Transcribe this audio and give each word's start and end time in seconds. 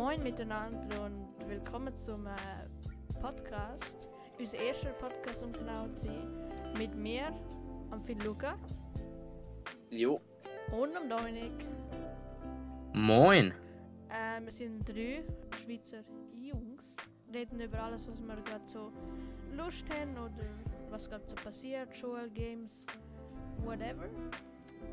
Moin 0.00 0.22
miteinander 0.22 1.04
und 1.04 1.28
willkommen 1.46 1.94
zum 1.94 2.26
äh, 2.26 2.30
Podcast. 3.20 4.08
Unser 4.38 4.56
erster 4.56 4.92
Podcast, 4.92 5.42
um 5.42 5.52
genau 5.52 5.88
zu 5.88 6.06
sein. 6.06 6.72
Mit 6.78 6.94
mir, 6.94 7.24
am 7.90 8.02
Phil 8.02 8.16
Luca 8.24 8.56
Jo. 9.90 10.22
und 10.72 10.96
am 10.96 11.06
Dominik. 11.06 11.52
Moin. 12.94 13.52
Äh, 14.08 14.42
wir 14.42 14.50
sind 14.50 14.88
drei 14.88 15.22
Schweizer 15.54 16.02
Jungs. 16.34 16.96
Reden 17.30 17.60
über 17.60 17.82
alles, 17.82 18.08
was 18.08 18.22
wir 18.22 18.36
gerade 18.36 18.66
so 18.66 18.90
Lust 19.54 19.84
haben 19.90 20.12
oder 20.12 20.48
was 20.88 21.10
gerade 21.10 21.28
so 21.28 21.34
passiert, 21.34 21.94
Schule, 21.94 22.30
Games, 22.30 22.86
whatever. 23.66 24.08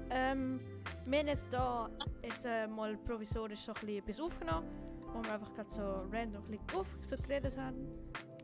Ähm, 0.09 0.59
wir 1.05 1.19
haben 1.19 1.27
jetzt 1.27 1.47
da 1.49 1.89
jetzt 2.21 2.45
äh, 2.45 2.67
mal 2.67 2.97
provisorisch 2.97 3.61
so 3.61 3.71
ein 3.71 3.79
bisschen 3.79 3.99
etwas 3.99 4.19
aufgenommen, 4.19 4.67
wo 5.13 5.23
wir 5.23 5.33
einfach 5.33 5.53
gerade 5.53 5.71
so 5.71 5.81
random 6.11 6.43
auf 6.73 6.87
so 7.01 7.15
geredet 7.17 7.57
haben. 7.57 7.77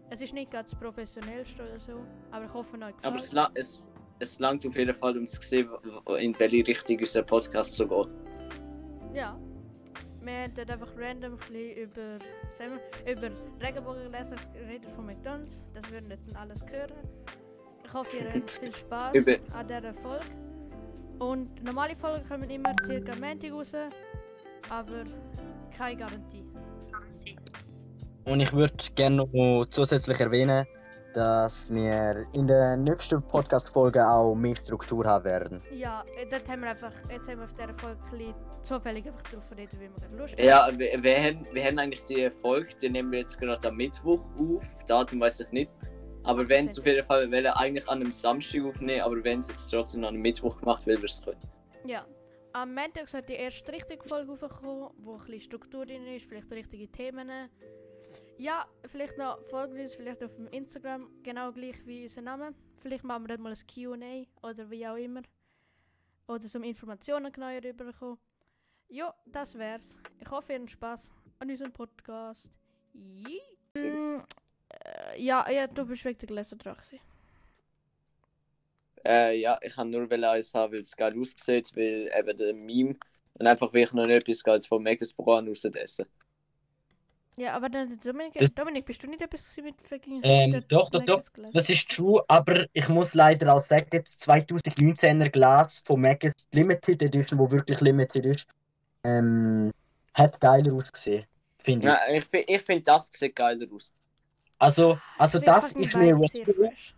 Es 0.10 0.22
ist 0.22 0.34
nicht 0.34 0.52
ganz 0.52 0.72
das 0.72 0.80
professionellste 0.80 1.64
oder 1.64 1.80
so, 1.80 1.94
aber 2.32 2.46
ich 2.46 2.54
hoffe, 2.54 2.78
euch 2.78 2.94
Aber 3.02 3.16
es, 3.16 3.30
gefällt 3.30 3.34
la 3.34 3.52
es, 3.56 3.86
es 4.20 4.40
langt 4.40 4.66
auf 4.66 4.76
jeden 4.76 4.94
Fall, 4.94 5.18
um 5.18 5.26
zu 5.26 5.42
sehen, 5.42 5.70
in 6.20 6.40
welche 6.40 6.68
Richtung 6.68 7.00
unser 7.00 7.24
Podcast 7.24 7.74
so 7.74 7.88
geht. 7.88 8.14
Ja. 9.14 9.38
Wir 10.22 10.44
haben 10.44 10.54
dort 10.56 10.72
einfach 10.72 10.92
random 10.98 11.34
ein 11.34 11.78
über, 11.78 12.18
sagen 12.58 12.80
wir, 13.06 13.12
über 13.12 13.30
Regenbogenleser 13.62 14.38
geredet 14.54 14.90
von 14.92 15.06
McDonalds. 15.06 15.64
Das 15.74 15.92
würden 15.92 16.10
jetzt 16.10 16.34
alles 16.36 16.64
hören. 16.72 16.94
Ich 17.84 17.94
hoffe, 17.94 18.18
ihr 18.18 18.34
habt 18.34 18.52
viel 18.52 18.74
Spaß 18.74 19.14
Über- 19.16 19.38
an 19.54 19.68
dieser 19.68 19.94
Folge. 19.94 20.26
Und 21.20 21.64
normale 21.64 21.96
Folgen 21.96 22.26
kommen 22.28 22.50
immer 22.50 22.74
circa 22.86 23.16
Montag 23.16 23.52
raus, 23.52 23.76
aber 24.70 25.04
keine 25.78 25.98
Garantie. 25.98 26.44
Und 28.26 28.40
ich 28.40 28.54
würde 28.54 28.76
gerne 28.96 29.18
noch 29.18 29.66
zusätzlich 29.70 30.20
erwähnen, 30.20 30.66
dass 31.14 31.72
wir 31.72 32.26
in 32.34 32.48
der 32.48 32.76
nächsten 32.78 33.22
Podcast-Folge 33.22 34.04
auch 34.06 34.34
mehr 34.34 34.56
Struktur 34.56 35.06
haben 35.06 35.26
werden. 35.26 35.62
Ja, 35.72 36.04
äh, 36.18 36.26
dort 36.26 36.50
haben 36.50 36.62
wir 36.62 36.70
einfach, 36.72 36.92
jetzt 37.12 37.30
haben 37.30 37.38
wir 37.38 37.46
auf 37.46 37.54
dieser 37.54 37.74
Folge 37.76 38.00
ein 38.04 38.12
bisschen 38.12 38.36
zufällig 38.62 39.08
einfach 39.08 39.24
drauf 39.24 39.44
reden, 39.56 39.80
wie 39.80 39.82
wir 39.82 39.90
gerade 39.90 40.16
Lust 40.18 40.40
Ja, 40.40 40.70
wir, 40.76 41.04
wir, 41.04 41.22
haben, 41.22 41.48
wir 41.52 41.64
haben 41.64 41.80
eigentlich 41.80 42.04
die 42.06 42.30
Folge, 42.30 42.70
die 42.82 42.90
nehmen 42.90 43.12
wir 43.12 43.20
jetzt 43.20 43.40
gerade 43.40 43.68
am 43.68 43.76
Mittwoch 43.76 44.22
auf. 44.40 44.66
Datum 44.88 45.20
weiß 45.20 45.42
ich 45.42 45.52
nicht. 45.52 45.76
Aber 46.24 46.48
wenn 46.48 46.66
es 46.66 46.80
auf 46.80 46.86
jeden 46.86 47.04
Fall, 47.04 47.30
wir 47.30 47.38
wollen 47.38 47.54
eigentlich 47.54 47.88
an 47.90 48.02
einem 48.02 48.12
Samstag 48.12 48.64
aufnehmen, 48.64 49.02
aber 49.02 49.24
wenn 49.24 49.40
es 49.40 49.50
jetzt 49.50 49.70
trotzdem 49.70 50.04
an 50.04 50.10
einem 50.10 50.22
Mittwoch 50.22 50.58
gemacht 50.58 50.86
wird, 50.88 51.02
wir 51.02 51.06
es 51.06 51.22
können. 51.22 51.38
Ja. 51.86 52.06
Am 52.56 52.76
Montag 52.76 53.08
sollte 53.08 53.34
die 53.34 53.40
erste 53.40 53.72
richtige 53.72 54.08
Folge 54.08 54.32
rauskommen, 54.32 54.92
wo 54.98 55.14
ein 55.14 55.20
bisschen 55.22 55.42
Struktur 55.42 55.88
drin 55.88 56.06
ist, 56.06 56.28
vielleicht 56.28 56.52
richtige 56.52 56.88
Themen. 56.88 57.50
Ja, 58.38 58.68
vielleicht 58.86 59.18
noch 59.18 59.42
folgendes, 59.46 59.96
vielleicht 59.96 60.24
auf 60.24 60.36
dem 60.36 60.48
Instagram, 60.50 61.10
genau 61.24 61.52
gleich 61.52 61.84
wie 61.88 62.04
unser 62.04 62.22
Name. 62.22 62.54
Vielleicht 62.78 63.04
machen 63.04 63.24
wir 63.24 63.30
dort 63.30 63.40
mal 63.40 63.54
ein 63.54 63.68
Q&A 63.68 64.48
oder 64.48 64.70
wie 64.70 64.88
auch 64.88 64.98
immer. 64.98 65.24
Oder 66.28 66.46
zum 66.46 66.62
Informationen 66.62 67.32
genauer 67.32 67.64
rüberkommen. 67.64 68.20
Ja, 68.88 69.12
das 69.26 69.58
wär's. 69.58 69.96
Ich 70.20 70.30
hoffe, 70.30 70.54
ihr 70.54 70.60
habt 70.60 70.70
Spaß 70.70 71.12
an 71.40 71.50
unserem 71.50 71.72
Podcast. 71.72 72.52
Yee. 72.94 73.42
Mm, 73.76 74.22
äh, 74.70 75.20
ja, 75.20 75.50
ja, 75.50 75.66
du 75.66 75.86
bist 75.88 76.06
wegen 76.06 76.20
der 76.20 76.28
Gläser 76.28 76.56
dran. 76.56 76.78
Äh, 79.06 79.40
ja, 79.40 79.58
ich 79.62 79.76
kann 79.76 79.90
nur 79.90 80.10
weil 80.10 80.24
eins 80.24 80.54
haben, 80.54 80.74
weil 80.74 80.80
es 80.82 80.96
geil 80.96 81.18
aussieht, 81.20 81.72
weil 81.76 82.10
eben 82.18 82.38
der 82.38 82.54
Meme 82.54 82.96
und 83.34 83.48
einfach 83.48 83.74
wirklich 83.74 83.94
noch 83.94 84.06
nicht 84.08 84.28
etwas 84.28 84.44
Geiles 84.44 84.68
von 84.68 84.82
Megasbran 84.84 85.48
rausdessen. 85.48 86.06
Ja, 87.36 87.54
aber 87.54 87.70
dann, 87.70 88.00
Dominik, 88.00 88.34
Das- 88.36 88.54
Dominik, 88.54 88.86
bist 88.86 89.04
du 89.04 89.08
nicht 89.08 89.22
etwas 89.22 89.58
mit 89.58 89.76
fucking 89.82 90.22
Ähm, 90.24 90.64
doch, 90.70 90.90
doch, 90.92 91.04
doch. 91.04 91.24
Das 91.52 91.68
ist 91.70 91.90
true, 91.90 92.24
aber 92.28 92.68
ich 92.74 92.88
muss 92.90 93.14
leider 93.16 93.54
auch 93.54 93.60
sagen, 93.60 93.88
das 93.92 94.18
2019er 94.18 95.30
Glas 95.30 95.82
von 95.86 96.02
Magus 96.02 96.34
Limited 96.52 97.02
Edition, 97.02 97.40
wo 97.40 97.50
wirklich 97.50 97.82
limited 97.82 98.26
ist, 98.26 98.46
ähm, 99.04 99.72
hat 100.14 100.40
geiler 100.40 100.74
ausgesehen, 100.74 101.26
finde 101.64 101.88
ich. 101.88 101.94
Ja, 101.94 102.00
ich, 102.10 102.50
ich 102.50 102.62
finde, 102.62 102.84
das 102.84 103.10
sieht 103.14 103.36
geiler 103.36 103.66
aus. 103.74 103.92
Also, 104.60 104.98
also 105.18 105.40
Ich 105.40 105.46
das 105.46 105.66
ist 105.66 105.76
mir 105.76 105.88
beide 105.92 106.28
sehr 106.28 106.46
fresh. 106.46 106.96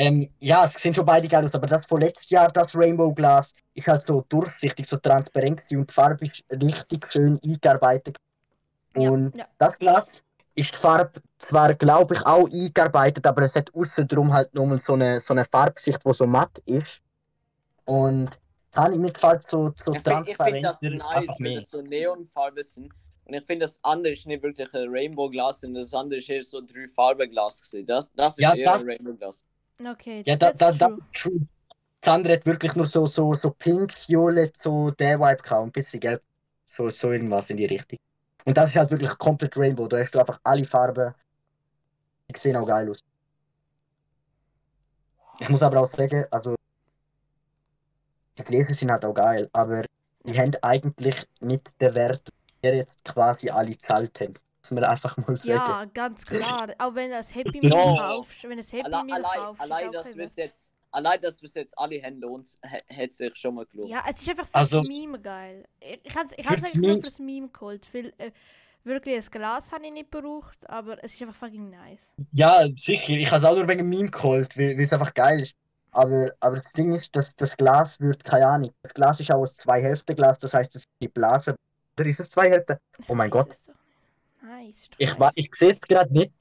Ähm, 0.00 0.30
ja, 0.38 0.64
es 0.64 0.74
sehen 0.74 0.94
schon 0.94 1.04
beide 1.04 1.26
geil 1.26 1.42
aus, 1.42 1.56
aber 1.56 1.66
das 1.66 1.84
von 1.84 2.00
letztes 2.00 2.30
Jahr, 2.30 2.52
das 2.52 2.74
Rainbow 2.76 3.12
Glas, 3.12 3.52
ist 3.74 3.88
halt 3.88 4.04
so 4.04 4.24
durchsichtig, 4.28 4.86
so 4.88 4.96
transparent 4.96 5.56
gewesen 5.58 5.78
und 5.80 5.90
die 5.90 5.94
Farbe 5.94 6.24
ist 6.24 6.44
richtig 6.52 7.04
schön 7.08 7.40
eingearbeitet. 7.44 8.16
Ja, 8.96 9.10
Und 9.10 9.34
ja. 9.36 9.46
das 9.58 9.76
Glas 9.76 10.22
ist 10.54 10.72
die 10.72 10.76
Farbe 10.78 11.20
zwar, 11.38 11.74
glaube 11.74 12.14
ich, 12.14 12.20
auch 12.24 12.48
eingearbeitet, 12.48 13.26
aber 13.26 13.42
es 13.42 13.56
hat 13.56 13.74
außen 13.74 14.06
drum 14.06 14.32
halt 14.32 14.54
nochmal 14.54 14.78
so 14.78 14.92
eine, 14.92 15.18
so 15.18 15.34
eine 15.34 15.44
Farbschicht, 15.44 16.00
die 16.04 16.12
so 16.12 16.26
matt 16.26 16.58
ist. 16.64 17.00
Und 17.84 18.30
kann 18.72 18.92
ich 18.92 18.98
mir 19.00 19.10
gefällt 19.12 19.42
so, 19.42 19.72
so 19.76 19.92
Ich 19.94 20.00
finde 20.00 20.30
ich 20.30 20.36
find 20.36 20.62
das 20.62 20.80
nice, 20.82 21.38
mehr. 21.40 21.54
das 21.56 21.70
so 21.70 21.82
Neonfarben 21.82 22.62
sind. 22.62 22.92
Und 23.24 23.34
ich 23.34 23.44
finde, 23.44 23.64
das 23.64 23.80
andere 23.82 24.12
ist 24.12 24.26
nicht 24.26 24.42
wirklich 24.44 24.72
ein 24.74 24.88
Rainbow-Glas, 24.88 25.60
sondern 25.62 25.82
das 25.82 25.92
andere 25.92 26.18
ist 26.18 26.28
eher 26.30 26.44
so 26.44 26.58
ein 26.58 26.66
Drei-Farben-Glas. 26.66 27.62
gewesen. 27.62 27.86
Das, 27.86 28.12
das 28.14 28.34
ist 28.34 28.40
Ja, 28.40 28.54
eher 28.54 28.72
das- 28.72 28.82
ein 28.82 28.90
Rainbow-Glas. 28.90 29.44
Okay, 29.84 30.22
Ja, 30.26 30.36
da, 30.36 30.52
da, 30.52 30.72
da, 30.72 30.88
true. 31.14 31.46
Das 32.00 32.14
andere 32.14 32.34
hat 32.34 32.46
wirklich 32.46 32.74
nur 32.74 32.86
so, 32.86 33.06
so, 33.06 33.34
so 33.34 33.50
pink, 33.50 33.92
violett, 34.08 34.56
so 34.56 34.90
der 34.90 35.20
Vibe 35.20 35.42
gehabt, 35.42 35.66
ein 35.66 35.72
bisschen 35.72 36.00
gelb. 36.00 36.22
So, 36.66 36.90
so 36.90 37.12
irgendwas 37.12 37.50
in 37.50 37.56
die 37.56 37.64
Richtung. 37.66 37.98
Und 38.44 38.56
das 38.56 38.70
ist 38.70 38.76
halt 38.76 38.90
wirklich 38.90 39.16
komplett 39.18 39.56
Rainbow. 39.56 39.86
Da 39.86 39.98
hast 39.98 40.12
du 40.12 40.18
einfach 40.18 40.40
alle 40.42 40.64
Farben. 40.64 41.14
Die 42.30 42.38
sehen 42.38 42.56
auch 42.56 42.66
geil 42.66 42.90
aus. 42.90 43.00
Ich 45.38 45.48
muss 45.48 45.62
aber 45.62 45.80
auch 45.80 45.86
sagen, 45.86 46.24
also. 46.30 46.56
Die 48.36 48.44
Gläser 48.44 48.74
sind 48.74 48.90
halt 48.90 49.04
auch 49.04 49.14
geil, 49.14 49.48
aber 49.52 49.84
die 50.24 50.38
haben 50.38 50.52
eigentlich 50.62 51.26
nicht 51.40 51.80
den 51.80 51.94
Wert, 51.94 52.28
den 52.62 52.76
jetzt 52.76 53.04
quasi 53.04 53.50
alle 53.50 53.70
gezahlt 53.70 54.20
haben. 54.20 54.34
Muss 54.70 54.80
man 54.80 54.84
einfach 54.84 55.16
mal 55.16 55.36
sagen. 55.36 55.48
Ja, 55.48 55.84
ganz 55.94 56.26
klar. 56.26 56.68
Auch 56.78 56.94
wenn 56.94 57.10
du 57.10 57.16
das 57.16 57.34
Happy 57.34 57.60
No. 57.66 57.76
Meal 57.76 57.96
kaufst, 57.98 58.48
wenn 58.48 58.58
das 58.58 58.72
Happy 58.72 58.92
Alle, 58.92 59.04
Meal 59.04 59.24
allein, 59.24 59.38
kaufst, 59.40 59.62
allein, 59.62 59.92
dass 59.92 60.16
wir 60.16 60.24
jetzt, 60.36 60.70
allein, 60.90 61.20
dass 61.20 61.40
wir 61.42 61.46
es 61.46 61.54
jetzt 61.54 61.78
alle 61.78 62.02
haben, 62.02 62.20
lohnt, 62.20 62.58
hat 62.64 63.12
sich 63.12 63.34
schon 63.36 63.54
mal 63.54 63.66
gelohnt. 63.66 63.90
Ja, 63.90 64.04
es 64.08 64.20
ist 64.20 64.28
einfach 64.28 64.46
fürs 64.46 64.54
Also- 64.74 64.82
Meme 64.82 65.18
geil. 65.20 65.64
Ich, 65.80 65.98
ich 66.04 66.14
habe 66.16 66.26
es 66.26 66.32
ich 66.36 66.48
eigentlich 66.48 66.74
nur 66.74 67.00
fürs 67.00 67.18
Meme 67.18 67.48
geholt. 67.48 67.88
Weil, 67.94 68.12
äh, 68.18 68.30
wirklich, 68.84 69.16
das 69.16 69.30
Glas 69.30 69.72
habe 69.72 69.86
ich 69.86 69.92
nicht 69.92 70.10
gebraucht, 70.10 70.58
aber 70.68 71.02
es 71.02 71.14
ist 71.14 71.22
einfach 71.22 71.34
fucking 71.34 71.70
nice. 71.70 72.12
Ja, 72.32 72.66
sicher. 72.78 73.14
Ich 73.14 73.26
habe 73.28 73.36
es 73.38 73.44
auch 73.44 73.54
nur 73.54 73.66
wegen 73.68 73.78
dem 73.78 73.88
Meme 73.88 74.10
geholt, 74.10 74.56
weil 74.58 74.78
es 74.80 74.92
einfach 74.92 75.14
geil 75.14 75.40
ist. 75.40 75.54
Aber, 75.92 76.30
aber 76.40 76.56
das 76.56 76.70
Ding 76.74 76.92
ist, 76.92 77.16
dass 77.16 77.34
das 77.34 77.56
Glas 77.56 77.98
wird, 77.98 78.22
keine 78.22 78.46
Ahnung. 78.46 78.72
Das 78.82 78.92
Glas 78.92 79.20
ist 79.20 79.32
auch 79.32 79.40
ein 79.40 79.46
Zwei-Hälften-Glas, 79.46 80.38
das 80.38 80.52
heißt, 80.52 80.76
es 80.76 80.82
ist 80.82 80.88
die 81.00 81.08
Blase. 81.08 81.56
Oder 81.98 82.06
ist 82.08 82.20
es 82.20 82.30
zwei 82.30 82.50
Hälften? 82.50 82.76
Oh 83.08 83.14
mein 83.14 83.30
Gott. 83.30 83.56
Nice. 84.48 84.88
Ich, 84.96 85.14
ich 85.34 85.50
sehe 85.58 85.72
es 85.72 85.80
gerade 85.80 86.12
nicht. 86.12 86.32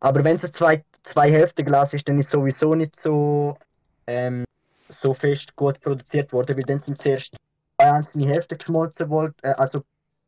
Aber 0.00 0.22
wenn 0.22 0.36
es 0.36 0.44
ein 0.44 0.52
zwei, 0.52 0.84
zwei 1.02 1.30
Hälften-Glas 1.30 1.92
ist, 1.92 2.08
dann 2.08 2.18
ist 2.20 2.26
es 2.26 2.32
sowieso 2.32 2.74
nicht 2.74 2.94
so, 3.00 3.58
ähm, 4.06 4.44
so 4.88 5.12
fest 5.12 5.56
gut 5.56 5.80
produziert 5.80 6.32
worden, 6.32 6.56
weil 6.56 6.64
dann 6.64 6.78
sind 6.78 7.00
zuerst 7.00 7.36
zwei 7.76 7.90
einzelne 7.90 8.26
Hälften 8.26 8.58
geschmolzen 8.58 9.10
worden, 9.10 9.34
äh, 9.42 9.54
also 9.54 9.82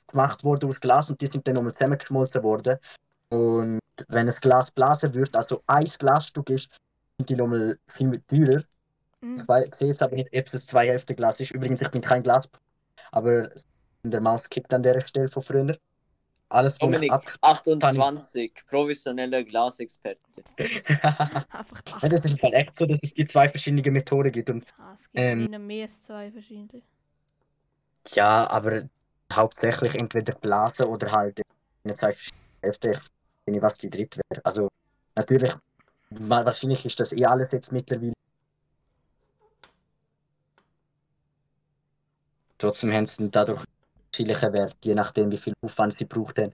gemacht 0.08 0.42
worden 0.42 0.68
aus 0.68 0.80
Glas 0.80 1.08
und 1.08 1.20
die 1.20 1.28
sind 1.28 1.46
dann 1.46 1.54
nochmal 1.54 1.72
zusammengeschmolzen 1.72 2.42
worden. 2.42 2.78
Und 3.28 3.78
wenn 4.08 4.26
das 4.26 4.40
Glas 4.40 4.72
blasen 4.72 5.14
wird, 5.14 5.36
also 5.36 5.62
ein 5.68 5.84
Glasstück 5.84 6.50
ist, 6.50 6.68
sind 7.18 7.28
die 7.28 7.36
nochmal 7.36 7.78
viel 7.86 8.20
teurer. 8.26 8.64
Mhm. 9.20 9.46
Ich 9.66 9.74
sehe 9.76 9.88
jetzt 9.88 10.02
aber 10.02 10.16
nicht, 10.16 10.34
ob 10.34 10.46
es 10.52 10.66
zwei 10.66 10.88
Hälften 10.88 11.14
Glas 11.14 11.38
ist. 11.38 11.52
Übrigens, 11.52 11.80
ich 11.80 11.90
bin 11.90 12.02
kein 12.02 12.24
Glas, 12.24 12.48
aber 13.12 13.50
der 14.02 14.20
Maus 14.20 14.48
kippt 14.48 14.74
an 14.74 14.82
der 14.82 14.98
Stelle 15.00 15.28
von 15.28 15.44
früher. 15.44 15.76
Alles, 16.50 16.76
Dominik, 16.78 17.12
ab 17.12 17.22
28, 17.42 18.52
professioneller 18.66 19.44
Glasexperte. 19.44 20.42
Einfach 20.58 22.02
Ja, 22.02 22.08
das 22.08 22.24
ist 22.24 22.40
Fall 22.40 22.52
echt 22.54 22.76
so, 22.76 22.86
dass 22.86 22.98
es 23.02 23.14
die 23.14 23.26
zwei 23.26 23.48
verschiedene 23.48 23.88
Methoden 23.90 24.32
gibt. 24.32 24.50
Und 24.50 24.64
Ah, 24.78 24.92
es 24.94 25.04
gibt 25.04 25.16
ähm, 25.16 25.46
ihnen 25.46 25.66
mehr 25.66 25.84
als 25.84 26.02
zwei 26.04 26.30
verschiedene. 26.30 26.82
ja, 28.08 28.50
aber 28.50 28.88
hauptsächlich 29.32 29.94
entweder 29.94 30.34
Blasen 30.34 30.86
oder 30.86 31.12
halt 31.12 31.40
in 31.84 31.94
zwei 31.94 32.12
verschiedenen 32.12 32.40
Hälften. 32.62 32.90
Ich 32.90 32.96
weiß 32.98 33.52
nicht, 33.52 33.62
was 33.62 33.78
die 33.78 33.90
dritte 33.90 34.20
wäre. 34.28 34.44
Also 34.44 34.68
natürlich, 35.16 35.52
wa- 36.10 36.44
wahrscheinlich 36.44 36.84
ist 36.84 36.98
das 36.98 37.12
eh 37.12 37.26
alles 37.26 37.52
jetzt 37.52 37.70
mittlerweile. 37.70 38.12
Trotzdem 42.58 42.92
haben 42.92 43.06
sie 43.06 43.30
dadurch 43.30 43.64
unterschiedliche 44.14 44.52
Werte, 44.52 44.76
je 44.84 44.94
nachdem 44.94 45.30
wie 45.30 45.36
viel 45.38 45.54
Aufwand 45.62 45.94
sie 45.94 46.04
braucht 46.04 46.38
haben. 46.38 46.52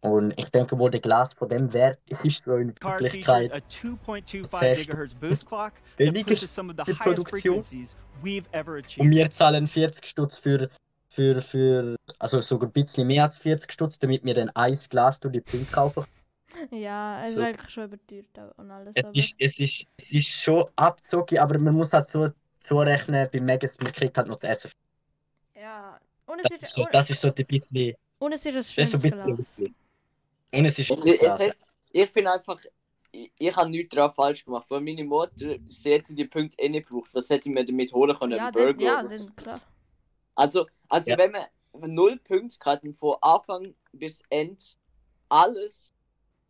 Und 0.00 0.34
ich 0.38 0.50
denke 0.50 0.78
wohl, 0.78 0.90
der 0.90 1.00
Glas 1.00 1.32
von 1.32 1.48
dem 1.48 1.72
Wert 1.72 1.98
ist 2.24 2.42
so 2.42 2.56
in 2.56 2.74
Wirklichkeit 2.80 3.52
a 3.52 3.56
2.25 3.56 4.48
Fest. 4.48 4.82
gigahertz 4.82 5.14
boost 5.14 5.46
clock 5.48 5.72
Der 5.98 6.06
that 6.06 6.14
liegt 6.14 6.28
pushes 6.28 6.54
some 6.54 6.70
of 6.70 6.76
the 6.78 6.84
die 6.92 6.98
highest 6.98 7.24
Produktion. 7.24 7.62
frequencies 7.62 7.96
we've 8.22 8.44
ever 8.52 8.76
Und 8.98 9.10
wir 9.10 9.30
zahlen 9.30 9.66
40 9.66 10.06
Stutz 10.06 10.38
für, 10.38 10.68
für, 11.10 11.40
für 11.40 11.96
also 12.18 12.40
sogar 12.40 12.68
ein 12.68 12.72
bisschen 12.72 13.06
mehr 13.06 13.24
als 13.24 13.38
40 13.38 13.72
Stutz, 13.72 13.98
damit 13.98 14.24
wir 14.24 14.34
dann 14.34 14.50
ein 14.50 14.78
Glas 14.90 15.20
durch 15.20 15.32
die 15.32 15.40
Punkte 15.40 15.72
kaufen. 15.72 16.04
Ja, 16.70 17.24
es 17.26 17.34
So. 17.34 17.40
ist 17.40 17.46
eigentlich 17.48 17.70
schon 17.70 17.84
überteuert 17.84 18.58
und 18.58 18.70
alles. 18.70 18.92
Es 18.94 19.04
aber- 19.04 19.16
ist, 19.16 19.34
es 19.40 19.58
ist, 19.58 19.84
es 19.96 20.10
ist 20.12 20.28
schon 20.28 20.64
abzogen, 20.76 21.38
aber 21.38 21.58
man 21.58 21.74
muss 21.74 21.92
halt 21.92 22.06
so 22.06 22.28
zurechnen, 22.60 23.28
bei 23.32 23.40
Megas, 23.40 23.76
man 23.82 23.92
kriegt 23.92 24.16
halt 24.16 24.28
noch 24.28 24.36
zu 24.36 24.46
essen. 24.46 24.70
Und 26.34 26.40
es 26.40 26.50
Das 26.50 26.62
ist, 26.62 26.76
und, 26.76 26.88
das 26.94 27.10
ist 27.10 27.20
so 27.20 27.28
ein 27.28 27.34
bisschen. 27.34 27.94
und 28.18 28.32
es 28.32 28.44
ist 28.46 28.54
ein 28.54 28.54
Das 28.54 28.66
ist 28.68 28.74
so 28.74 28.80
ein 28.82 28.88
schönes 28.90 29.02
bisschen. 29.02 29.22
Glas. 29.24 29.62
Und 30.52 30.66
es 30.66 30.78
ist. 30.78 30.90
Es, 30.90 31.04
es 31.06 31.38
hat, 31.38 31.56
ich 31.90 32.10
finde 32.10 32.32
einfach, 32.32 32.60
ich, 33.12 33.32
ich 33.38 33.56
habe 33.56 33.70
nichts 33.70 33.94
daran 33.94 34.12
falsch 34.12 34.44
gemacht. 34.44 34.66
Weil 34.68 34.80
meine 34.80 35.04
Mutter, 35.04 35.56
sie 35.66 35.92
hätte 35.92 36.14
die 36.14 36.24
Punkte 36.24 36.58
eh 36.62 36.68
nicht 36.68 36.88
gebraucht. 36.88 37.14
Was 37.14 37.30
hätte 37.30 37.48
ich 37.48 37.54
mir 37.54 37.64
damit 37.64 37.92
holen 37.92 38.16
können? 38.16 38.36
Ja, 38.36 38.50
Burger 38.50 38.80
ja, 38.82 38.98
oder 39.00 39.08
so. 39.08 39.26
dann, 39.26 39.36
klar. 39.36 39.60
Also, 40.34 40.66
also 40.88 41.10
Ja. 41.10 41.18
wenn 41.18 41.30
man 41.30 41.46
null 41.94 42.18
Punkte 42.18 42.58
hatten, 42.64 42.92
von 42.94 43.16
Anfang 43.20 43.72
bis 43.92 44.22
Ende 44.30 44.62
alles 45.28 45.94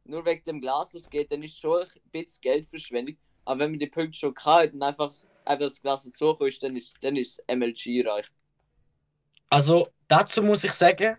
nur 0.05 0.25
wegen 0.25 0.43
dem 0.45 0.61
Glas 0.61 0.95
ausgeht, 0.95 1.31
dann 1.33 1.43
ist 1.43 1.59
schon 1.59 1.83
ein 1.83 1.89
bisschen 2.11 2.41
Geldverschwendung. 2.43 3.17
Aber 3.47 3.61
wenn 3.61 3.71
man 3.73 3.79
die 3.79 3.87
Punkte 3.87 4.19
schon 4.19 4.35
hat 4.37 4.73
und 4.73 4.83
einfach, 4.83 5.13
einfach 5.45 5.65
das 5.67 5.81
Glas 5.83 6.05
dazu 6.05 6.33
ist, 6.45 6.63
dann 6.63 6.77
ist, 6.77 7.03
dann 7.05 7.17
ist 7.17 7.43
MLG 7.49 8.03
reich. 8.07 8.27
Also, 9.55 9.87
dazu 10.09 10.43
muss 10.43 10.65
ich 10.65 10.73
sagen, 10.73 11.17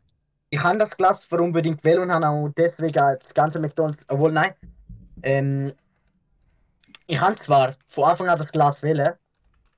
ich 0.49 0.59
habe 0.59 0.77
das 0.77 0.97
Glas 0.97 1.23
für 1.23 1.41
unbedingt 1.41 1.81
wählen 1.85 2.01
und 2.01 2.11
habe 2.11 2.27
auch 2.27 2.49
deswegen 2.49 2.91
das 2.91 3.33
ganze 3.33 3.61
McDonalds. 3.61 4.03
Obwohl, 4.09 4.33
nein. 4.33 4.53
Ähm, 5.23 5.73
ich 7.07 7.17
habe 7.17 7.37
zwar 7.37 7.75
von 7.89 8.03
Anfang 8.03 8.27
an 8.27 8.37
das 8.37 8.51
Glas 8.51 8.83
wählen, 8.83 9.13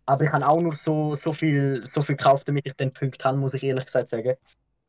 aber 0.08 0.24
ich 0.24 0.32
habe 0.32 0.48
auch 0.48 0.60
nur 0.60 0.74
so, 0.74 1.14
so, 1.14 1.34
viel, 1.34 1.86
so 1.86 2.02
viel 2.02 2.16
gekauft, 2.16 2.48
damit 2.48 2.66
ich 2.66 2.74
den 2.74 2.92
Punkt 2.92 3.24
habe, 3.24 3.38
muss 3.38 3.54
ich 3.54 3.62
ehrlich 3.62 3.86
gesagt 3.86 4.10
sagen. 4.10 4.36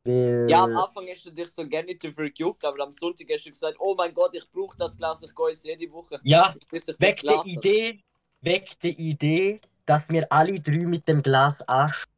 Weil, 0.03 0.47
Ja, 0.49 0.65
am 0.65 0.75
Anfang 0.75 1.07
hast 1.11 1.27
du 1.27 1.31
dich 1.31 1.49
so 1.49 1.69
gerne 1.69 1.89
nicht 1.89 2.03
dafür 2.03 2.31
gejuckt, 2.31 2.65
aber 2.65 2.83
am 2.85 2.93
Sonntag 2.93 3.27
hast 3.31 3.45
du 3.45 3.51
gesagt, 3.51 3.77
oh 3.81 3.95
mein 3.95 4.15
Gott, 4.15 4.31
ich 4.33 4.51
brauche 4.51 4.79
das 4.79 4.97
Glas, 4.97 5.23
ich 5.23 5.35
gehe 5.35 5.77
jede 5.77 5.93
Woche. 5.93 6.19
ja, 6.23 6.55
weg 6.71 7.21
der 7.21 7.37
habe. 7.37 7.47
Idee, 7.47 8.03
weg 8.41 8.81
der 8.83 8.99
Idee, 8.99 9.61
dass 9.85 10.09
wir 10.09 10.27
alle 10.31 10.59
drei 10.59 10.87
mit 10.87 11.07
dem 11.07 11.23
Glas 11.23 11.61
anstehen. 11.69 12.18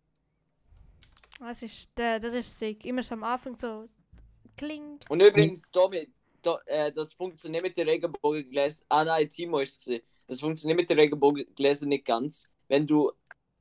Das 1.40 1.62
ist, 1.62 1.98
äh, 1.98 2.20
das 2.20 2.34
ist 2.34 2.58
sick. 2.58 2.84
Immer 2.84 3.02
so 3.02 3.14
am 3.14 3.24
Anfang 3.24 3.58
so 3.58 3.88
klingt. 4.56 5.10
Und 5.10 5.22
übrigens, 5.22 5.70
Tommy, 5.70 6.06
da, 6.42 6.58
äh, 6.66 6.92
das 6.92 7.14
funktioniert 7.14 7.62
mit 7.62 7.76
den 7.76 7.88
Regenbogengläsern. 7.88 8.86
Ah 8.90 9.04
nein, 9.04 9.28
Timo 9.28 9.58
ist 9.58 9.88
es. 9.88 10.02
Das 10.26 10.40
funktioniert 10.40 10.76
mit 10.76 10.90
den 10.90 10.98
Regenbogengläsern 10.98 11.88
nicht 11.88 12.04
ganz. 12.04 12.46
Wenn 12.68 12.86
du 12.86 13.10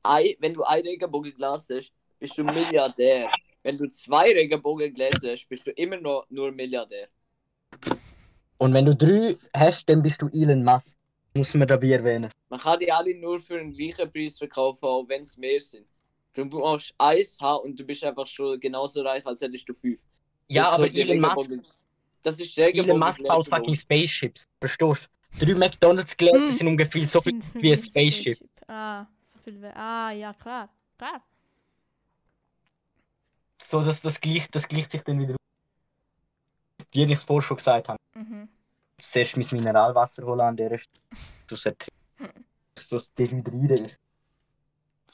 ein, 0.04 0.36
wenn 0.40 0.54
du 0.54 0.64
ein 0.64 0.82
Regenbogenglas 0.82 1.70
hast, 1.70 1.94
bist 2.20 2.38
du 2.38 2.44
Milliardär. 2.44 3.32
Wenn 3.64 3.78
du 3.78 3.90
zwei 3.90 4.32
Regenbogengläser 4.34 5.32
hast, 5.32 5.48
bist 5.48 5.66
du 5.66 5.72
immer 5.72 5.98
noch 5.98 6.26
nur 6.30 6.52
Milliardär. 6.52 7.08
Und 8.58 8.74
wenn 8.74 8.86
du 8.86 8.96
drei 8.96 9.38
hast, 9.56 9.88
dann 9.88 10.04
bist 10.04 10.22
du 10.22 10.28
Elon 10.28 10.64
Musk. 10.64 10.98
Muss 11.34 11.54
man 11.54 11.68
dabei 11.68 11.92
erwähnen. 11.92 12.30
Man 12.50 12.60
kann 12.60 12.80
die 12.80 12.92
alle 12.92 13.16
nur 13.16 13.40
für 13.40 13.58
den 13.58 13.74
gleichen 13.74 14.12
Preis 14.12 14.38
verkaufen, 14.38 14.86
auch 14.86 15.08
wenn 15.08 15.22
es 15.22 15.38
mehr 15.38 15.62
sind. 15.62 15.88
Du 16.34 16.46
musst 16.46 16.94
eins 16.98 17.38
haben 17.40 17.64
und 17.66 17.80
du 17.80 17.84
bist 17.84 18.04
einfach 18.04 18.28
schon 18.28 18.60
genauso 18.60 19.02
reich, 19.02 19.26
als 19.26 19.42
hättest 19.42 19.68
du 19.68 19.74
fünf. 19.74 20.00
Ja, 20.48 20.64
Das 20.64 20.74
aber 20.74 20.88
so 20.88 20.94
Elon 20.94 21.20
Musk, 21.22 21.74
Das 22.24 22.40
ist 22.40 22.58
Elon 22.58 23.00
Musk 23.00 23.24
baut 23.24 23.48
fucking 23.48 23.76
Spaceships. 23.76 24.44
Verstehst 24.60 25.10
du? 25.40 25.46
Drei 25.46 25.54
McDonalds-Gläser 25.56 26.38
Hm. 26.50 26.52
sind 26.58 26.68
ungefähr 26.68 27.08
so 27.08 27.22
viel 27.22 27.40
wie 27.54 27.74
ein 27.74 27.80
ein 27.80 27.84
Spaceship. 27.84 28.40
Ah, 28.68 29.06
so 29.34 29.40
viel. 29.40 29.62
we- 29.62 29.76
Ah, 29.76 30.12
ja, 30.12 30.34
klar. 30.34 30.70
Klar. 30.98 31.24
So, 33.70 33.82
das, 33.82 34.02
das, 34.02 34.20
gleicht, 34.20 34.54
das 34.56 34.68
gleicht 34.68 34.92
sich 34.92 35.02
dann 35.04 35.20
wieder. 35.20 35.36
Wie 36.92 37.04
ich 37.04 37.12
es 37.12 37.24
vorher 37.24 37.48
schon 37.48 37.58
gesagt 37.58 37.88
habe. 37.88 38.00
Mhm. 38.16 38.50
Zuerst 38.98 39.38
mein 39.38 39.48
Mineralwasser 39.52 40.24
holen 40.26 40.42
an 40.42 40.58
der 40.58 40.78
Stelle. 40.78 41.00
So 41.50 41.56
ertrinken. 41.70 42.46
So 42.78 42.98
das 42.98 43.14
Dehydrieren 43.14 43.86
ist. 43.86 43.94
Ich 43.94 43.98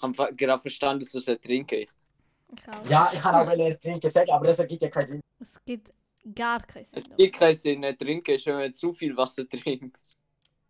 habe 0.02 0.36
gerade 0.36 0.62
verstanden, 0.62 1.00
dass 1.02 1.12
du 1.12 1.18
es 1.20 1.42
trinken. 1.42 1.76
Ich 1.80 2.70
auch. 2.70 2.86
Ja, 2.90 3.12
ich 3.14 3.20
kann 3.20 3.36
auch 3.36 3.50
ertrinken 3.52 4.10
sagen, 4.10 4.32
aber 4.32 4.48
das 4.48 4.60
ergibt 4.60 4.82
ja 4.84 4.90
keinen 4.90 5.08
Sinn. 5.08 5.22
Es 5.40 5.58
gibt 5.66 5.92
gar 6.36 6.62
keinen 6.62 6.86
Es 6.92 7.04
Sinn. 7.04 7.18
gibt 7.18 7.36
keinen 7.36 7.54
Sinn, 7.54 7.80
nicht 7.82 8.00
trinken 8.00 8.32
ist, 8.36 8.46
wenn 8.46 8.56
man 8.56 8.74
zu 8.74 8.94
viel 8.94 9.16
Wasser 9.18 9.48
trinkt. 9.50 9.98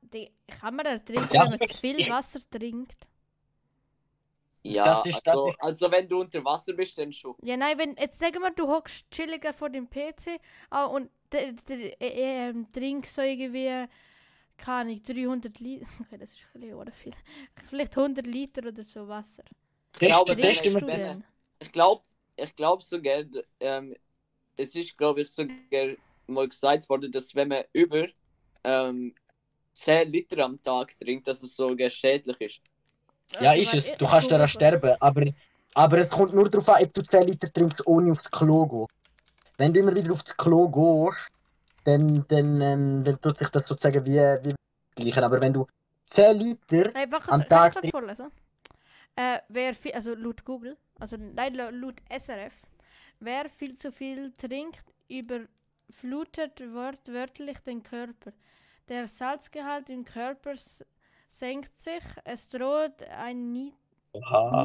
Die, 0.02 0.32
kann 0.60 0.76
man 0.76 0.86
ertrinken, 0.86 1.30
wenn 1.32 1.50
man 1.50 1.60
zu 1.68 1.78
viel 1.78 2.08
Wasser 2.10 2.40
trinkt? 2.50 2.96
Ja, 4.64 4.86
Das 4.86 5.06
ist- 5.06 5.28
das 5.28 5.34
also, 5.36 5.48
ist- 5.50 5.62
also 5.64 5.92
wenn 5.92 6.08
du 6.10 6.22
unter 6.22 6.44
Wasser 6.44 6.74
bist, 6.74 6.98
dann 6.98 7.12
schon. 7.12 7.36
Ja, 7.44 7.56
nein, 7.56 7.78
wenn, 7.78 7.96
jetzt 7.98 8.18
sagen 8.18 8.40
wir, 8.40 8.52
du 8.52 8.68
hockst 8.68 9.10
chilliger 9.12 9.54
vor 9.54 9.70
dem 9.70 9.88
PC 9.88 10.40
und 10.92 11.12
der, 11.32 11.52
der, 11.68 12.02
äh, 12.02 12.50
ähm, 12.50 12.72
trink 12.72 13.06
so 13.08 13.22
irgendwie, 13.22 13.88
keine 14.58 14.78
Ahnung, 14.92 15.02
300 15.04 15.60
Liter, 15.60 15.86
okay, 16.02 16.18
das 16.18 16.32
ist 16.32 16.46
ein 16.54 16.62
bisschen 16.62 16.76
oder 16.76 16.92
viel, 16.92 17.14
vielleicht 17.70 17.96
100 17.98 18.26
Liter 18.26 18.68
oder 18.68 18.84
so 18.84 19.08
Wasser. 19.08 19.44
Immer- 20.66 20.82
du 20.82 20.88
wenn- 20.88 20.98
denn? 20.98 21.24
Ich 21.60 21.72
glaube, 21.72 22.04
ich 22.36 22.56
glaube 22.56 22.84
sogar, 22.84 23.24
ähm, 23.60 23.96
es 24.58 24.76
ist, 24.76 24.98
glaube 24.98 25.22
ich, 25.22 25.30
sogar 25.32 25.96
mal 26.28 26.48
gesagt 26.48 26.90
worden, 26.90 27.12
dass 27.12 27.34
wenn 27.36 27.48
man 27.48 27.64
über 27.74 28.08
ähm, 28.64 29.14
10 29.74 30.12
Liter 30.12 30.44
am 30.44 30.62
Tag 30.62 30.98
trinkt, 30.98 31.28
dass 31.28 31.44
es 31.44 31.56
sogar 31.56 31.90
schädlich 31.90 32.40
ist. 32.42 32.62
Ja, 33.40 33.54
ist 33.54 33.74
es. 33.74 33.86
ich- 33.88 33.94
Du 33.98 34.06
ich 34.06 34.12
kannst 34.12 34.32
daran 34.32 34.48
sterben, 34.48 34.96
aber, 35.00 35.26
aber 35.74 35.98
es 36.00 36.10
kommt 36.10 36.34
nur 36.34 36.50
darauf 36.50 36.70
an, 36.70 36.84
ob 36.84 36.94
du 36.94 37.04
10 37.04 37.28
Liter 37.28 37.52
trinkst, 37.52 37.86
ohne 37.88 38.12
aufs 38.12 38.30
Klo 38.30 38.66
gehen. 38.68 38.88
Wenn 39.58 39.74
du 39.74 39.80
immer 39.80 39.96
wieder 39.96 40.14
aufs 40.14 40.36
Klo 40.36 40.70
gehst, 40.70 41.30
dann, 41.86 42.26
dann, 42.28 42.62
ähm, 42.62 43.04
dann 43.04 43.20
tut 43.22 43.38
sich 43.38 43.50
das 43.50 43.68
sozusagen 43.68 44.06
wie, 44.06 44.20
wie 44.44 44.56
gleichen. 44.96 45.24
Aber 45.24 45.40
wenn 45.40 45.54
du 45.54 45.66
10 46.08 46.38
Liter 46.38 46.92
Hey, 46.94 47.12
warte, 47.12 47.32
am 47.32 47.40
kann 47.40 47.50
Tag 47.50 47.84
ich 47.84 47.92
vorlesen? 47.92 48.32
Äh, 49.16 49.40
wer 49.48 49.74
viel, 49.74 49.94
also 49.94 50.14
laut 50.14 50.44
Google, 50.44 50.78
also 51.00 51.16
nein, 51.18 51.54
la- 51.56 51.70
laut 51.70 51.96
SRF, 52.10 52.54
wer 53.20 53.50
viel 53.50 53.76
zu 53.78 53.92
viel 53.92 54.34
trinkt, 54.34 54.84
überflutet 55.08 56.60
wortwörtlich 56.74 57.60
den 57.60 57.82
Körper. 57.82 58.34
Der 58.90 59.08
Salzgehalt 59.08 59.90
im 59.90 60.04
Körper 60.04 60.54
senkt 61.30 61.78
sich, 61.80 62.04
es 62.26 62.48
droht 62.50 63.04
ein, 63.04 63.52
Ni 63.54 63.74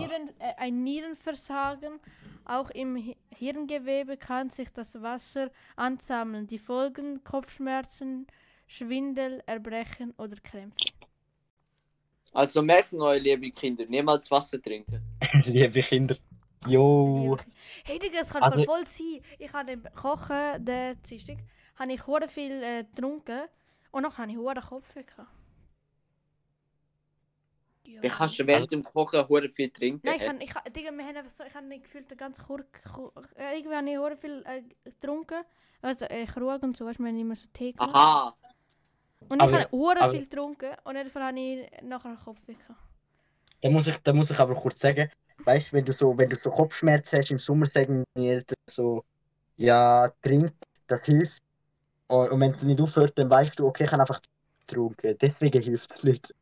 Nieren, 0.00 0.30
äh, 0.38 0.54
ein 0.58 0.82
Nierenversagen. 0.82 2.00
Auch 2.50 2.70
im 2.70 2.96
Hi- 2.96 3.16
Hirngewebe 3.30 4.16
kann 4.16 4.50
sich 4.50 4.68
das 4.70 5.00
Wasser 5.00 5.52
ansammeln. 5.76 6.48
Die 6.48 6.58
Folgen 6.58 7.22
Kopfschmerzen, 7.22 8.26
Schwindel, 8.66 9.40
Erbrechen 9.46 10.12
oder 10.18 10.34
Krämpfe. 10.42 10.76
Also 12.32 12.60
merken 12.62 13.00
euch, 13.02 13.22
liebe 13.22 13.50
Kinder, 13.50 13.84
niemals 13.86 14.28
Wasser 14.32 14.60
trinken. 14.60 15.00
liebe 15.44 15.80
Kinder. 15.84 16.16
Jo. 16.66 17.38
Hey 17.84 18.00
Digga, 18.00 18.18
es 18.20 18.30
kann 18.30 18.42
Also- 18.42 18.64
voll 18.64 18.84
sein. 18.84 19.20
Ich 19.38 19.52
habe 19.52 19.76
beim 19.76 19.94
Kochen, 19.94 20.64
der 20.64 20.96
Dienstag, 20.96 21.38
habe 21.76 21.92
ich 21.92 22.04
hure 22.06 22.26
viel 22.26 22.62
äh, 22.64 22.82
getrunken 22.84 23.42
und 23.92 24.02
noch 24.02 24.18
habe 24.18 24.30
ich 24.32 24.36
hure 24.36 24.60
Kopfweh 24.60 25.04
gehabt. 25.04 25.30
Ja. 27.94 28.02
Wie 28.02 28.08
kannst 28.08 28.38
du 28.38 28.46
während 28.46 28.70
dem 28.70 28.84
Kochen 28.84 29.28
hure 29.28 29.48
viel 29.48 29.70
trinken? 29.70 30.02
Nein, 30.04 30.16
ich 30.20 30.28
habe, 30.28 30.44
ich, 30.44 30.54
ha- 30.54 30.70
Digga, 30.70 30.90
wir 30.92 31.04
haben 31.04 31.16
einfach 31.16 31.30
so, 31.30 31.44
ich 31.44 31.54
habe 31.54 31.66
nicht 31.66 31.84
gefühlt, 31.84 32.10
den 32.10 32.18
ganzen 32.18 32.44
Chur, 32.46 32.64
äh, 33.36 33.56
irgendwie 33.58 33.76
habe 33.76 33.90
ich 33.90 33.98
hure 33.98 34.16
viel 34.16 34.44
äh, 34.46 34.62
getrunken. 34.84 35.42
Also, 35.82 36.04
äh, 36.06 36.26
Krug 36.26 36.62
und 36.62 36.76
so, 36.76 36.86
weißt 36.86 36.98
du, 36.98 37.02
wir 37.04 37.08
haben 37.10 37.18
immer 37.18 37.34
so 37.36 37.46
Tee 37.52 37.72
gemacht. 37.72 37.94
Aha, 37.94 38.34
Und 39.28 39.40
Aber- 39.40 39.58
ich 39.58 39.64
habe 39.64 39.76
hure 39.76 40.00
aber- 40.00 40.12
viel 40.12 40.22
getrunken 40.22 40.70
und 40.84 40.92
in 40.92 40.96
jedem 40.98 41.10
Fall 41.10 41.22
habe 41.24 41.40
ich 41.40 41.82
nachher 41.82 42.16
Kopfweh 42.24 42.54
gehabt. 42.54 42.80
Da 43.62 43.70
muss 43.70 43.86
ich, 43.86 43.96
da 43.98 44.12
muss 44.12 44.30
ich 44.30 44.38
aber 44.38 44.54
kurz 44.54 44.78
sagen, 44.80 45.10
weißt 45.44 45.68
du, 45.68 45.72
wenn 45.76 45.84
du 45.84 45.92
so, 45.92 46.16
wenn 46.16 46.28
du 46.30 46.36
so 46.36 46.50
Kopfschmerzen 46.50 47.18
hast 47.18 47.30
im 47.30 47.38
Sommer, 47.38 47.66
sagen 47.66 48.04
Eltern 48.14 48.56
so, 48.68 49.04
ja, 49.56 50.08
trink, 50.22 50.52
das 50.86 51.04
hilft. 51.04 51.42
Und, 52.08 52.30
und 52.30 52.40
wenn 52.40 52.50
es 52.50 52.62
nicht 52.62 52.80
aufhört, 52.80 53.18
dann 53.18 53.28
weißt 53.30 53.58
du, 53.58 53.66
okay, 53.66 53.84
ich 53.84 53.90
kann 53.90 54.00
einfach 54.00 54.20
trinken. 54.66 55.16
Deswegen 55.20 55.62
hilft 55.62 55.90
es 55.92 56.02
nicht. 56.02 56.34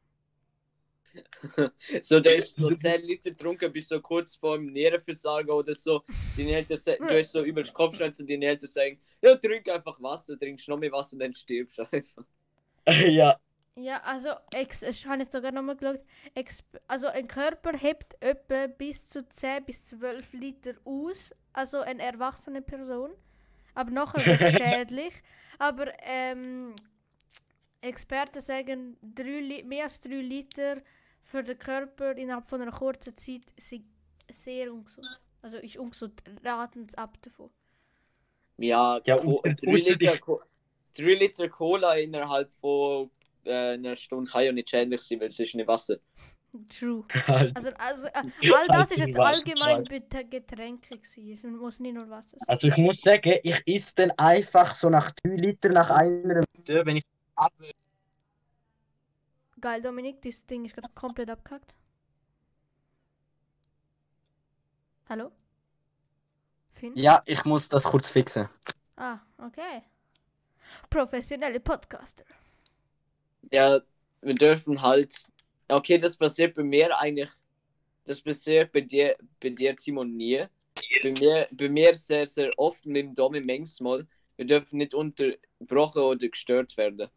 so 2.02 2.20
du 2.20 2.30
hast 2.36 2.56
so 2.56 2.70
10 2.74 3.02
Liter 3.02 3.30
getrunken, 3.30 3.72
bist 3.72 3.88
so 3.88 4.00
kurz 4.00 4.34
vor 4.36 4.56
dem 4.56 4.72
Nierenversagen 4.72 5.50
oder 5.50 5.74
so. 5.74 6.02
Deine 6.36 6.52
Eltern, 6.56 6.76
sa- 6.76 6.96
du 7.04 7.16
hast 7.18 7.32
so 7.32 7.42
übelst 7.42 7.74
Kopfschmerzen 7.74 8.22
und 8.22 8.30
deine 8.30 8.46
Eltern 8.46 8.68
sagen, 8.68 9.00
ja, 9.22 9.36
trink 9.36 9.68
einfach 9.68 10.00
Wasser, 10.02 10.38
trinkst 10.38 10.68
noch 10.68 10.78
mehr 10.78 10.92
Wasser 10.92 11.14
und 11.14 11.20
dann 11.20 11.34
stirbst 11.34 11.78
du 11.78 11.82
einfach. 11.92 12.24
ja, 13.10 13.38
Ja, 13.76 14.02
also, 14.02 14.30
ex, 14.52 14.82
ich 14.82 15.06
habe 15.06 15.20
jetzt 15.22 15.32
sogar 15.32 15.52
nochmal 15.52 15.76
geschaut. 15.76 16.00
Ex, 16.34 16.62
also, 16.88 17.06
ein 17.06 17.28
Körper 17.28 17.72
hebt 17.78 18.16
etwa 18.20 18.66
bis 18.66 19.08
zu 19.10 19.26
10 19.28 19.64
bis 19.64 19.86
12 19.88 20.32
Liter 20.32 20.74
aus. 20.84 21.32
Also, 21.52 21.80
eine 21.80 22.02
erwachsene 22.02 22.60
Person. 22.60 23.12
Aber 23.74 23.90
nachher 23.92 24.26
wird 24.26 24.42
es 24.42 24.52
schädlich. 24.52 25.14
Aber 25.58 25.92
ähm, 26.02 26.74
Experten 27.80 28.40
sagen, 28.40 28.96
drei 29.02 29.62
mehr 29.64 29.84
als 29.84 30.00
3 30.00 30.20
Liter 30.20 30.80
für 31.28 31.42
den 31.42 31.58
Körper 31.58 32.16
innerhalb 32.16 32.48
von 32.48 32.62
einer 32.62 32.72
kurzen 32.72 33.14
Zeit 33.16 33.42
sind 33.58 33.84
sehr 34.30 34.72
ungesund. 34.72 35.20
Also 35.42 35.58
ist 35.58 35.76
ungesund. 35.76 36.22
Raten 36.42 36.88
Sie 36.88 36.96
ab 36.96 37.16
davon. 37.22 37.50
Ja, 38.56 39.00
Ja, 39.04 39.18
Co 39.18 39.40
und- 39.44 39.62
3 39.62 39.72
Liter, 39.72 40.18
Co 40.18 40.40
3 40.96 41.14
Liter 41.14 41.48
Cola 41.48 41.94
innerhalb 41.94 42.52
von 42.54 43.10
äh, 43.44 43.74
einer 43.74 43.94
Stunde 43.94 44.30
kann 44.30 44.44
ja 44.44 44.52
nicht 44.52 44.70
schädlich 44.70 45.00
sein, 45.02 45.20
weil 45.20 45.28
es 45.28 45.38
ist 45.38 45.54
nicht 45.54 45.68
Wasser. 45.68 45.96
True. 46.70 47.04
Halt. 47.26 47.54
Also, 47.54 47.70
also 47.76 48.06
äh, 48.08 48.22
all 48.54 48.66
das 48.68 48.90
ist 48.90 48.98
jetzt 49.00 49.18
allgemein 49.18 49.84
Getränke 49.84 50.96
gewesen. 50.98 51.54
Es 51.54 51.60
muss 51.60 51.78
nicht 51.78 51.94
nur 51.94 52.08
Wasser 52.08 52.38
sein. 52.38 52.48
Also 52.48 52.68
ich 52.68 52.76
muss 52.78 52.96
sagen, 53.02 53.34
ich 53.42 53.62
esse 53.66 53.92
dann 53.96 54.10
einfach 54.12 54.74
so 54.74 54.88
nach 54.88 55.12
3 55.22 55.36
Liter 55.36 55.68
nach 55.68 55.90
einer 55.90 56.42
Minute, 56.56 56.86
wenn 56.86 56.96
ich 56.96 57.04
ab 57.36 57.52
Geil, 59.60 59.82
Dominik, 59.82 60.22
dieses 60.22 60.46
Ding 60.46 60.64
ist 60.64 60.74
gerade 60.74 60.92
komplett 60.94 61.30
abgehackt. 61.30 61.74
Hallo? 65.08 65.32
Finn? 66.72 66.92
Ja, 66.94 67.22
ich 67.26 67.44
muss 67.44 67.68
das 67.68 67.84
kurz 67.84 68.10
fixen. 68.10 68.48
Ah, 68.96 69.18
okay. 69.38 69.82
Professionelle 70.90 71.60
Podcaster. 71.60 72.24
Ja, 73.52 73.80
wir 74.20 74.34
dürfen 74.34 74.80
halt. 74.80 75.14
Okay, 75.68 75.98
das 75.98 76.16
passiert 76.16 76.54
bei 76.54 76.62
mir 76.62 76.96
eigentlich. 76.98 77.30
Das 78.04 78.20
passiert 78.20 78.72
bei 78.72 78.82
dir, 78.82 79.16
bei 79.40 79.50
dir 79.50 79.76
Timon, 79.76 80.16
nie. 80.16 80.44
Bei 81.02 81.12
mir, 81.12 81.48
bei 81.50 81.68
mir 81.68 81.94
sehr, 81.94 82.26
sehr 82.26 82.56
oft 82.58 82.86
mit 82.86 82.96
dem 82.96 83.14
Domi 83.14 83.40
manchmal. 83.40 84.06
Wir 84.36 84.46
dürfen 84.46 84.76
nicht 84.76 84.94
unterbrochen 84.94 86.02
oder 86.02 86.28
gestört 86.28 86.76
werden. 86.76 87.08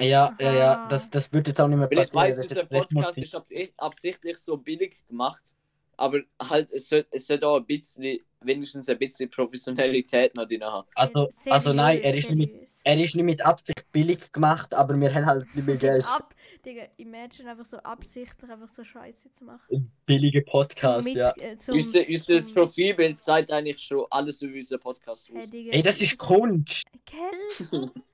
Ja, 0.00 0.34
ja, 0.40 0.52
ja, 0.54 0.72
Aha. 0.72 0.88
das, 0.88 1.10
das 1.10 1.32
wird 1.32 1.46
jetzt 1.48 1.60
auch 1.60 1.68
nicht 1.68 1.78
mehr 1.78 1.90
Weil 1.90 1.98
ich 2.04 2.12
passieren. 2.12 2.22
weiß, 2.30 2.36
das 2.36 2.50
ist 2.50 2.56
nicht 2.56 2.70
Podcast 2.70 3.18
ist 3.18 3.34
ab- 3.34 3.46
absichtlich 3.78 4.38
so 4.38 4.56
billig 4.56 4.96
gemacht. 5.08 5.54
Aber 5.96 6.20
halt, 6.42 6.72
es 6.72 6.88
sollte 6.88 7.08
es 7.12 7.26
sollte 7.26 7.46
auch 7.46 7.58
ein 7.58 7.66
bisschen, 7.66 8.18
wenigstens 8.40 8.88
ein 8.88 8.98
bisschen 8.98 9.28
Professionalität 9.28 10.34
noch 10.34 10.48
drin 10.48 10.64
haben. 10.64 10.88
Also, 10.94 11.28
Ser- 11.30 11.52
also 11.52 11.72
nein, 11.74 11.98
er 11.98 12.14
seriös, 12.14 12.24
ist, 12.24 12.30
nicht 12.30 12.38
mit, 12.38 12.50
seriös. 12.52 12.80
er 12.84 13.00
ist 13.04 13.14
nicht 13.16 13.24
mit 13.24 13.40
Absicht 13.42 13.84
billig 13.92 14.32
gemacht, 14.32 14.72
aber 14.72 14.98
wir 14.98 15.12
haben 15.14 15.26
halt 15.26 15.54
nicht 15.54 15.66
mehr 15.66 15.76
Geld. 15.76 16.06
Ab, 16.06 16.34
Digga, 16.64 16.84
imagine 16.96 17.50
einfach 17.50 17.66
so 17.66 17.76
absichtlich 17.78 18.50
einfach 18.50 18.68
so 18.70 18.82
Scheiße 18.82 19.30
zu 19.34 19.44
machen. 19.44 19.92
Billige 20.06 20.42
Zum 20.42 20.50
Podcast, 20.52 21.04
mit, 21.04 21.16
ja. 21.16 21.34
äh, 21.36 21.58
zum, 21.58 21.74
Unser, 21.74 22.00
unser 22.08 22.38
zum- 22.38 22.54
Profilbild 22.54 23.18
zeigt 23.18 23.52
eigentlich 23.52 23.78
schon 23.80 24.06
alles 24.08 24.40
über 24.40 24.54
unseren 24.56 24.80
Podcast 24.80 25.28
Hey, 25.28 25.38
aus. 25.38 25.50
Digga, 25.50 25.72
Ey, 25.72 25.82
das 25.82 25.98
ist 26.00 26.16
Kunst. 26.18 26.80
Gell? 27.04 27.90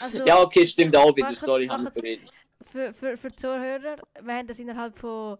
Also, 0.00 0.24
Ja, 0.24 0.40
okay, 0.42 0.66
stimmt 0.66 0.96
auch 0.96 1.14
wieder. 1.16 1.26
Machen's- 1.28 1.40
Sorry, 1.40 1.66
habe 1.66 1.82
ich 1.82 1.88
machen's- 1.88 1.94
verredet. 1.94 2.32
für, 2.62 2.92
für, 2.92 3.16
für 3.16 3.28
die 3.30 3.36
Zuhörer, 3.36 3.96
wir 4.22 4.34
haben 4.34 4.46
das 4.46 4.58
innerhalb 4.58 4.98
von 4.98 5.38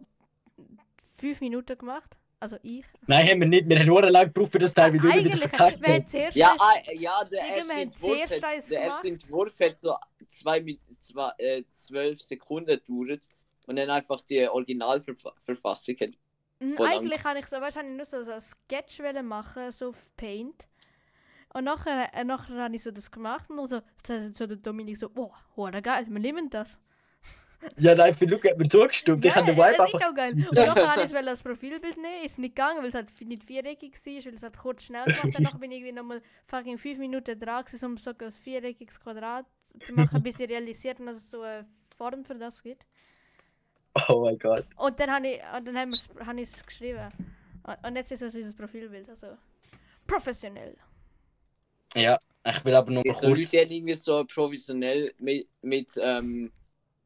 fünf 1.17 1.41
Minuten 1.41 1.77
gemacht. 1.77 2.17
Also 2.41 2.57
ich. 2.63 2.85
Nein, 3.09 3.27
haben 3.29 3.41
wir 3.41 3.49
nicht. 3.49 3.69
Wir 3.69 3.81
haben 3.81 3.87
nur 3.87 4.03
lang 4.03 4.27
gebraucht 4.33 4.53
für 4.53 4.61
das 4.61 4.73
Teil, 4.73 4.93
wie 4.93 4.99
du 4.99 5.05
wieder 5.05 5.15
Eigentlich, 5.15 5.41
verkackt 5.51 5.81
wir 5.81 5.95
haben 5.95 6.07
zuerst 6.07 6.37
Ja, 6.37 6.55
ah, 6.59 6.75
ja, 6.93 7.25
der 7.25 7.41
erste 7.41 7.69
wir 7.69 7.75
haben 7.75 7.83
Entwurf, 7.83 8.31
hat, 8.31 8.71
der 8.71 8.81
erste. 8.81 9.09
Entwurf 9.09 9.53
hat 9.61 9.79
so 9.81 9.97
zwei, 10.29 10.79
zwei, 11.01 11.33
äh, 11.39 11.65
zwölf 11.73 12.23
Sekunden 12.23 12.79
gedauert 12.87 13.29
und 13.67 13.75
dann 13.77 13.91
einfach 13.91 14.21
die 14.21 14.47
Originalverfassung 14.49 15.97
hat. 16.01 16.11
Eigentlich 16.79 17.25
habe 17.25 17.41
ich 17.41 17.47
so, 17.47 17.61
weißt, 17.61 17.77
habe 17.77 17.89
ich 17.89 17.95
nur 17.97 18.05
so, 18.05 18.23
so 18.23 18.33
ein 18.33 18.41
Sketch 18.41 19.01
wollen 19.01 19.27
machen, 19.27 19.73
so 19.73 19.89
auf 19.89 19.97
Paint. 20.17 20.69
Und 21.55 21.65
nachher, 21.65 22.13
äh, 22.15 22.25
nachher 22.25 22.63
habe 22.63 22.77
ich 22.77 22.83
so 22.83 22.91
das 22.91 23.11
gemacht 23.11 23.51
und 23.51 23.67
so, 23.69 23.81
so, 24.07 24.31
so 24.35 24.47
der 24.47 24.57
Dominik 24.59 24.97
so, 24.97 25.09
boah, 25.09 25.35
hure 25.57 25.81
geil, 25.83 26.07
wir 26.09 26.21
nehmen 26.21 26.51
das. 26.51 26.79
Ja, 27.77 27.95
nein, 27.95 28.15
für 28.15 28.25
Luca 28.27 28.51
hat 28.51 28.59
mir 28.59 28.69
zugestimmt. 28.69 29.25
Ich 29.25 29.35
habe 29.35 29.47
den 29.47 29.57
Vibe 29.57 29.71
ist 29.71 29.81
einfach. 29.81 30.09
auch 30.09 30.15
geil. 30.15 30.33
Und 30.49 30.55
nachher 30.55 30.93
habe 30.93 31.03
ich 31.03 31.17
als 31.17 31.43
Profilbild 31.43 31.97
nehmen, 31.97 32.25
ist 32.25 32.39
nicht 32.39 32.55
gegangen, 32.55 32.79
weil 32.83 32.89
es 32.89 32.95
halt 32.95 33.09
nicht 33.23 33.43
viereckig 33.43 33.95
war, 33.95 34.25
weil 34.25 34.35
es 34.35 34.43
halt 34.45 34.59
kurz 34.59 34.85
schnell 34.85 35.05
gemacht 35.07 35.31
Danach 35.35 35.59
bin 35.59 35.73
ich 35.73 35.79
irgendwie 35.79 35.95
nochmal 35.95 36.23
fucking 36.47 36.79
fünf 36.79 36.99
Minuten 36.99 37.39
dran, 37.39 37.65
gewesen, 37.65 37.85
um 37.85 37.97
so 37.97 38.13
ein 38.17 38.31
viereckiges 38.31 39.01
Quadrat 39.01 39.45
zu 39.83 39.93
machen, 39.93 40.23
bis 40.23 40.39
ich 40.39 40.49
realisiert 40.49 40.99
habe, 41.01 41.07
dass 41.07 41.17
es 41.17 41.31
so 41.31 41.43
eine 41.43 41.67
Form 41.97 42.25
für 42.25 42.37
das 42.37 42.63
gibt. 42.63 42.87
Oh 44.09 44.21
mein 44.23 44.39
Gott. 44.39 44.65
Und 44.77 45.01
dann 45.01 45.11
habe 45.11 45.27
ich 45.27 45.41
und 45.57 45.67
dann 45.67 45.77
haben 45.77 45.91
wir's- 45.91 46.09
habe 46.25 46.41
ich 46.41 46.49
es 46.49 46.65
geschrieben. 46.65 47.11
Und, 47.85 47.97
jetzt 47.97 48.13
ist 48.13 48.23
es 48.23 48.37
unser 48.37 48.55
Profilbild, 48.55 49.11
also 49.11 49.37
professionell. 50.07 50.77
Ja, 51.95 52.19
ich 52.45 52.65
will 52.65 52.75
aber 52.75 52.91
nur 52.91 53.03
mal 53.05 53.15
So 53.15 53.29
kurz. 53.29 53.39
Leute 53.39 53.59
haben 53.59 53.71
irgendwie 53.71 53.95
so 53.95 54.25
professionell 54.25 55.13
mit, 55.19 55.49
mit 55.63 55.93
ähm, 56.01 56.53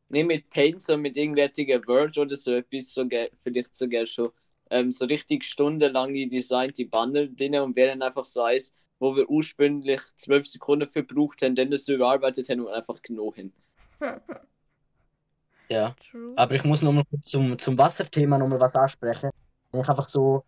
nicht 0.09 0.27
mit 0.27 0.51
Paint, 0.51 0.83
sondern 0.83 1.03
mit 1.03 1.17
irgendwelchen 1.17 1.87
Word 1.87 2.19
oder 2.19 2.37
so 2.37 2.53
etwas, 2.53 2.93
so 2.93 3.09
vielleicht 3.41 3.75
sogar 3.75 4.07
schon 4.07 4.31
ähm, 4.71 4.91
so 4.91 5.07
richtig 5.07 5.45
stundenlange 5.45 6.29
designte 6.29 6.87
Banner 6.87 7.27
drin 7.27 7.57
und 7.57 7.77
wären 7.77 8.03
einfach 8.03 8.25
so 8.25 8.43
eins, 8.43 8.75
wo 8.99 9.17
wir 9.17 9.29
ursprünglich 9.29 10.01
zwölf 10.17 10.47
Sekunden 10.47 10.89
verbraucht 10.91 11.43
haben, 11.43 11.55
dann 11.55 11.71
das 11.71 11.89
überarbeitet 11.89 12.49
haben 12.49 12.61
und 12.61 12.73
einfach 12.73 13.01
genommen 13.03 13.53
haben. 14.01 14.21
Ja. 15.69 15.95
True. 16.11 16.35
Aber 16.37 16.55
ich 16.55 16.65
muss 16.65 16.83
noch 16.83 16.93
mal 16.93 17.05
kurz 17.05 17.25
zum, 17.27 17.59
zum 17.59 17.79
Wasserthema 17.79 18.39
noch 18.39 18.49
mal 18.49 18.61
was 18.61 18.77
ansprechen. 18.77 19.31
Wenn 19.71 19.81
ich 19.81 19.89
einfach 19.89 20.07
so, 20.07 20.45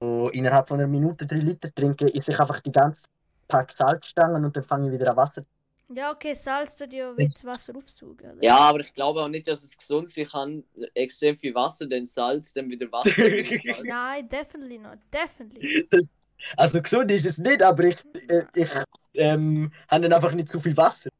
so 0.00 0.28
innerhalb 0.28 0.68
von 0.68 0.78
einer 0.78 0.88
Minute 0.88 1.26
drei 1.26 1.36
Liter 1.38 1.72
trinke, 1.74 2.14
esse 2.14 2.32
ich 2.32 2.38
einfach 2.38 2.60
die 2.60 2.72
ganze 2.72 3.04
Pack 3.50 3.72
Salzstangen 3.72 4.44
und 4.44 4.56
dann 4.56 4.64
fange 4.64 4.86
ich 4.86 4.92
wieder 4.92 5.10
an 5.10 5.16
Wasser. 5.16 5.44
Ja, 5.92 6.12
okay, 6.12 6.34
Salz 6.34 6.76
tut 6.76 6.92
ja 6.92 7.16
wie 7.16 7.28
das 7.28 7.44
Wasser 7.44 7.74
aufsaugen. 7.74 8.30
oder? 8.30 8.44
Ja, 8.44 8.58
aber 8.58 8.78
ich 8.78 8.94
glaube 8.94 9.20
auch 9.22 9.28
nicht, 9.28 9.48
dass 9.48 9.64
es 9.64 9.76
gesund 9.76 10.08
sein 10.08 10.28
kann, 10.28 10.64
extrem 10.94 11.36
viel 11.36 11.52
Wasser, 11.52 11.88
dann 11.88 12.04
Salz, 12.04 12.52
dann 12.52 12.70
wieder 12.70 12.90
Wasser, 12.92 13.10
dann 13.22 13.32
wieder 13.32 13.58
Salz. 13.58 13.82
Nein, 13.82 14.28
definitely 14.28 14.78
not. 14.78 14.98
Definitely. 15.12 15.88
Also 16.56 16.80
gesund 16.80 17.10
ist 17.10 17.26
es 17.26 17.36
nicht, 17.36 17.62
aber 17.62 17.84
ich, 17.84 18.02
äh, 18.28 18.44
ich 18.54 18.68
ähm, 19.12 19.70
habe 19.88 20.02
dann 20.04 20.12
einfach 20.14 20.32
nicht 20.32 20.48
zu 20.48 20.58
viel 20.58 20.74
Wasser. 20.74 21.10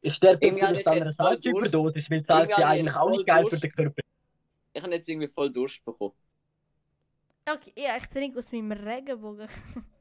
Ich 0.00 0.14
sterbe 0.14 0.38
vielleicht 0.38 0.80
ich 0.80 0.86
an 0.88 0.96
einer 0.96 1.06
jetzt 1.06 1.16
Salzüberdosis, 1.16 2.10
weil 2.10 2.24
Salz 2.24 2.50
ja 2.50 2.58
ich 2.58 2.64
eigentlich 2.64 2.86
jetzt 2.86 2.96
auch 2.96 3.10
nicht 3.10 3.24
geil 3.24 3.44
für 3.44 3.50
Durst. 3.50 3.62
den 3.62 3.72
Körper. 3.72 4.02
Ich 4.72 4.82
habe 4.82 4.92
jetzt 4.92 5.08
irgendwie 5.08 5.28
voll 5.28 5.52
Durst 5.52 5.84
bekommen. 5.84 6.14
Okay, 7.48 7.72
ja, 7.76 7.96
ich 7.96 8.06
trinke 8.06 8.40
aus 8.40 8.50
meinem 8.50 8.72
Regenbogen. 8.72 9.48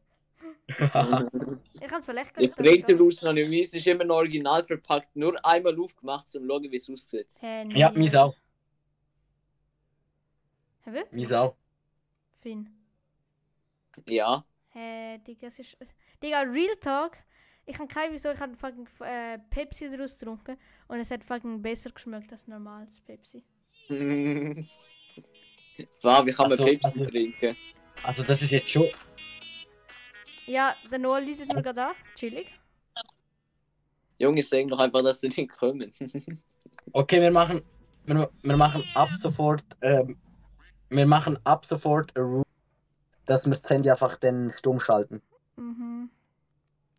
Ich 1.82 1.88
kann 1.88 2.00
es 2.00 2.06
vielleicht 2.06 2.40
Der 2.40 2.48
Printer 2.48 3.02
aus 3.04 3.24
Anonymous 3.24 3.74
ist 3.74 3.86
immer 3.88 4.04
noch 4.06 4.16
original 4.18 4.64
verpackt, 4.64 5.16
nur 5.16 5.34
einmal 5.46 5.78
aufgemacht, 5.80 6.26
um 6.36 6.42
zu 6.42 6.48
schauen, 6.48 6.64
wie 6.72 6.76
es 6.76 6.90
aussieht. 6.90 7.28
Hä, 7.40 7.66
ja, 7.76 7.92
nie. 7.92 8.00
mies 8.00 8.16
auch. 8.16 8.36
Hä, 10.84 10.92
wirklich? 10.94 11.12
Mies 11.12 11.32
auch. 11.32 11.56
Finn. 12.42 12.70
Ja. 14.08 14.44
Hä, 14.70 15.18
Digga, 15.20 15.48
es 15.48 15.60
ist... 15.60 15.78
Digga, 16.22 16.42
Real 16.42 16.76
Talk. 16.80 17.18
Ich 17.66 17.78
kann 17.78 17.88
kein 17.88 18.12
wieso, 18.12 18.32
ich 18.32 18.40
habe 18.40 18.56
fucking 18.58 18.88
äh, 19.02 19.40
Pepsi 19.50 19.90
daraus 19.90 20.18
getrunken 20.20 20.58
und 20.88 21.00
es 21.00 21.10
hat 21.12 21.24
fucking 21.24 21.62
besser 21.62 21.92
geschmeckt 21.92 22.32
als 22.32 22.48
normales 22.48 23.00
Pepsi. 23.02 23.44
wow, 23.90 23.96
wie 26.26 26.32
kann 26.32 26.50
man 26.50 26.60
Also- 26.60 26.66
Pepsi 26.66 27.00
also- 27.00 27.06
trinken? 27.06 27.56
Also 28.04 28.24
das 28.24 28.42
ist 28.42 28.52
jetzt 28.52 28.70
schon. 28.70 28.88
Ja, 30.48 30.76
der 30.92 31.00
Noah 31.00 31.22
läutet 31.22 31.48
mir 31.48 31.62
gerade 31.62 31.88
an. 31.88 31.96
Chillig. 32.16 32.48
Junge, 34.20 34.44
sagen 34.44 34.68
doch 34.70 34.80
einfach, 34.80 35.04
dass 35.04 35.22
sie 35.22 35.30
nicht 35.30 35.50
kommen. 35.50 35.92
Okay, 36.92 37.22
wir 37.22 37.32
machen. 37.32 37.62
Wir, 38.06 38.30
wir 38.44 38.58
machen 38.58 38.84
ab 38.94 39.10
sofort. 39.18 39.64
Ähm, 39.82 40.18
wir 40.90 41.06
machen 41.08 41.40
ab 41.46 41.66
sofort 41.66 42.16
eine 42.16 42.26
Rule, 42.26 42.44
dass 43.26 43.46
wir 43.46 43.56
das 43.56 43.70
Handy 43.70 43.90
einfach 43.90 44.18
dann 44.18 44.52
stumm 44.52 44.80
schalten. 44.80 45.22
Mhm. 45.56 46.10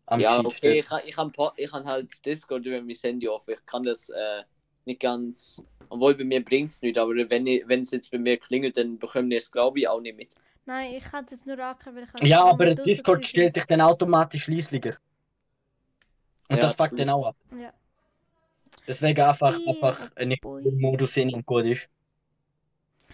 Am 0.07 0.19
ja, 0.19 0.39
okay, 0.39 0.79
ich, 0.79 0.87
ich 1.05 1.17
habe 1.17 1.31
po- 1.31 1.51
ich 1.55 1.71
hab 1.71 1.85
halt 1.85 2.25
Discord 2.25 2.65
über 2.65 2.81
mein 2.81 2.95
Handy 2.95 3.27
offen. 3.29 3.53
Ich 3.53 3.65
kann 3.65 3.83
das 3.83 4.09
äh, 4.09 4.43
nicht 4.85 4.99
ganz. 5.01 5.61
Obwohl 5.89 6.15
bei 6.15 6.23
mir 6.23 6.43
bringt 6.43 6.71
es 6.71 6.81
nicht, 6.81 6.97
aber 6.97 7.13
wenn 7.13 7.47
ich- 7.47 7.67
wenn 7.67 7.81
es 7.81 7.91
jetzt 7.91 8.11
bei 8.11 8.17
mir 8.17 8.37
klingelt, 8.37 8.77
dann 8.77 8.97
bekommen 8.97 9.29
die 9.29 9.35
es 9.37 9.51
glaube 9.51 9.79
ich 9.79 9.87
auch 9.87 10.01
nicht 10.01 10.17
mit. 10.17 10.35
Nein, 10.65 10.93
ich 10.95 11.03
kann 11.03 11.25
es 11.25 11.31
jetzt 11.31 11.45
nur 11.45 11.59
angehört, 11.59 11.95
weil 11.95 12.03
ich 12.03 12.13
halt 12.13 12.23
Ja, 12.25 12.43
aber 12.45 12.73
Discord 12.75 13.25
stellt 13.25 13.55
dich 13.55 13.65
dann 13.65 13.81
automatisch 13.81 14.47
leislicher. 14.47 14.97
Und 16.49 16.57
Ja, 16.57 16.63
das 16.63 16.73
fuckt 16.75 16.91
true. 16.91 16.99
dann 16.99 17.09
auch 17.09 17.27
ab. 17.27 17.35
Ja. 17.51 17.71
Deswegen 18.87 19.21
einfach, 19.21 19.57
Ja, 19.59 19.71
einfach 19.71 20.15
nicht 20.25 20.41
boy. 20.41 20.63
im 20.63 20.79
Modus 20.79 21.17
in 21.17 21.33
und 21.33 21.45
gut 21.45 21.65
ist. 21.65 21.87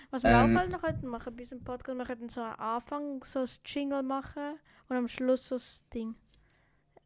Was 0.10 0.24
wir 0.24 0.32
Ähm. 0.32 0.56
auch 0.56 0.60
halt 0.60 0.72
noch 0.72 0.82
könnten 0.82 1.08
machen 1.08 1.36
bei 1.36 1.44
diesem 1.44 1.64
Podcast, 1.64 1.98
wir 1.98 2.06
könnten 2.06 2.30
so 2.30 2.42
am 2.42 2.60
Anfang 2.60 3.24
so 3.24 3.40
ein 3.40 3.50
Jingle 3.66 4.04
machen 4.04 4.60
und 4.90 4.96
am 4.98 5.08
Schluss 5.08 5.48
so 5.48 5.56
das 5.56 5.84
Ding. 5.94 6.16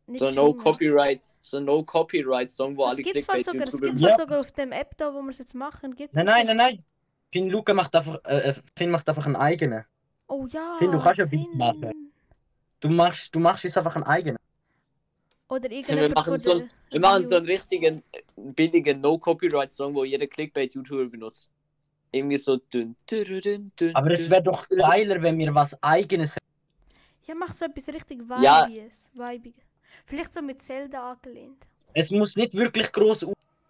Nicht 0.08 0.20
So 0.20 0.32
no 0.32 0.48
Jingle. 0.48 0.64
Copyright, 0.64 1.22
so 1.42 1.60
no 1.60 1.84
Copyright 1.84 2.50
Song, 2.52 2.76
wo 2.78 2.84
Das 2.84 2.94
alle 2.94 3.04
gibt's 3.04 3.12
Clickbait 3.28 3.46
sogar, 3.46 3.66
das 3.66 3.74
YouTuber 3.74 3.88
gibt's 3.88 4.02
Ja. 4.02 4.18
sogar 4.18 4.40
auf 4.40 4.52
dem 4.52 4.72
App 4.72 4.98
da, 4.98 5.14
wo 5.14 5.22
wir 5.22 5.30
es 5.30 5.38
jetzt 5.40 5.54
machen. 5.54 5.96
Gibt's 5.96 6.16
Nein, 6.16 6.26
das 6.26 6.36
nein, 6.38 6.46
nein, 6.48 6.58
nein. 6.58 6.84
Finn 7.32 7.50
Luca 7.50 7.74
macht 7.74 7.96
einfach, 7.96 8.20
äh, 8.26 8.50
äh, 8.50 8.54
Finn 8.76 8.90
macht 8.90 9.08
einfach 9.10 9.26
einen 9.26 9.36
eigenen. 9.36 9.86
Oh 10.28 10.48
ja. 10.48 10.76
Finn, 10.80 10.92
du 10.92 11.00
kannst 11.00 11.20
ja 11.20 11.26
Beat 11.26 11.54
machen. 11.56 12.12
Du 12.80 12.90
machst, 12.90 13.34
du 13.34 13.40
machst 13.40 13.64
jetzt 13.64 13.78
einfach 13.78 13.96
einen 13.96 14.06
eigenen. 14.06 14.38
Oder 15.48 15.70
wir 15.70 15.78
irgendjemand 15.78 16.16
machen 16.16 16.38
so, 16.38 16.62
wir 16.90 17.00
machen 17.00 17.24
so 17.24 17.36
einen 17.36 17.46
richtigen, 17.46 18.04
billigen 18.36 19.02
No 19.02 19.18
Copyright 19.18 19.72
Song, 19.72 19.94
wo 19.94 20.04
jeder 20.04 20.28
Clickbait 20.28 20.74
YouTuber 20.74 21.06
benutzt. 21.06 21.52
irgendwie 22.12 22.38
so 22.38 22.58
dünn, 22.58 22.96
dünn, 23.10 23.42
dünn, 23.42 23.72
dünn. 23.80 23.96
Aber 23.96 24.12
es 24.12 24.30
wäre 24.30 24.42
doch 24.44 24.68
geiler, 24.70 25.22
wenn 25.22 25.38
wir 25.38 25.54
was 25.54 25.78
eigenes 25.84 26.36
Ja, 27.28 27.36
mach 27.36 27.54
so 27.54 27.66
etwas 27.66 27.88
richtig 27.90 28.22
Ja. 28.42 28.64
Weibiges. 28.64 29.12
Weibiges. 29.14 29.64
Vielleicht 30.06 30.34
so 30.34 30.42
mit 30.42 30.62
Zelda 30.62 31.12
angelehnt. 31.12 31.68
Es 31.94 32.12
muss 32.12 32.36
nicht 32.36 32.54
wirklich 32.54 32.92
groß 32.92 33.26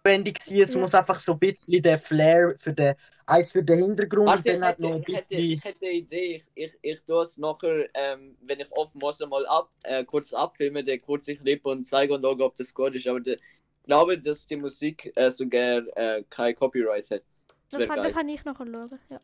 aufwendig 0.06 0.42
sein, 0.42 0.60
es 0.60 0.74
Ja. 0.74 0.80
muss 0.80 0.94
einfach 0.94 1.20
so 1.20 1.32
ein 1.32 1.38
bisschen 1.38 1.82
der 1.82 1.98
Flair 1.98 2.56
für 2.58 2.72
den, 2.72 2.94
eins 3.26 3.52
für 3.52 3.62
den 3.62 3.78
Hintergrund 3.78 4.26
Warte, 4.26 4.52
ich 4.52 4.62
hätte, 4.62 4.86
ich, 4.86 5.16
hätte, 5.16 5.34
ich 5.34 5.64
hätte 5.64 5.86
eine 5.86 5.94
Idee. 5.94 6.36
Ich, 6.36 6.44
ich, 6.54 6.78
ich 6.82 7.02
tue 7.04 7.22
es 7.22 7.36
nachher, 7.38 7.88
ähm, 7.94 8.36
wenn 8.42 8.60
ich 8.60 8.70
offen 8.72 8.98
muss, 8.98 9.20
mal 9.20 9.46
ab, 9.46 9.70
äh, 9.82 10.04
kurz 10.04 10.32
abfilmen, 10.32 10.84
den 10.84 11.00
kurz 11.02 11.28
ich 11.28 11.40
Clip 11.40 11.64
und 11.66 11.84
zeige 11.84 12.14
und 12.14 12.22
schaue, 12.22 12.44
ob 12.44 12.54
das 12.56 12.72
gut 12.72 12.94
ist. 12.94 13.06
Aber 13.06 13.18
ich 13.18 13.38
glaube, 13.84 14.18
dass 14.18 14.46
die 14.46 14.56
Musik 14.56 15.12
äh, 15.16 15.30
sogar 15.30 15.82
äh, 15.96 16.24
kein 16.30 16.54
Copyright 16.54 17.10
hat. 17.10 17.22
Das, 17.70 17.80
wär 17.80 17.88
kann, 17.88 18.02
das 18.02 18.12
kann 18.12 18.28
ich 18.28 18.44
noch 18.44 18.56
schauen. 18.56 18.98
Ja. 19.10 19.20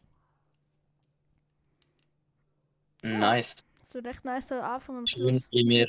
Nice. 3.05 3.55
So 3.93 3.99
recht 3.99 4.25
nice 4.25 4.49
so 4.49 4.55
Anfang 4.55 4.99
und 4.99 5.11
Schön, 5.11 5.31
Schluss. 5.31 5.49
wie 5.51 5.69
wir. 5.69 5.89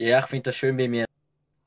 Ja, 0.00 0.20
ich 0.20 0.26
finde 0.26 0.44
das 0.44 0.56
schön, 0.56 0.76
wie 0.78 0.90
wir 0.90 1.06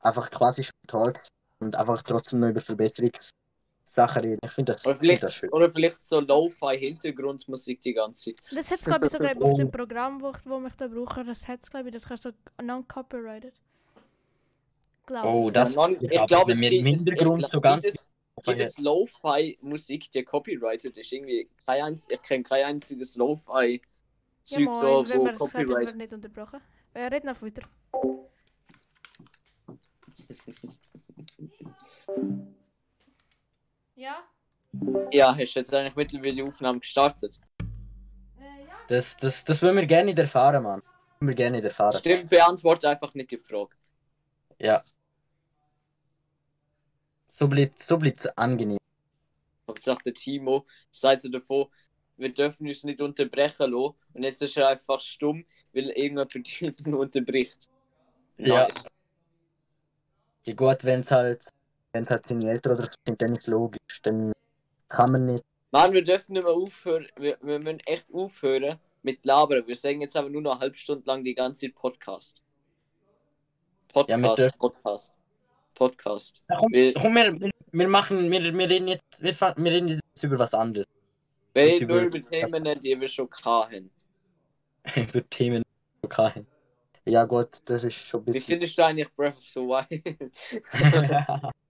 einfach 0.00 0.30
quasi 0.30 0.64
schon 0.64 0.72
Talks 0.86 1.28
und 1.62 1.76
einfach 1.76 2.02
trotzdem 2.02 2.40
noch 2.40 2.48
über 2.48 2.60
Verbesserungssachen 2.60 4.22
reden. 4.22 4.38
Ich 4.44 4.50
finde 4.52 4.72
das, 4.72 4.84
Oder 4.84 4.94
ich 4.94 4.98
find 4.98 5.10
vielleicht, 5.10 5.22
das 5.22 5.34
schön. 5.34 5.50
oder 5.50 5.70
vielleicht 5.70 6.02
so 6.02 6.20
Lo-Fi-Hintergrundmusik 6.20 7.80
die 7.82 7.94
ganze 7.94 8.34
Zeit. 8.34 8.42
Das 8.54 8.70
hat 8.70 8.78
es 8.80 8.84
glaube 8.84 9.06
ich 9.06 9.12
sogar 9.12 9.30
auf 9.36 9.52
Oh. 9.52 9.56
dem 9.56 9.70
Programm, 9.70 10.20
wo, 10.20 10.30
ich, 10.30 10.36
wo 10.44 10.58
mich 10.58 10.74
da 10.74 10.88
brauche. 10.88 11.24
Das 11.24 11.46
hat 11.46 11.60
es 11.62 11.70
glaube 11.70 11.88
ich, 11.88 11.94
das 11.94 12.02
kannst 12.04 12.24
du 12.24 12.32
non-copyrighted. 12.62 13.54
Glaube 15.06 15.28
Oh, 15.28 15.48
ich. 15.48 15.52
das 15.54 15.74
Ja, 15.74 15.86
non- 15.88 15.96
ich 16.00 16.10
ich 16.10 16.26
glaube, 16.26 16.52
wenn 16.52 16.54
es 16.54 16.60
gibt 16.60 16.72
im 16.72 16.86
es- 16.86 16.96
Hintergrund 16.98 17.42
so 17.42 17.48
glaub, 17.48 17.62
ganz. 17.62 17.84
gibt 17.84 17.94
es- 17.96 18.08
Gibt 18.44 18.60
es 18.60 18.78
Lo-Fi-Musik, 18.78 20.10
die 20.10 20.22
copyrighted 20.24 20.96
ist? 20.96 21.12
Irgendwie 21.12 21.48
kein 21.66 21.82
einz 21.82 22.08
ich 22.10 22.22
kenne 22.22 22.42
kein 22.42 22.64
einziges 22.64 23.14
Ja, 23.14 23.20
Lo-Fi-Zeug, 23.24 24.64
moin, 24.64 24.78
so, 24.80 25.00
wenn 25.02 25.06
so 25.06 25.14
haben, 25.14 25.24
wir 25.26 25.34
Copyright. 25.34 25.86
werden 25.86 25.98
nicht 25.98 26.12
unterbrochen. 26.14 26.60
Äh, 26.94 27.04
red 27.06 27.24
noch 27.24 27.40
weiter. 27.42 27.62
Ja? 33.94 34.22
Ja, 35.12 35.36
hast 35.36 35.54
du 35.54 35.60
jetzt 35.60 35.74
eigentlich 35.74 35.96
mittlerweile 35.96 36.32
die 36.32 36.42
Aufnahme 36.42 36.80
gestartet? 36.80 37.40
Äh, 38.40 38.66
ja. 38.66 38.74
Das, 38.88 39.04
das, 39.20 39.44
das 39.44 39.62
wollen 39.62 39.76
wir 39.76 39.86
gerne 39.86 40.06
nicht 40.06 40.18
erfahren, 40.18 40.62
Mann. 40.62 40.80
Das 40.80 41.20
wollen 41.20 41.28
wir 41.28 41.34
gerne 41.34 41.56
nicht 41.58 41.64
erfahren. 41.64 41.92
Stimmt, 41.98 42.30
beantworte 42.30 42.88
einfach 42.88 43.14
nicht 43.14 43.30
die 43.30 43.38
Frage. 43.38 43.76
Ja. 44.58 44.82
So 47.32 47.48
bleibt 47.48 47.82
so 47.82 47.96
bleibt's 47.96 48.26
angenehm. 48.26 48.78
Hauptsache 49.66 50.02
der 50.04 50.14
Timo 50.14 50.66
sagt 50.90 51.20
so 51.20 51.28
davon, 51.28 51.66
wir 52.16 52.32
dürfen 52.32 52.68
uns 52.68 52.84
nicht 52.84 53.00
unterbrechen 53.00 53.70
lassen. 53.70 53.94
Und 54.14 54.22
jetzt 54.22 54.42
ist 54.42 54.56
er 54.56 54.68
einfach 54.68 55.00
stumm, 55.00 55.44
weil 55.72 55.90
irgendjemand 55.90 56.84
ihn 56.86 56.94
unterbricht. 56.94 57.68
Ja. 58.38 58.64
Nice. 58.64 58.84
Ja 60.44 60.54
gut, 60.54 60.84
wenn 60.84 61.00
es 61.00 61.10
halt, 61.10 61.46
wenn's 61.92 62.10
halt 62.10 62.26
seine 62.26 62.50
Eltern 62.50 62.74
oder 62.74 62.86
so 62.86 62.94
sind, 63.06 63.20
dann 63.22 63.32
ist 63.32 63.40
es 63.42 63.46
logisch. 63.48 64.02
Dann 64.02 64.32
kann 64.88 65.12
man 65.12 65.26
nicht. 65.26 65.44
Mann, 65.70 65.92
wir 65.92 66.02
dürfen 66.04 66.32
nicht 66.34 66.42
mehr 66.44 66.52
aufhören. 66.52 67.06
Wir, 67.16 67.36
wir 67.40 67.58
müssen 67.58 67.80
echt 67.80 68.06
aufhören 68.12 68.78
mit 69.02 69.24
Labern. 69.24 69.66
Wir 69.66 69.74
sagen 69.76 70.00
jetzt 70.00 70.16
aber 70.16 70.28
nur 70.28 70.42
noch 70.42 70.52
eine 70.52 70.60
halbe 70.60 70.76
Stunde 70.76 71.04
lang 71.06 71.24
die 71.24 71.34
ganze 71.34 71.66
Zeit 71.66 71.74
Podcast. 71.74 72.42
Ja, 73.94 74.16
wir 74.16 74.28
Podcast, 74.28 74.58
Podcast. 74.58 75.14
Podcast. 75.74 76.42
Ja, 76.48 76.56
komm, 76.58 76.72
Wir- 76.72 76.94
komm, 76.94 77.14
wir, 77.14 77.50
wir 77.72 77.88
machen, 77.88 78.30
wir, 78.30 78.40
wir 78.42 78.68
reden 78.68 78.88
jetzt, 78.88 79.02
wir, 79.18 79.34
wir 79.40 79.72
reden 79.72 79.88
jetzt 79.88 80.22
über 80.24 80.38
was 80.38 80.54
anderes. 80.54 80.86
Wir 81.54 81.62
reden 81.64 81.88
nur 81.88 82.00
über- 82.00 82.22
Themen, 82.24 82.64
die 82.80 82.98
wir 83.00 83.08
schon 83.08 83.28
hatten. 83.44 83.90
über 84.96 85.28
Themen. 85.30 85.62
Okay. 86.02 86.44
Ja 87.04 87.24
gut, 87.24 87.60
das 87.64 87.82
ist 87.84 87.94
schon 87.94 88.20
ein 88.22 88.26
Wie 88.28 88.32
bisschen. 88.32 88.52
findest 88.52 88.78
du 88.78 88.84
eigentlich 88.84 89.12
Breath 89.14 89.36
of 89.36 89.44
the 89.44 89.60
Wild? 89.60 90.62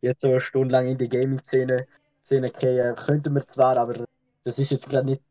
jetzt 0.00 0.20
so 0.20 0.28
eine 0.28 0.40
Stunde 0.40 0.72
lang 0.72 0.88
in 0.88 0.98
die 0.98 1.08
Gaming-Szene 1.08 1.86
Szene 2.28 2.50
gehen, 2.50 2.94
könnten 2.94 3.34
wir 3.34 3.46
zwar, 3.46 3.78
aber 3.78 4.04
das 4.44 4.58
ist 4.58 4.70
jetzt 4.70 4.88
gerade 4.88 5.06
nicht 5.06 5.22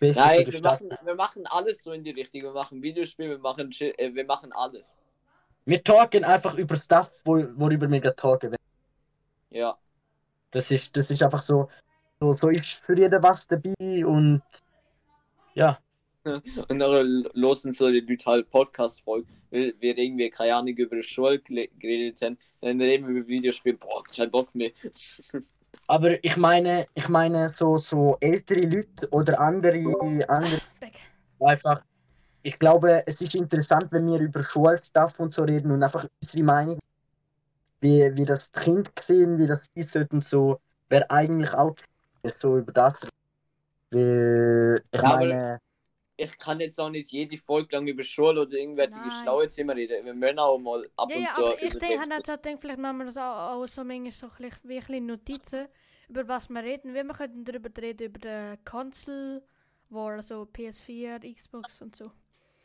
Nein, 0.00 0.46
wir 0.46 0.58
Stadt. 0.58 0.82
machen, 0.82 1.06
wir 1.06 1.14
machen 1.14 1.46
alles 1.46 1.82
so 1.82 1.92
in 1.92 2.04
die 2.04 2.10
Richtung. 2.10 2.42
Wir 2.42 2.52
machen 2.52 2.82
Videospiele, 2.82 3.30
wir 3.30 3.38
machen, 3.38 3.70
äh, 3.80 4.14
wir 4.14 4.24
machen 4.24 4.52
alles. 4.52 4.96
Wir 5.64 5.82
talken 5.82 6.24
einfach 6.24 6.56
über 6.56 6.76
Stuff, 6.76 7.10
wo, 7.24 7.44
worüber 7.56 7.90
wir 7.90 8.00
gerade 8.00 8.16
talken. 8.16 8.56
Ja. 9.50 9.76
Das 10.52 10.70
ist, 10.70 10.96
das 10.96 11.10
ist 11.10 11.22
einfach 11.22 11.42
so, 11.42 11.68
so, 12.20 12.32
so 12.32 12.48
ist 12.48 12.68
für 12.68 12.96
jeden 12.96 13.22
was 13.22 13.46
dabei 13.46 14.06
und 14.06 14.42
ja, 15.54 15.78
Und 16.24 16.78
dann 16.78 17.24
losen 17.32 17.72
so 17.72 17.90
die 17.90 18.00
Leute 18.00 18.24
halt 18.26 18.50
Podcast-Folgen, 18.50 19.28
weil 19.50 19.74
wir 19.80 19.96
irgendwie 19.96 20.28
keine 20.30 20.54
Ahnung 20.54 20.74
über 20.74 20.96
die 20.96 21.02
Schule 21.02 21.38
geredet 21.38 22.20
haben. 22.22 22.38
Dann 22.60 22.80
reden 22.80 23.08
wir 23.08 23.20
über 23.20 23.28
Videospiele, 23.28 23.76
boah, 23.78 24.02
kein 24.04 24.30
Bock 24.30 24.54
mehr. 24.54 24.70
aber 25.86 26.22
ich 26.22 26.36
meine, 26.36 26.86
ich 26.94 27.08
meine 27.08 27.48
so, 27.48 27.78
so 27.78 28.16
ältere 28.20 28.66
Leute 28.66 29.08
oder 29.10 29.40
andere, 29.40 29.82
andere 30.28 30.60
einfach, 31.40 31.82
ich 32.42 32.58
glaube, 32.58 33.02
es 33.06 33.20
ist 33.20 33.34
interessant, 33.34 33.90
wenn 33.90 34.06
wir 34.06 34.20
über 34.20 34.42
Schulstuff 34.42 35.18
und 35.20 35.32
so 35.32 35.42
reden 35.42 35.70
und 35.70 35.82
einfach 35.82 36.06
unsere 36.20 36.44
Meinung, 36.44 36.78
wie, 37.80 38.14
wie 38.14 38.24
das 38.24 38.50
die 38.52 38.60
Kinder 38.60 38.90
sehen, 38.98 39.38
wie 39.38 39.46
das 39.46 39.70
ist 39.74 39.96
und 39.96 40.24
so, 40.24 40.60
wäre 40.88 41.10
eigentlich 41.10 41.52
auch 41.54 41.76
so 42.24 42.58
über 42.58 42.72
das. 42.72 43.06
Weil, 43.90 44.82
ich 44.92 45.00
Ja, 45.00 45.08
aber- 45.08 45.16
meine, 45.16 45.60
Ich 46.22 46.38
kann 46.38 46.60
jetzt 46.60 46.78
auch 46.78 46.90
nicht 46.90 47.10
jede 47.12 47.36
Folge 47.38 47.76
lang 47.76 47.86
über 47.86 48.02
Schule 48.02 48.42
oder 48.42 48.52
irgendwelche 48.52 48.98
Nein. 48.98 49.10
schlaue 49.22 49.48
Themen 49.48 49.70
reden. 49.70 50.04
Wir 50.04 50.12
müssen 50.14 50.38
auch 50.38 50.58
mal 50.58 50.88
ab 50.96 51.08
Ja, 51.10 51.16
und 51.16 51.22
ja, 51.22 51.28
zu 51.30 51.46
aber 51.46 51.54
ich 51.62 51.70
denke, 51.70 51.78
Themen 51.86 52.12
halt 52.12 52.26
so, 52.26 52.36
denk, 52.36 52.60
vielleicht 52.60 52.78
machen 52.78 52.98
wir 52.98 53.04
das 53.06 53.16
auch, 53.16 53.52
auch 53.52 53.66
so 53.66 53.84
manchmal 53.84 54.12
so 54.12 54.26
ein 54.26 54.32
bisschen- 54.36 54.68
wie 54.68 54.74
ein 54.78 54.80
bisschen 54.84 55.06
Notizen, 55.06 55.68
über 56.08 56.28
was 56.28 56.48
wir 56.50 56.62
reden. 56.62 56.92
Wir 56.92 57.04
könnten 57.08 57.44
darüber 57.44 57.70
reden, 57.80 58.04
über 58.08 58.18
den 58.18 58.64
Console 58.64 59.42
War, 59.88 60.12
also 60.16 60.42
PS4, 60.52 61.20
Xbox 61.34 61.80
und 61.80 61.96
so. 61.96 62.12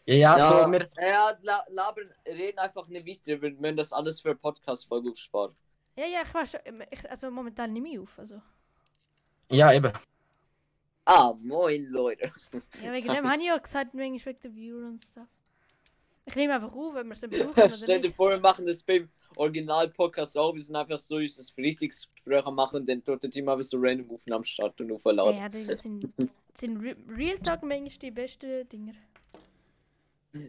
ja, 0.06 0.15
ja, 0.15 0.38
Ja, 0.38 0.63
so, 0.65 0.72
wir, 0.72 0.89
ja 1.02 1.38
la, 1.44 1.63
labern, 1.70 2.13
reden 2.28 2.60
einfach 2.60 2.88
nicht 2.89 3.08
weiter. 3.08 3.41
Wir 3.41 3.52
müssen 3.52 3.78
das 3.78 3.94
alles 3.94 4.20
für 4.22 4.30
eine 4.30 4.38
Podcast-Folge 4.38 5.10
aufsparen. 5.12 5.56
Ja, 5.96 6.06
ja, 6.06 6.22
ich 6.24 6.34
weiß 6.34 6.52
schon, 6.52 6.84
ich, 6.91 7.10
also 7.10 7.32
momentan 7.32 7.72
nicht 7.72 7.84
mehr 7.84 8.02
auf, 8.02 8.20
also. 8.20 8.41
ja, 9.50 9.72
eben. 9.74 9.94
Ah, 11.06 11.34
moin 11.39 11.86
Leute. 11.86 12.32
Ja, 12.84 12.91
wegen 12.91 13.08
dem 13.08 13.30
habe 13.30 13.39
ich 13.39 13.48
ja 13.48 13.58
gesagt, 13.63 13.91
wegen 13.94 14.18
der 14.18 14.56
Viewer 14.56 14.88
und 14.88 15.06
stuff. 15.06 15.28
Ich 16.26 16.36
nehme 16.36 16.56
einfach 16.56 16.74
auf, 16.74 16.96
wenn 16.96 17.08
wir 17.08 17.13
es 17.13 17.22
dann 17.22 17.30
brauchen 17.30 17.70
Stell 17.70 18.02
dir 18.02 18.10
vor, 18.10 18.32
wir 18.32 18.39
machen 18.39 18.65
das 18.65 18.82
beim 18.82 19.08
Original-Podcast 19.36 20.36
auch. 20.38 20.54
Wir 20.56 20.62
sind 20.62 20.76
einfach 20.76 20.98
so 20.98 21.18
unser 21.18 21.44
Verrichtungsgespräch 21.54 22.46
am 22.46 22.56
machen 22.56 22.78
und 22.78 22.89
dann 22.89 23.04
tut 23.04 23.22
der 23.22 23.30
Team 23.30 23.48
einfach 23.48 23.63
so 23.63 23.78
random 23.80 24.10
Aufnahmen 24.10 24.46
starten 24.46 24.89
und 24.89 24.94
aufladen. 24.94 25.38
Ja, 25.38 25.50
das 25.50 25.84
sind, 25.84 26.10
sind 26.58 26.78
Re 26.78 26.96
Real 27.08 27.38
Talk 27.38 27.62
manchmal 27.62 27.89
die 28.02 28.12
besten 28.12 28.68
Dinger. 28.70 28.94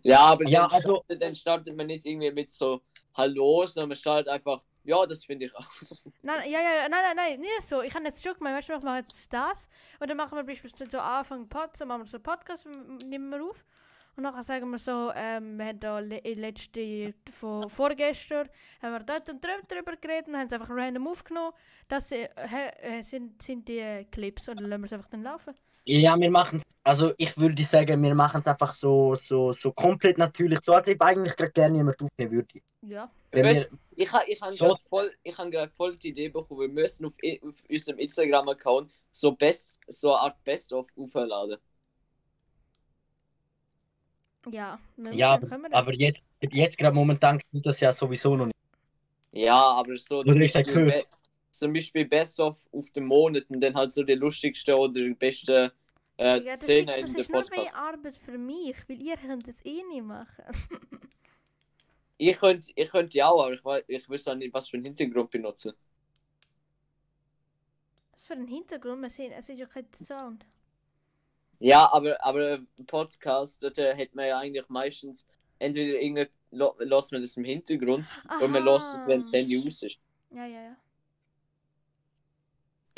Ja, 0.03 0.21
aber 0.21 0.49
Ja, 0.49 0.63
dann, 0.63 0.71
also- 0.73 0.95
startet, 0.97 1.23
dann 1.23 1.35
startet 1.35 1.77
man 1.77 1.87
nicht 1.87 2.07
irgendwie 2.07 2.31
mit 2.31 2.49
so 2.49 2.81
Hallo, 3.15 3.67
sondern 3.67 3.91
man 3.91 3.97
startet 3.97 4.29
einfach, 4.29 4.63
ja, 4.87 5.05
das 5.07 5.25
finde 5.25 5.47
ich 5.47 5.55
auch. 5.57 5.67
Nein, 6.23 6.51
ja, 6.51 6.61
ja, 6.61 6.89
nein, 6.89 7.03
nein, 7.03 7.17
nein, 7.17 7.41
nicht 7.41 7.63
so. 7.63 7.83
Ich 7.83 7.95
habe 7.95 8.05
jetzt 8.05 8.23
schon 8.23 8.35
gemeint, 8.35 8.57
weißt 8.57 8.69
du, 8.69 8.75
ich 8.75 8.83
mache 8.83 8.99
jetzt 8.99 9.33
das. 9.33 9.69
Und 10.01 10.09
dann 10.09 10.17
machen 10.17 10.37
wir 10.37 10.45
beispielsweise 10.45 10.91
so 10.91 10.99
Anfang 10.99 11.49
Pod, 11.49 11.77
so 11.77 11.85
machen 11.85 12.03
wir 12.03 12.07
so 12.07 12.21
Podcast, 12.21 12.67
nehmen 13.05 13.31
wir 13.31 13.45
auf. 13.45 13.65
Und 14.17 14.23
nachher 14.23 14.43
sagen 14.43 14.71
wir 14.71 14.79
so, 14.79 15.13
ähm, 15.15 15.59
wir 15.59 15.67
haben 15.67 15.81
da 15.81 15.99
le 15.99 16.21
letzte, 16.21 17.13
von 17.31 17.69
vorgestern, 17.69 18.49
haben 18.81 18.93
wir 18.93 19.01
dort 19.01 19.29
und 19.29 19.45
dort 19.45 19.71
drüber 19.71 19.97
geredet 19.97 20.29
und 20.29 20.37
haben 20.37 20.47
es 20.47 20.53
einfach 20.53 20.71
random 20.71 21.07
aufgenommen. 21.09 21.53
Das 21.89 22.11
äh, 22.13 22.29
äh, 22.81 23.03
sind, 23.03 23.43
sind 23.43 23.69
die 23.69 23.79
äh, 23.79 24.05
Clips 24.05 24.49
und 24.49 24.61
dann 24.61 24.71
lassen 24.71 24.83
wir 24.83 24.87
es 24.87 24.93
einfach 24.95 25.11
dann 25.11 25.23
laufen. 25.23 25.55
Ja, 25.87 26.19
wir 26.19 26.31
machen 26.31 26.61
also 26.87 27.13
ich 27.19 27.37
würde 27.37 27.65
sagen, 27.65 28.01
wir 28.01 28.15
machen 28.15 28.43
es 28.43 28.47
einfach 28.47 28.73
so, 28.73 29.17
so, 29.17 29.53
so 29.53 29.73
komplett 29.73 30.19
natürlich, 30.19 30.61
so 30.63 30.73
als 30.73 30.87
ob 30.87 31.03
eigentlich 31.03 31.35
gerade 31.35 31.51
gerne 31.51 31.79
jemand 31.79 32.01
aufnehmen 32.01 32.31
würde. 32.31 32.61
Ja. 32.83 33.11
Wenn 33.33 33.45
wir, 33.45 33.55
müssen- 33.55 33.79
ich 33.97 34.13
habe 34.13 34.25
ich 34.29 34.41
hab 34.41 34.51
So- 34.53 34.67
gerade 34.67 34.81
voll, 34.89 35.13
ich 35.25 35.37
hab 35.37 35.51
grad 35.51 35.73
voll 35.73 35.97
die 35.97 36.11
Idee 36.11 36.29
bekommen, 36.29 36.61
wir 36.61 36.69
müssen 36.69 37.07
auf, 37.07 37.13
auf 37.43 37.65
unserem 37.69 37.99
Instagram-Account 37.99 38.93
so, 39.11 39.33
best, 39.33 39.81
so 39.89 40.13
eine 40.13 40.21
Art 40.21 40.45
Best-of 40.45 40.87
aufladen. 40.97 41.57
Ja, 44.49 44.79
ja, 45.11 45.39
dann 45.39 45.49
können 45.49 45.63
wir 45.63 45.67
aber, 45.71 45.77
aber 45.77 45.93
jetzt, 45.95 46.21
jetzt 46.41 46.79
gerade 46.79 46.95
momentan 46.95 47.41
geht 47.53 47.67
das 47.67 47.81
ja 47.81 47.93
sowieso 47.93 48.37
noch 48.37 48.47
nicht. 48.47 48.57
Ja, 49.33 49.61
aber 49.61 49.97
so 49.97 50.21
Oder 50.21 50.35
zum 50.35 50.41
ich 50.41 50.53
Beispiel, 51.59 51.67
zum 51.69 51.73
Beispiel 51.73 52.05
Best-of 52.07 52.57
auf 52.73 52.91
den 52.91 53.05
Monat 53.07 53.45
und 53.49 53.61
dann 53.61 53.75
halt 53.75 53.93
so 53.93 54.03
die 54.03 54.15
lustigste 54.15 54.77
oder 54.77 54.93
die 54.93 55.15
beste 55.15 55.73
äh, 56.19 56.25
Ja, 56.25 56.37
das, 56.37 56.47
ist, 56.47 56.63
Szene 56.63 57.01
das 57.01 57.11
in 57.11 57.13
der 57.15 57.23
ist 57.23 57.31
nur 57.31 57.43
Podcast. 57.43 57.63
mehr 57.65 57.77
Arbeit 57.77 58.19
für 58.19 58.39
mich, 58.39 58.77
weil 58.89 59.03
ihr 59.03 59.17
könnt 59.17 59.49
es 59.49 59.65
eh 59.65 59.83
nicht 59.85 60.05
machen. 60.05 60.45
Ich 62.19 62.39
könnte 62.39 62.73
ich 62.75 62.89
könnt 62.91 63.13
ja 63.13 63.29
auch, 63.29 63.45
aber 63.45 63.53
ich, 63.53 63.65
weiß, 63.65 63.85
ich 63.89 64.09
wüsste 64.09 64.33
auch 64.33 64.37
nicht, 64.37 64.55
was 64.55 64.69
für 64.71 64.79
einen 64.79 64.87
Hintergrund 64.87 65.31
benutzen. 65.31 65.75
Was 68.13 68.25
für 68.25 68.33
ein 68.33 68.47
Hintergrund? 68.49 69.05
Es 69.05 69.19
ist 69.19 69.49
ja 69.51 69.67
kein 69.67 69.87
Sound. 69.93 70.47
Ja, 71.59 71.93
aber, 71.93 72.23
aber 72.25 72.55
im 72.55 72.87
Podcast, 72.87 73.63
dort 73.63 73.79
äh, 73.79 73.95
hat 73.97 74.15
man 74.15 74.27
ja 74.27 74.39
eigentlich 74.39 74.69
meistens 74.69 75.27
entweder 75.59 76.01
irgendwie 76.01 76.29
lässt 76.51 77.13
man 77.13 77.21
das 77.23 77.37
im 77.37 77.45
Hintergrund 77.45 78.09
oder 78.39 78.49
man 78.49 78.65
lässt 78.65 78.95
es, 78.95 79.07
wenn 79.07 79.21
das 79.21 79.33
Aha. 79.33 79.39
Handy 79.39 79.59
aus 79.67 79.83
ist. 79.83 79.99
Ja, 80.31 80.47
ja, 80.47 80.63
ja. 80.63 80.77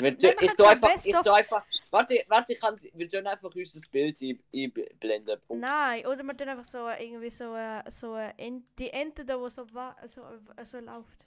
Wir 0.01 0.13
ich 0.13 0.17
können 0.37 0.55
tu 0.55 0.63
kein 0.63 0.71
einfach, 0.81 1.05
ich 1.05 1.15
of- 1.15 1.23
tu 1.23 1.31
einfach, 1.31 1.63
warte, 1.91 2.23
warte, 2.29 2.53
ich 2.53 2.59
kann, 2.61 2.77
wir 2.93 3.09
tun 3.09 3.27
einfach 3.27 3.53
unser 3.53 3.89
Bild 3.91 4.21
ein- 4.21 4.39
einblenden. 4.55 5.39
Punkt. 5.45 5.61
Nein, 5.61 6.05
oder 6.05 6.23
man 6.23 6.37
tut 6.37 6.47
einfach 6.47 6.63
so 6.63 6.87
äh, 6.87 7.03
irgendwie 7.03 7.29
so, 7.29 7.53
äh, 7.55 7.83
so 7.89 8.15
äh, 8.15 8.33
die 8.77 8.89
Ente 8.91 9.25
da, 9.25 9.37
wo 9.37 9.49
so, 9.49 9.65
wa 9.73 9.95
so, 10.07 10.21
äh, 10.55 10.65
so 10.65 10.79
läuft. 10.79 11.25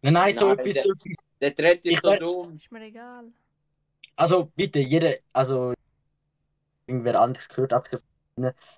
Nein, 0.00 0.14
nein, 0.14 0.34
so 0.34 0.48
Nein, 0.48 0.58
etwas, 0.60 0.82
der-. 0.82 1.14
Der 1.42 1.54
Trend 1.54 1.86
ist 1.86 2.02
so 2.02 2.14
dumm. 2.14 2.56
Ist 2.56 2.72
mir 2.72 2.82
egal. 2.82 3.24
Also 4.16 4.50
bitte, 4.56 4.78
jeder, 4.78 5.16
also 5.32 5.74
irgendwer 6.86 7.20
anders 7.20 7.48
gehört, 7.48 7.72
abgesehen. 7.72 8.02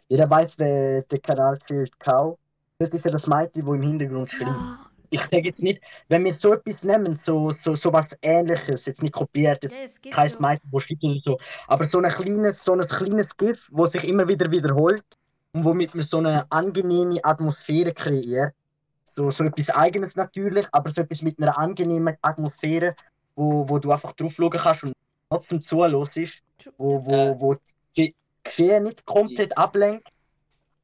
Jeder 0.08 0.28
weiß, 0.28 0.58
wer 0.58 1.02
der 1.02 1.20
Kanal 1.20 1.58
zählt 1.60 1.98
Kau. 2.00 2.38
Dort 2.78 2.94
ist 2.94 3.04
ja 3.04 3.10
das 3.12 3.26
Mädchen, 3.28 3.64
wo 3.66 3.74
im 3.74 3.82
Hintergrund 3.82 4.30
schreit. 4.30 4.48
Ja, 4.48 4.90
Ich 5.12 5.20
sage 5.20 5.42
jetzt 5.42 5.62
nicht, 5.62 5.82
wenn 6.08 6.24
wir 6.24 6.32
so 6.32 6.54
etwas 6.54 6.84
nehmen, 6.84 7.16
so, 7.16 7.50
so, 7.50 7.74
so 7.74 7.92
was 7.92 8.16
ähnliches, 8.22 8.86
jetzt 8.86 9.02
nicht 9.02 9.12
kopiert, 9.12 9.62
jetzt 9.62 10.02
ja 10.06 10.10
kein 10.10 10.30
so. 10.30 10.38
Mädchen, 10.38 10.72
wo 10.72 10.80
schreibt 10.80 11.04
oder 11.04 11.20
so, 11.22 11.38
aber 11.68 11.86
so 11.86 11.98
ein 11.98 12.10
kleines, 12.10 12.64
so 12.64 12.72
ein 12.72 12.80
kleines 12.80 13.36
GIF, 13.36 13.68
wo 13.70 13.84
sich 13.84 14.04
immer 14.04 14.26
wieder 14.26 14.50
wiederholt 14.50 15.04
und 15.52 15.64
womit 15.64 15.94
man 15.94 16.06
so 16.06 16.16
eine 16.16 16.50
angenehme 16.50 17.22
Atmosphäre 17.22 17.92
kreiert. 17.92 18.54
So, 19.14 19.30
so 19.30 19.44
etwas 19.44 19.68
Eigenes 19.68 20.16
natürlich, 20.16 20.66
aber 20.72 20.88
so 20.88 21.02
etwas 21.02 21.20
mit 21.20 21.38
einer 21.38 21.58
angenehmen 21.58 22.16
Atmosphäre, 22.22 22.96
wo, 23.36 23.68
wo 23.68 23.78
du 23.78 23.92
einfach 23.92 24.12
drauf 24.14 24.32
schauen 24.34 24.50
kannst 24.50 24.84
und 24.84 24.94
trotzdem 25.28 25.60
zuhörst, 25.60 26.42
wo, 26.78 27.04
wo, 27.04 27.38
wo 27.38 27.56
die 27.98 28.14
Geschehen 28.42 28.84
nicht 28.84 29.04
komplett 29.04 29.58
ablenkt, 29.58 30.08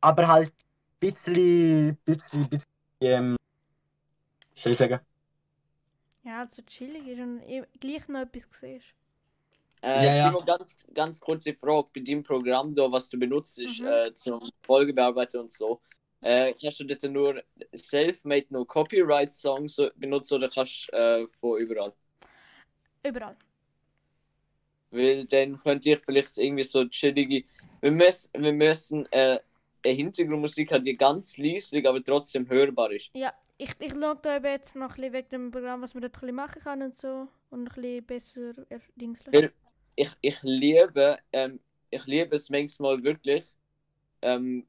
aber 0.03 0.29
halt 0.29 0.51
ein 0.51 0.55
bisschen, 1.01 1.97
bisschen, 2.05 2.49
bisschen, 2.51 2.69
ähm, 3.01 3.37
soll 4.63 4.73
ich 4.73 4.79
sagen? 4.79 5.01
Ja, 6.25 6.47
so 6.51 6.63
chillig 6.63 7.07
ist 7.09 7.21
und 7.21 7.43
gleich 7.81 8.07
noch 8.09 8.21
etwas 8.21 8.47
siehst. 8.53 8.95
Äh, 9.83 10.05
Ja, 10.05 10.15
ja. 10.15 10.31
Timo, 10.31 10.39
ganz, 10.45 10.79
ganz 10.95 11.21
kurze 11.21 11.55
Frage 11.55 11.89
bei 11.95 12.01
dem 12.01 12.23
Programm 12.23 12.75
da, 12.75 12.91
was 12.91 13.09
du 13.11 13.19
benutzt, 13.19 13.59
Mhm. 13.59 13.87
äh, 13.87 14.13
zum 14.15 14.41
Folge 14.63 14.93
bearbeiten 14.93 15.39
und 15.41 15.53
so. 15.53 15.81
Äh, 16.21 16.55
kannst 16.61 16.81
du 16.81 16.85
dort 16.85 17.03
nur 17.05 17.43
self-made, 17.77 18.47
no 18.51 18.65
Copyright-Songs 18.65 19.81
benutzen 19.97 20.35
oder 20.35 20.49
kannst 20.49 20.89
du 20.93 20.97
äh, 20.97 21.29
von 21.29 21.61
überall? 21.61 21.93
Überall. 23.05 23.37
Weil 24.91 25.27
dann 25.27 25.59
könnt 25.59 25.87
ihr 25.87 25.99
vielleicht 26.01 26.39
irgendwie 26.39 26.63
so 26.63 26.85
chillige. 26.89 27.45
Wir 27.81 27.91
müssen, 27.91 28.31
wir 28.35 28.53
müssen 28.53 29.07
äh, 29.13 29.39
eine 29.85 29.95
Hintergrundmusik 29.95 30.73
hat, 30.73 30.87
die 30.87 30.97
ganz 30.97 31.37
leislich, 31.39 31.87
aber 31.87 32.03
trotzdem 32.03 32.49
hörbar 32.49 32.91
ist. 32.93 33.11
Ja, 33.13 33.33
ich, 33.59 33.71
ich 33.81 33.93
schaue 33.93 34.19
da 34.23 34.37
eben 34.37 34.47
jetzt 34.47 34.75
noch 34.77 34.91
ein 34.91 34.95
bisschen 34.97 35.13
wegen 35.13 35.29
dem 35.31 35.51
Programm, 35.51 35.83
was 35.83 35.95
man 35.95 36.03
dort 36.03 36.23
ein 36.23 36.35
machen 36.35 36.63
kann 36.63 36.83
und 36.83 36.97
so. 36.99 37.29
Und 37.51 37.69
ein 37.77 37.83
bisschen 37.83 38.05
besser 38.07 38.53
Dings 38.97 39.25
Ich, 39.97 40.09
ich 40.21 40.43
liebe, 40.43 41.19
ähm, 41.33 41.61
ich 41.91 42.07
liebe 42.07 42.35
es 42.37 42.51
manchmal 42.51 43.03
wirklich. 43.03 43.45
Ähm, 44.23 44.67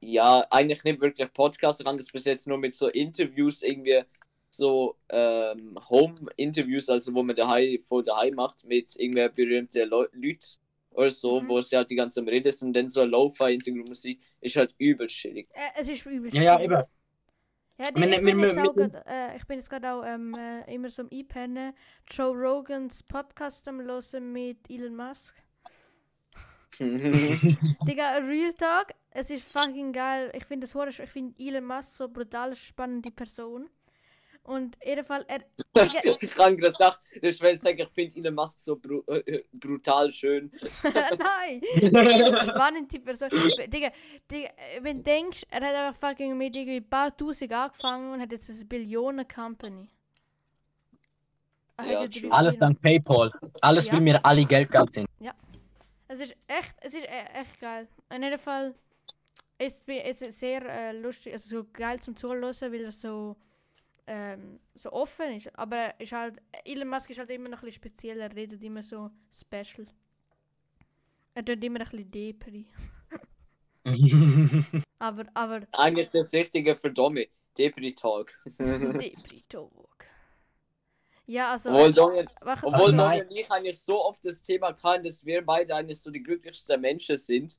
ja, 0.00 0.46
eigentlich 0.50 0.84
nicht 0.84 1.00
wirklich 1.00 1.32
Podcasts, 1.32 1.80
ich 1.80 1.86
habe 1.86 1.96
das 1.98 2.10
bis 2.10 2.24
jetzt 2.26 2.46
nur 2.46 2.58
mit 2.58 2.74
so 2.74 2.88
Interviews 2.88 3.62
irgendwie 3.62 4.02
so 4.50 4.96
ähm, 5.08 5.78
Home-Interviews, 5.88 6.88
also 6.88 7.14
wo 7.14 7.22
man 7.22 7.34
daheim 7.36 7.82
von 7.84 8.04
daheim 8.04 8.34
macht 8.34 8.64
mit 8.66 8.94
irgendwie 8.96 9.28
berühmten 9.30 9.88
Leu- 9.88 10.06
Leuten 10.12 10.58
oder 10.90 11.10
so, 11.10 11.42
Mhm. 11.42 11.48
wo 11.48 11.58
es 11.58 11.72
halt 11.72 11.90
die 11.90 11.96
ganze 11.96 12.16
Zeit 12.16 12.22
am 12.24 12.28
Reden 12.28 12.52
sind, 12.52 12.76
dann 12.76 12.86
so 12.88 13.04
Lo-Fi-Hintergrundmusik 13.04 14.20
ist 14.40 14.56
halt 14.56 14.74
übel 14.78 15.06
chillig. 15.08 15.48
Äh, 15.52 15.70
es 15.76 15.88
ist 15.88 16.06
übelst 16.06 16.36
Ja, 16.36 16.42
ja, 16.42 16.60
eben. 16.60 16.84
Ja, 17.76 17.88
ich, 17.88 17.94
bin 17.94 18.02
wir- 18.38 18.46
jetzt 18.48 18.56
wir- 18.56 18.70
auch 18.70 18.74
grad, 18.74 19.06
äh, 19.06 19.36
ich 19.36 19.46
bin 19.46 19.58
jetzt 19.58 19.68
gerade 19.68 19.92
auch 19.92 20.04
ähm, 20.04 20.34
äh, 20.34 20.72
immer 20.74 20.90
so 20.90 21.02
am 21.02 21.08
einpennen. 21.12 21.74
Joe 22.08 22.32
Rogans 22.36 23.02
Podcast 23.02 23.66
am 23.66 23.80
hören 23.80 24.32
mit 24.32 24.70
Elon 24.70 24.94
Musk. 24.94 25.34
Digga, 26.78 28.16
Real 28.18 28.52
Talk, 28.54 28.88
es 29.10 29.30
ist 29.30 29.44
fucking 29.44 29.92
geil. 29.92 30.30
Ich 30.34 30.44
finde 30.44 30.66
das 30.66 30.74
hure- 30.74 30.88
ich 30.88 31.10
finde 31.10 31.34
Elon 31.38 31.64
Musk 31.64 31.96
so 31.96 32.08
brutal 32.08 32.54
spannende 32.54 33.10
Person. 33.10 33.68
Und 34.44 34.76
in 34.80 34.88
jedem 34.90 35.04
Fall, 35.06 35.24
er, 35.26 35.40
ich 36.20 36.34
kann 36.34 36.56
gerade 36.56 36.72
gedacht, 36.72 37.00
der 37.22 37.32
Schwester 37.32 37.68
sagen, 37.68 37.80
ich 37.80 37.88
finde 37.88 38.18
Elon 38.18 38.34
Musk 38.34 38.60
so 38.60 38.76
bru 38.76 39.02
äh, 39.06 39.18
äh, 39.20 39.44
brutal 39.52 40.10
schön. 40.10 40.52
nein, 40.84 41.62
spannende 42.42 43.00
Person. 43.00 43.30
Digga, 43.72 43.90
Digga, 44.30 44.48
äh, 44.48 44.82
wenn 44.82 44.98
du 44.98 45.02
denkst, 45.04 45.44
er 45.50 45.62
hat 45.62 45.74
einfach 45.74 46.10
fucking 46.10 46.36
mit 46.36 46.54
irgendwie 46.54 46.76
ein 46.76 46.88
paar 46.88 47.16
Tausend 47.16 47.52
angefangen 47.52 48.12
und 48.12 48.20
hat 48.20 48.32
jetzt 48.32 48.50
eine 48.50 48.64
Billionen-Company. 48.66 49.88
Ja, 51.80 52.04
ja 52.04 52.30
Alles 52.30 52.58
dank 52.58 52.80
PayPal. 52.82 53.32
Alles, 53.62 53.86
Ja. 53.86 53.94
weil 53.94 54.04
wir 54.04 54.26
alle 54.26 54.44
Geld 54.44 54.70
gehabt 54.70 54.94
sind. 54.94 55.08
Es 56.06 56.20
ist 56.20 56.36
echt, 56.46 56.74
es 56.82 56.94
ist 56.94 57.04
e- 57.04 57.40
echt 57.40 57.58
geil. 57.58 57.88
In 58.10 58.22
jedem 58.22 58.38
Fall 58.38 58.74
ist 59.58 59.88
es 59.88 60.22
ist 60.22 60.38
sehr 60.38 60.62
äh, 60.62 60.92
lustig, 60.92 61.32
also 61.32 61.48
so 61.48 61.66
geil 61.72 61.98
zum 62.00 62.14
Zuhören, 62.14 62.42
weil 62.42 62.84
er 62.84 62.92
so, 62.92 63.36
ähm, 64.06 64.60
so 64.74 64.92
offen 64.92 65.36
ist. 65.36 65.56
Aber 65.58 65.76
er 65.76 66.00
ist 66.00 66.12
halt, 66.12 66.40
Elon 66.64 66.88
Musk 66.88 67.10
ist 67.10 67.18
halt 67.18 67.30
immer 67.30 67.48
noch 67.48 67.58
ein 67.58 67.66
bisschen 67.66 67.82
speziell, 67.82 68.20
er 68.20 68.34
redet 68.34 68.62
immer 68.62 68.82
so 68.82 69.10
special. 69.32 69.86
Er 71.34 71.44
tut 71.44 71.62
immer 71.64 71.80
ein 71.80 71.88
bisschen 71.88 72.10
Depri. 72.10 72.66
Aber, 74.98 75.26
aber, 75.34 75.60
Eigentlich 75.72 76.08
das 76.10 76.32
Richtige 76.32 76.74
für 76.74 76.90
Domi. 76.90 77.28
Depri 77.58 77.92
Talk. 77.92 78.32
Depri 78.58 79.44
Talk. 79.46 80.06
Ja, 81.26 81.52
also, 81.52 81.70
Obwohl 81.70 81.92
Domi, 81.92 82.24
obwohl 82.40 82.74
Also 82.74 82.96
Domi 82.96 83.20
und 83.20 83.30
ich 83.30 83.50
eigentlich 83.50 83.78
so 83.78 84.02
oft 84.02 84.24
das 84.24 84.42
Thema 84.42 84.72
kann, 84.72 85.02
dass 85.02 85.26
wir 85.26 85.44
beide 85.44 85.74
eigentlich 85.74 86.00
so 86.00 86.10
die 86.10 86.22
glücklichsten 86.22 86.80
Menschen 86.80 87.18
sind. 87.18 87.58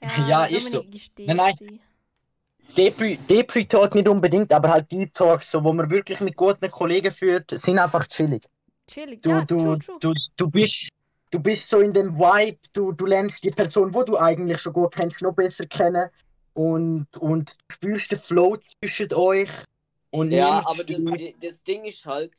Ja, 0.00 0.46
ist 0.46 0.70
so. 0.70 0.78
Dominik 0.78 0.94
ist 0.94 1.18
Nein, 1.18 1.36
nein. 1.36 1.80
Depri. 2.76 3.16
Depri, 3.16 3.16
Depri 3.28 3.66
Talk 3.66 3.94
nicht 3.94 4.08
unbedingt, 4.08 4.52
aber 4.52 4.70
halt 4.70 4.90
Deep 4.90 5.14
Talks, 5.14 5.50
so, 5.50 5.62
wo 5.62 5.72
man 5.72 5.90
wirklich 5.90 6.20
mit 6.20 6.36
guten 6.36 6.70
Kollegen 6.70 7.12
führt, 7.12 7.50
sind 7.50 7.78
einfach 7.78 8.06
chillig. 8.06 8.44
Chillig. 8.86 9.22
Du, 9.22 9.30
ja, 9.30 9.44
du, 9.44 9.56
true, 9.56 9.78
true. 9.78 9.98
du, 10.00 10.14
du 10.36 10.50
bist, 10.50 10.88
du 11.30 11.38
bist 11.40 11.68
so 11.68 11.80
in 11.80 11.92
dem 11.92 12.16
Vibe, 12.16 12.58
du, 12.72 12.92
du 12.92 13.06
lernst 13.06 13.42
die 13.44 13.50
Person, 13.50 13.92
wo 13.94 14.02
du 14.02 14.16
eigentlich 14.16 14.60
schon 14.60 14.72
gut 14.72 14.94
kennst, 14.94 15.22
noch 15.22 15.34
besser 15.34 15.66
kennen 15.66 16.10
und, 16.54 17.06
und 17.18 17.56
spürst 17.70 18.12
den 18.12 18.20
Flow 18.20 18.56
zwischen 18.56 19.12
euch. 19.14 19.50
Und 20.10 20.30
Ja, 20.30 20.62
aber 20.66 20.84
das, 20.84 21.02
das 21.40 21.62
Ding 21.62 21.84
ist 21.84 22.04
halt, 22.04 22.32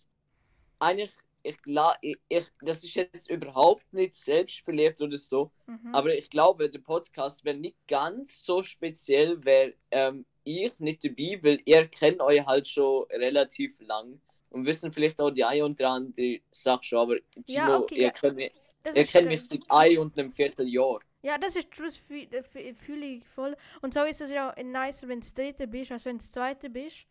eigentlich, 0.79 1.11
ich, 1.43 1.57
gla- 1.57 1.97
ich, 2.01 2.17
ich, 2.29 2.45
das 2.61 2.83
ist 2.83 2.93
jetzt 2.95 3.29
überhaupt 3.29 3.91
nicht 3.93 4.15
selbstverliebt 4.15 5.01
oder 5.01 5.17
so, 5.17 5.51
Mhm. 5.67 5.93
aber 5.93 6.15
ich 6.15 6.29
glaube, 6.29 6.69
der 6.69 6.79
Podcast 6.79 7.43
wäre 7.45 7.57
nicht 7.57 7.77
ganz 7.87 8.43
so 8.45 8.63
speziell, 8.63 9.43
wäre 9.43 9.73
ähm, 9.91 10.25
ich 10.45 10.73
nicht 10.79 11.03
dabei, 11.03 11.39
weil 11.41 11.59
ihr 11.65 11.87
kennt 11.87 12.21
euch 12.21 12.45
halt 12.45 12.67
schon 12.67 13.05
relativ 13.11 13.79
lang 13.81 14.19
und 14.49 14.65
wissen 14.65 14.91
vielleicht 14.91 15.19
auch 15.21 15.31
die 15.31 15.43
ein 15.43 15.63
und 15.63 15.81
andere 15.81 16.39
Sache 16.51 16.83
schon, 16.83 16.99
aber 16.99 17.15
Timo, 17.45 17.57
Ja, 17.59 17.79
okay, 17.79 17.95
ihr 17.95 18.01
ja. 18.03 18.09
kennt 18.11 18.35
mich, 18.35 18.51
ihr 18.95 19.05
kennt 19.05 19.27
mich 19.27 19.41
seit 19.47 19.61
ein 19.69 19.97
und 19.99 20.17
einem 20.17 20.31
Vierteljahr. 20.31 20.99
Ja, 21.23 21.37
das 21.37 21.55
ist 21.55 21.71
true, 21.71 21.89
fühle 21.91 23.05
ich 23.05 23.25
voll. 23.27 23.55
Und 23.81 23.93
so 23.93 24.03
ist 24.03 24.19
es 24.19 24.29
ja 24.31 24.53
nicer, 24.61 25.07
wenn 25.07 25.21
du 25.21 25.27
dritte 25.33 25.67
bist, 25.67 25.91
als 25.91 26.05
wenn 26.05 26.17
du 26.17 26.23
zweite 26.25 26.69
bist. 26.69 27.05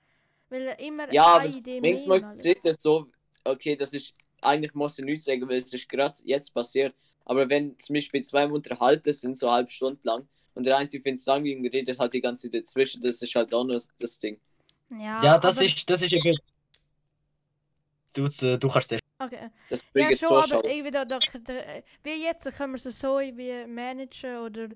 Weil 0.50 0.66
er 0.68 0.78
immer 0.80 1.10
Ja, 1.10 1.38
eine 1.38 1.56
Idee 1.56 1.80
mehr 1.80 1.92
manchmal 1.92 2.18
und 2.18 2.24
das 2.24 2.32
alles. 2.32 2.42
dritte 2.42 2.74
so, 2.78 3.06
okay, 3.44 3.74
das 3.74 3.94
ist, 3.94 4.14
eigentlich 4.42 4.74
muss 4.74 4.98
ich 4.98 5.04
nichts 5.04 5.24
sagen, 5.24 5.48
weil 5.48 5.56
es 5.58 5.72
ist 5.72 5.88
gerade 5.88 6.18
jetzt 6.24 6.52
passiert. 6.54 6.94
Aber 7.24 7.48
wenn 7.48 7.78
zum 7.78 7.94
Beispiel 7.94 8.22
zwei 8.22 8.46
unterhalten 8.48 9.12
sind, 9.12 9.38
so 9.38 9.46
eine 9.48 9.56
halbe 9.56 9.70
Stunde 9.70 10.00
lang, 10.04 10.28
und 10.54 10.66
der 10.66 10.76
eine 10.76 10.90
findet 10.90 11.18
es 11.18 11.26
langweilig 11.26 11.58
und 11.58 11.66
redet 11.72 11.98
halt 11.98 12.12
die 12.12 12.20
ganze 12.20 12.50
Zeit 12.50 12.62
dazwischen, 12.62 13.00
das 13.02 13.22
ist 13.22 13.34
halt 13.34 13.54
auch 13.54 13.64
noch 13.64 13.80
das 13.98 14.18
Ding. 14.18 14.40
Ja, 14.90 15.34
ja, 15.34 15.38
das 15.38 15.60
aber, 15.60 15.62
ist, 15.62 15.88
das 15.90 16.02
ist 16.02 16.12
eben. 16.12 16.38
Du, 18.14 18.26
äh, 18.26 18.58
du 18.58 18.68
kannst 18.68 18.92
das. 18.92 19.00
Okay. 19.18 19.50
Das 19.68 19.82
Ja, 19.94 20.10
bringt 20.10 20.18
schon, 20.18 20.52
aber 20.52 20.64
irgendwie 20.64 20.90
da, 20.90 21.04
da, 21.04 21.20
da, 21.20 21.54
wie 22.02 22.22
jetzt 22.24 22.50
können 22.56 22.72
wir 22.72 22.76
es 22.84 22.98
so 23.00 23.20
wie 23.20 23.66
managen 23.66 24.38
oder 24.38 24.68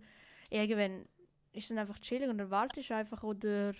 irgendwann 0.50 1.06
ist 1.52 1.70
es 1.70 1.76
einfach 1.76 1.98
chillig 1.98 2.28
und 2.28 2.38
dann 2.38 2.50
wartest 2.50 2.90
du 2.90 2.94
einfach 2.94 3.22
oder 3.24 3.74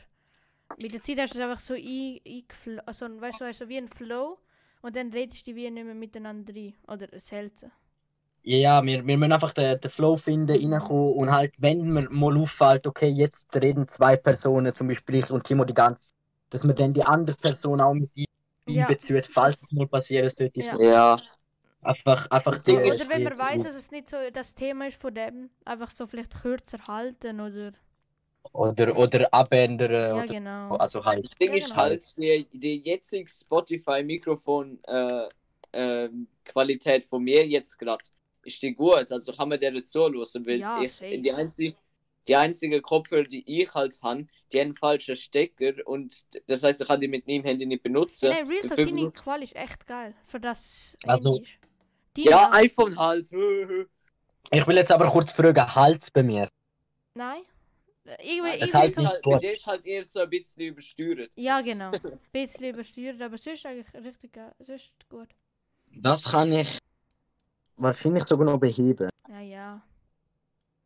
mit 0.77 0.94
der 0.94 1.03
Zeit 1.03 1.18
hast 1.20 1.35
du 1.35 1.38
es 1.38 1.44
einfach 1.44 1.61
so 1.61 1.75
ein, 1.75 1.81
eingefl- 1.81 2.81
also 2.87 3.20
weißt 3.20 3.42
du, 3.42 3.53
du 3.53 3.68
wie 3.68 3.79
ein 3.79 3.88
Flow 3.88 4.38
und 4.87 4.96
dann 4.96 5.11
redest 5.12 5.46
du 5.46 5.55
wie 5.55 5.70
nicht 5.70 5.85
mehr 5.85 5.94
miteinander 5.94 6.55
rein 6.55 6.75
oder 6.88 7.09
selten. 7.20 7.70
Ja, 8.42 8.57
ja, 8.59 8.85
wir, 8.85 9.05
wir 9.07 9.16
müssen 9.18 9.33
einfach 9.33 9.53
den, 9.53 9.81
den 9.81 9.90
Flow 9.90 10.16
finden, 10.16 10.49
reinkommen 10.72 11.14
und 11.14 11.31
halt, 11.33 11.53
wenn 11.59 11.81
mir 11.92 12.09
mal 12.11 12.37
auffällt, 12.38 12.87
okay, 12.87 13.09
jetzt 13.09 13.55
reden 13.57 13.88
zwei 13.88 14.16
Personen, 14.16 14.72
zum 14.72 14.87
Beispiel 14.88 15.16
ich 15.16 15.31
und 15.31 15.44
Timo 15.44 15.64
die 15.64 15.75
ganze 15.75 16.12
dass 16.51 16.62
wir 16.64 16.75
dann 16.75 16.92
die 16.94 17.03
andere 17.03 17.37
Person 17.37 17.81
auch 17.81 17.92
mit 17.92 18.09
Ja. 18.66 18.96
einbezieht, 18.96 19.27
falls 19.35 19.61
es 19.62 19.72
mal 19.72 19.88
passieren 19.88 20.31
sollte. 20.31 20.61
Ja. 20.61 20.79
Ja, 20.81 21.20
Einfach, 21.83 22.31
einfach 22.31 22.59
die- 22.62 22.79
Oder 22.79 23.09
wenn 23.09 23.22
man 23.22 23.38
weiß, 23.38 23.62
dass 23.62 23.75
es 23.75 23.90
nicht 23.90 24.09
so 24.09 24.16
das 24.33 24.55
Thema 24.55 24.87
ist 24.88 25.01
von 25.01 25.14
dem, 25.14 25.51
einfach 25.64 25.90
so 25.90 26.07
vielleicht 26.07 26.40
kürzer 26.42 26.79
halten 26.87 27.40
oder. 27.40 27.72
Oder, 28.52 28.96
oder 28.96 29.32
abändern. 29.32 29.92
Ja, 29.92 30.14
oder, 30.16 30.26
genau. 30.26 30.76
Also 30.76 31.04
halt. 31.04 31.26
das 31.26 31.37
Ding 31.37 31.50
Ja, 31.50 31.56
ist 31.56 31.64
genau. 31.66 31.76
halt, 31.76 32.16
die, 32.16 32.46
die 32.52 32.76
jetzige 32.78 33.28
Spotify-Mikrofon 33.28 34.78
äh, 34.85 36.09
Qualität 36.44 37.04
von 37.04 37.22
mir 37.22 37.46
jetzt 37.46 37.78
gerade 37.78 38.04
ist 38.44 38.62
die 38.62 38.74
gut. 38.74 39.11
Also 39.11 39.32
kann 39.32 39.48
man 39.48 39.59
der 39.59 39.74
zuhören, 39.85 40.46
weil 40.46 40.61
Ja, 40.61 40.80
ich, 40.80 40.92
safe. 40.92 41.18
die 41.18 41.32
einzige 41.32 41.76
die 42.28 42.35
einzige 42.37 42.80
Kopfhörer, 42.80 43.22
die 43.22 43.44
ich 43.62 43.72
halt 43.72 44.00
habe, 44.02 44.26
die 44.52 44.59
haben 44.59 44.66
einen 44.66 44.74
falschen 44.74 45.14
Stecker 45.14 45.74
und 45.87 46.24
das 46.48 46.62
heißt, 46.64 46.80
ich 46.80 46.87
kann 46.88 47.00
die 47.00 47.06
mit 47.09 47.26
meinem 47.26 47.44
Handy 47.44 47.66
nicht 47.66 47.82
benutzen. 47.85 48.30
Nein, 48.30 48.48
Real 48.48 48.62
Talk, 48.62 48.76
deine 48.76 48.92
Minuten- 48.92 49.12
Qual 49.16 49.42
ist 49.44 49.54
echt 49.54 49.87
geil. 49.87 50.12
Für 50.26 50.40
das 50.40 50.96
Also- 51.04 51.40
Ja, 52.16 52.50
iPhone 52.52 52.98
halt. 52.98 53.30
Ich 54.52 54.64
will 54.66 54.76
jetzt 54.76 54.92
aber 54.92 55.11
kurz 55.11 55.32
fragen, 55.32 55.74
Hals 55.74 56.11
bei 56.11 56.22
mir. 56.22 56.48
Nein. 57.14 57.42
Irgendwie, 58.19 58.59
Das 58.61 58.71
irgendwie 58.71 58.77
heißt 58.79 58.95
so, 58.95 59.07
halt, 59.07 59.42
dir 59.42 59.53
ist 59.53 59.66
halt 59.66 59.87
eher 59.87 60.05
so 60.05 60.21
ein 60.21 60.31
bisschen 60.31 60.62
übersteuert. 60.62 61.31
Ja, 61.37 61.61
genau. 61.61 61.90
Ein 61.92 62.19
bisschen 62.33 62.64
übersteuert, 62.64 63.21
aber 63.21 63.38
sonst 63.38 63.66
eigentlich 63.66 63.92
richtig 63.95 64.33
geil. 64.33 64.53
Sonst 64.61 64.92
gut. 65.09 65.29
Das 65.92 66.25
kann 66.25 66.53
ich 66.53 66.79
wahrscheinlich 67.77 68.25
sogar 68.25 68.47
noch 68.47 68.59
beheben. 68.59 69.09
Ja, 69.29 69.40
ja. 69.40 69.83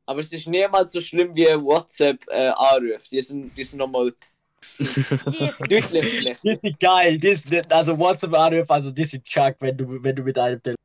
Aber 0.07 0.21
es 0.21 0.33
ist 0.33 0.47
niemals 0.47 0.93
so 0.93 1.01
schlimm 1.01 1.35
wie 1.37 1.47
WhatsApp 1.47 2.25
äh, 2.29 2.49
Anrufe. 2.57 3.09
Die 3.11 3.21
sind, 3.21 3.57
die 3.57 3.65
sind 3.65 3.79
nochmal 3.79 4.13
Die 4.79 4.85
ist 4.85 5.61
deutlich 5.71 6.19
schlechter. 6.19 6.55
Das 6.55 6.59
ist 6.63 6.81
geil, 6.81 7.19
das, 7.19 7.43
das, 7.45 7.71
also 7.71 7.99
WhatsApp-Anruf, 7.99 8.71
also 8.71 8.91
das 8.91 9.13
ist 9.13 9.25
Chuck, 9.25 9.57
wenn 9.61 9.77
du, 9.77 10.03
wenn 10.03 10.17
du 10.17 10.23
mit 10.23 10.37
einem 10.39 10.63
Telefon. 10.63 10.77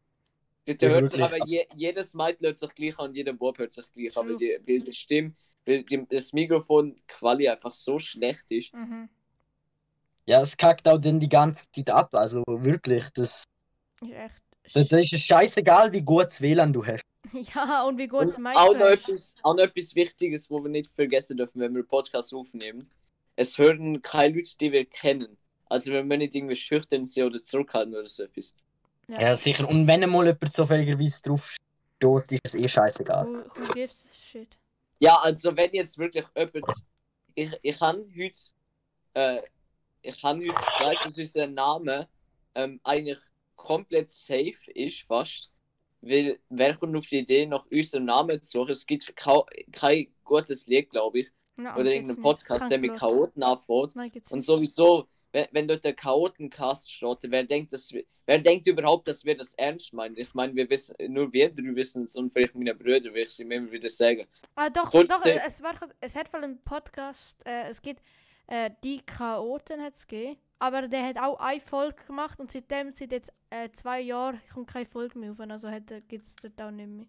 Ja, 0.67 0.89
hört 0.89 1.09
sich 1.09 1.21
aber 1.21 1.45
je, 1.45 1.65
jedes 1.75 2.13
Mädchen 2.15 2.47
hört 2.47 2.57
sich 2.57 2.73
gleich 2.73 2.97
an 2.97 3.09
und 3.09 3.15
jeder 3.15 3.33
Bub 3.33 3.57
hört 3.59 3.73
sich 3.73 3.85
gleich 3.93 4.17
an, 4.17 4.37
die, 4.37 4.57
weil 4.65 4.79
die 4.81 4.91
Stimme, 4.91 5.33
weil 5.65 5.83
die, 5.83 6.05
das 6.09 6.33
Mikrofon 6.33 6.95
Quali 7.07 7.47
einfach 7.49 7.71
so 7.71 7.99
schlecht 7.99 8.51
ist. 8.51 8.73
Mhm. 8.73 9.09
Ja, 10.25 10.41
es 10.41 10.57
kackt 10.57 10.87
auch 10.87 10.99
dann 10.99 11.19
die 11.19 11.29
ganze 11.29 11.69
Zeit 11.71 11.89
ab, 11.89 12.15
also 12.15 12.43
wirklich. 12.47 13.05
Das, 13.13 13.43
Ist 14.01 14.11
echt. 14.11 14.41
das, 14.73 14.87
das 14.87 15.11
ist 15.11 15.21
scheißegal, 15.21 15.91
wie 15.91 16.01
gutes 16.01 16.41
WLAN 16.41 16.73
du 16.73 16.85
hast. 16.85 17.03
Ja, 17.55 17.83
und 17.85 17.97
wie 17.97 18.07
gut 18.07 18.25
es 18.25 18.37
meint. 18.37 18.55
auch, 18.57 18.73
noch 18.73 18.85
etwas, 18.85 19.35
auch 19.41 19.55
noch 19.55 19.63
etwas 19.63 19.95
Wichtiges, 19.95 20.49
wo 20.49 20.61
wir 20.63 20.69
nicht 20.69 20.93
vergessen 20.93 21.37
dürfen, 21.37 21.59
wenn 21.59 21.73
wir 21.73 21.79
einen 21.79 21.87
Podcast 21.87 22.33
aufnehmen. 22.35 22.89
Es 23.35 23.57
hören 23.57 24.01
keine 24.03 24.35
Leute, 24.35 24.57
die 24.59 24.71
wir 24.71 24.85
kennen. 24.85 25.35
Also 25.67 25.91
wenn 25.91 26.07
wir 26.07 26.17
nicht 26.17 26.35
irgendwie 26.35 26.55
schüchtern 26.55 27.03
sind 27.03 27.25
oder 27.25 27.41
zurückhalten 27.41 27.95
oder 27.95 28.05
so 28.05 28.23
etwas. 28.23 28.53
Ja, 29.07 29.35
sicher. 29.35 29.67
Und 29.67 29.87
wenn 29.87 30.07
mal 30.09 30.25
jemand 30.25 30.53
zufälligerweise 30.53 31.21
drauf 31.23 31.55
stoßt, 31.97 32.31
ist 32.31 32.41
es 32.45 32.55
eh 32.55 32.67
scheißegal. 32.67 33.25
Who, 33.25 33.43
who 33.55 33.73
gives 33.73 34.05
shit? 34.13 34.55
Ja, 34.99 35.17
also 35.17 35.55
wenn 35.55 35.71
jetzt 35.73 35.97
wirklich 35.97 36.25
jemand. 36.35 36.65
Ich, 37.35 37.51
ich 37.61 37.81
habe 37.81 38.05
heute. 38.15 38.39
Äh, 39.13 39.41
ich 40.01 40.23
habe 40.23 40.39
heute 40.39 40.53
gesagt, 40.53 41.05
dass 41.05 41.17
unser 41.17 41.47
Name 41.47 42.07
ähm, 42.53 42.79
eigentlich 42.83 43.17
komplett 43.55 44.09
safe 44.09 44.71
ist, 44.73 45.01
fast. 45.01 45.51
Weil 46.01 46.39
wer 46.49 46.77
kommt 46.77 46.95
auf 46.95 47.07
die 47.07 47.19
Idee, 47.19 47.47
nach 47.47 47.65
unserem 47.71 48.05
Namen 48.05 48.41
zu 48.41 48.59
suchen? 48.59 48.71
Es 48.71 48.85
gibt 48.85 49.15
kein 49.15 50.07
gutes 50.23 50.67
Lied, 50.67 50.91
glaube 50.91 51.21
ich. 51.21 51.31
Nein, 51.55 51.75
Oder 51.75 51.91
irgendeinen. 51.91 52.21
Podcast, 52.21 52.69
der 52.69 52.77
mit. 52.77 52.93
Chaoten 52.95 53.41
anfängt. 53.41 53.95
Und 54.29 54.41
sowieso, 54.41 55.07
wenn, 55.35 55.47
wenn 55.51 55.67
dort 55.67 55.83
der 55.83 55.93
Chaotencast 55.93 56.89
steht, 56.89 57.17
wer 57.27 57.43
denkt, 57.43 57.73
dass 57.73 57.91
wir, 57.91 58.05
wer 58.25 58.39
denkt 58.39 58.67
überhaupt, 58.67 59.05
dass 59.05 59.25
wir 59.25 59.35
das 59.35 59.53
ernst 59.55 59.91
meinen? 59.91 60.15
Ich 60.15 60.33
meine, 60.33 60.55
wir 60.55 60.69
wissen, 60.69 60.95
nur 61.09 61.33
wir 61.33 61.53
drei 61.53 61.75
wissen 61.75 62.05
es 62.05 62.15
und 62.15 62.31
vielleicht 62.31 62.55
meine 62.55 62.73
Brüder, 62.73 63.13
wie 63.13 63.19
ich 63.19 63.31
sie 63.31 63.43
immer 63.43 63.69
wieder 63.69 63.89
sagen. 63.89 64.25
Ah, 64.55 64.69
doch, 64.69 64.89
Kurze- 64.89 65.07
doch, 65.07 65.25
äh, 65.25 65.41
es, 65.45 65.61
war, 65.61 65.75
es 65.99 66.15
hat 66.15 66.29
von 66.29 66.41
einem 66.41 66.57
Podcast, 66.59 67.45
äh, 67.45 67.67
es 67.69 67.81
gibt 67.81 68.01
äh, 68.47 68.69
die 68.85 69.01
Chaoten 69.01 69.81
hat 69.81 69.97
es 69.97 70.07
gegeben, 70.07 70.37
aber 70.59 70.87
der 70.87 71.03
hat 71.03 71.17
auch 71.17 71.37
eine 71.39 71.59
Folge 71.59 72.01
gemacht 72.07 72.39
und 72.39 72.49
seitdem 72.49 72.93
seit 72.93 73.11
jetzt 73.11 73.33
äh, 73.49 73.69
zwei 73.73 73.99
Jahren 73.99 74.39
kommt 74.53 74.69
keine 74.69 74.85
Folge 74.85 75.19
mehr 75.19 75.31
auf, 75.31 75.39
also 75.41 75.67
gibt 76.07 76.25
es 76.25 76.35
dort 76.41 76.61
auch 76.61 76.71
nicht 76.71 76.87
mehr. 76.87 77.07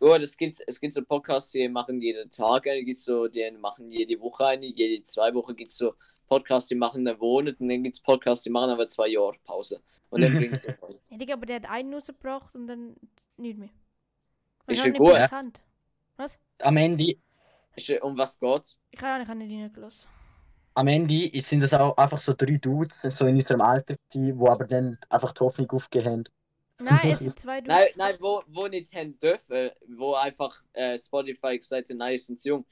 Ja, 0.00 0.18
das 0.18 0.36
gibt, 0.36 0.62
es 0.66 0.80
gibt 0.80 0.94
so 0.94 1.02
Podcasts, 1.02 1.50
die 1.50 1.68
machen 1.68 2.00
jeden 2.00 2.30
Tag 2.30 2.68
eine, 2.68 2.84
gibt's 2.84 3.04
so, 3.04 3.28
die 3.28 3.50
machen 3.50 3.86
jede 3.88 4.18
Woche 4.20 4.46
eine, 4.46 4.66
jede 4.66 5.02
zwei 5.02 5.34
Wochen 5.34 5.54
gibt 5.56 5.70
es 5.70 5.76
so 5.76 5.94
Podcasts, 6.26 6.68
die 6.68 6.74
machen 6.74 7.06
einen 7.06 7.18
Monat 7.18 7.60
und 7.60 7.68
dann 7.68 7.82
gibt 7.82 7.96
es 7.96 8.02
Podcasts, 8.02 8.44
die 8.44 8.50
machen 8.50 8.70
aber 8.70 8.86
zwei 8.88 9.08
Jahre 9.08 9.36
Pause. 9.44 9.80
Und 10.10 10.22
dann 10.22 10.34
bringt 10.36 10.54
es 10.54 10.64
Ja, 10.64 11.16
Digga, 11.18 11.34
aber 11.34 11.46
der 11.46 11.56
hat 11.56 11.66
einen 11.70 11.94
rausgebracht 11.94 12.54
und 12.54 12.66
dann 12.66 12.96
nicht 13.36 13.58
mehr. 13.58 13.70
Ist 14.66 14.78
Wahrscheinlich 14.78 14.84
ja 14.84 14.90
nicht 14.90 14.98
gut. 14.98 15.14
bekannt. 15.14 15.60
Am 16.60 16.76
Ende, 16.76 17.16
Um 18.00 18.16
was 18.16 18.38
geht's? 18.38 18.80
Ich 18.90 19.00
habe 19.02 19.22
ich 19.22 19.28
hab 19.28 19.36
nicht 19.36 19.52
reingelassen. 19.52 20.08
am 20.74 20.88
Ende 20.88 21.30
sind 21.42 21.62
es 21.62 21.72
auch 21.74 21.96
einfach 21.96 22.18
so 22.18 22.32
drei 22.34 22.56
Dudes, 22.58 23.02
so 23.02 23.26
in 23.26 23.36
unserem 23.36 23.60
Alter, 23.60 23.96
gewesen, 24.08 24.38
wo 24.38 24.48
aber 24.48 24.66
dann 24.66 24.98
einfach 25.08 25.32
die 25.32 25.40
Hoffnung 25.40 25.70
aufgegeben 25.70 26.10
haben. 26.10 26.24
Nein, 26.78 27.10
es 27.12 27.18
sind 27.20 27.38
zwei 27.38 27.60
Dudes. 27.60 27.76
Nein, 27.76 27.88
nein, 27.96 28.16
wo, 28.20 28.42
wo 28.48 28.66
nicht 28.68 28.94
haben 28.94 29.18
dürfen, 29.18 29.70
wo 29.88 30.14
einfach 30.14 30.62
äh, 30.72 30.98
Spotify 30.98 31.58
gesagt 31.58 31.88
hat, 31.88 31.96
nein, 31.96 32.14
ist 32.14 32.26
sind 32.26 32.40
zu 32.40 32.48
jung. 32.50 32.66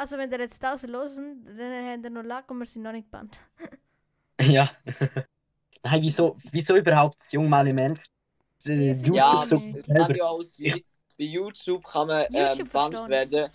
Also 0.00 0.16
wenn 0.16 0.30
der 0.30 0.40
jetzt 0.40 0.62
das 0.62 0.82
hören, 0.82 1.44
dann 1.44 1.86
haben 1.86 2.02
wir 2.02 2.08
noch 2.08 2.22
Lack 2.22 2.50
und 2.50 2.58
wir 2.58 2.64
sind 2.64 2.80
noch 2.80 2.92
nicht 2.92 3.10
gebannt. 3.10 3.36
Ja. 4.40 4.70
Nein, 5.82 6.00
wieso, 6.00 6.38
wieso 6.50 6.74
überhaupt 6.74 7.20
das 7.20 7.30
junge 7.32 7.74
Mensch? 7.74 8.06
Äh, 8.64 8.92
YouTube 8.92 9.14
Ja, 9.14 9.44
so 9.44 9.56
es 9.56 9.86
kann 9.86 10.14
ja 10.14 10.24
auch 10.24 10.42
sein. 10.42 10.80
Bei 11.18 11.24
YouTube 11.24 11.84
kann 11.84 12.06
man 12.06 12.24
ähm, 12.32 12.66
bannt 12.72 13.10
werden. 13.10 13.50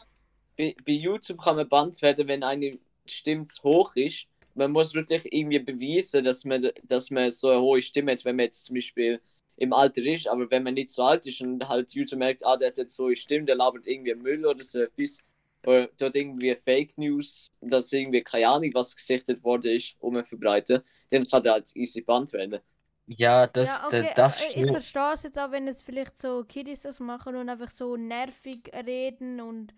Bei, 0.55 0.75
bei 0.85 0.91
YouTube 0.91 1.41
kann 1.41 1.55
man 1.55 1.67
bannt 1.67 1.99
werden, 2.03 2.27
wenn 2.27 2.43
eine 2.43 2.77
Stimme 3.07 3.45
zu 3.45 3.63
hoch 3.63 3.95
ist. 3.95 4.27
Man 4.53 4.71
muss 4.71 4.93
wirklich 4.93 5.25
irgendwie 5.33 5.57
beweisen, 5.57 6.23
dass 6.23 6.45
man, 6.45 6.69
dass 6.83 7.09
man 7.09 7.31
so 7.31 7.49
eine 7.49 7.61
hohe 7.61 7.81
Stimme 7.81 8.11
hat, 8.11 8.23
wenn 8.23 8.35
man 8.35 8.45
jetzt 8.45 8.65
zum 8.65 8.75
Beispiel 8.75 9.19
im 9.57 9.73
Alter 9.73 10.03
ist, 10.03 10.27
aber 10.27 10.51
wenn 10.51 10.61
man 10.61 10.75
nicht 10.75 10.91
so 10.91 11.01
alt 11.01 11.25
ist 11.25 11.41
und 11.41 11.67
halt 11.67 11.89
YouTube 11.95 12.19
merkt, 12.19 12.45
ah, 12.45 12.57
der 12.57 12.67
hat 12.67 12.77
jetzt 12.77 12.95
so 12.95 13.07
eine 13.07 13.15
Stimme, 13.15 13.47
der 13.47 13.55
labert 13.55 13.87
irgendwie 13.87 14.13
Müll 14.13 14.45
oder 14.45 14.63
so 14.63 14.81
etwas, 14.81 15.17
oder 15.65 15.87
dort 15.99 16.15
irgendwie 16.15 16.55
Fake 16.55 16.97
News, 16.97 17.51
dass 17.61 17.91
irgendwie 17.93 18.23
keine 18.23 18.47
Ahnung, 18.49 18.71
was 18.73 18.95
gesichtet 18.95 19.43
worden 19.43 19.75
ist, 19.75 19.95
um 19.99 20.23
verbreiten, 20.25 20.81
dann 21.11 21.25
kann 21.27 21.43
der 21.43 21.53
halt 21.53 21.75
easy 21.75 22.01
bannt 22.01 22.33
werden. 22.33 22.59
Ja, 23.07 23.47
das, 23.47 23.69
ja, 23.69 23.87
okay, 23.87 24.13
das, 24.15 24.15
das 24.15 24.41
äh, 24.41 24.61
ich 24.61 24.69
verstehe 24.69 25.13
es 25.13 25.23
jetzt 25.23 25.39
auch, 25.39 25.51
wenn 25.51 25.67
jetzt 25.67 25.83
vielleicht 25.83 26.19
so 26.21 26.43
Kiddies 26.43 26.81
das 26.81 26.99
machen 26.99 27.35
und 27.35 27.49
einfach 27.49 27.69
so 27.69 27.95
nervig 27.97 28.71
reden 28.73 29.39
und 29.41 29.73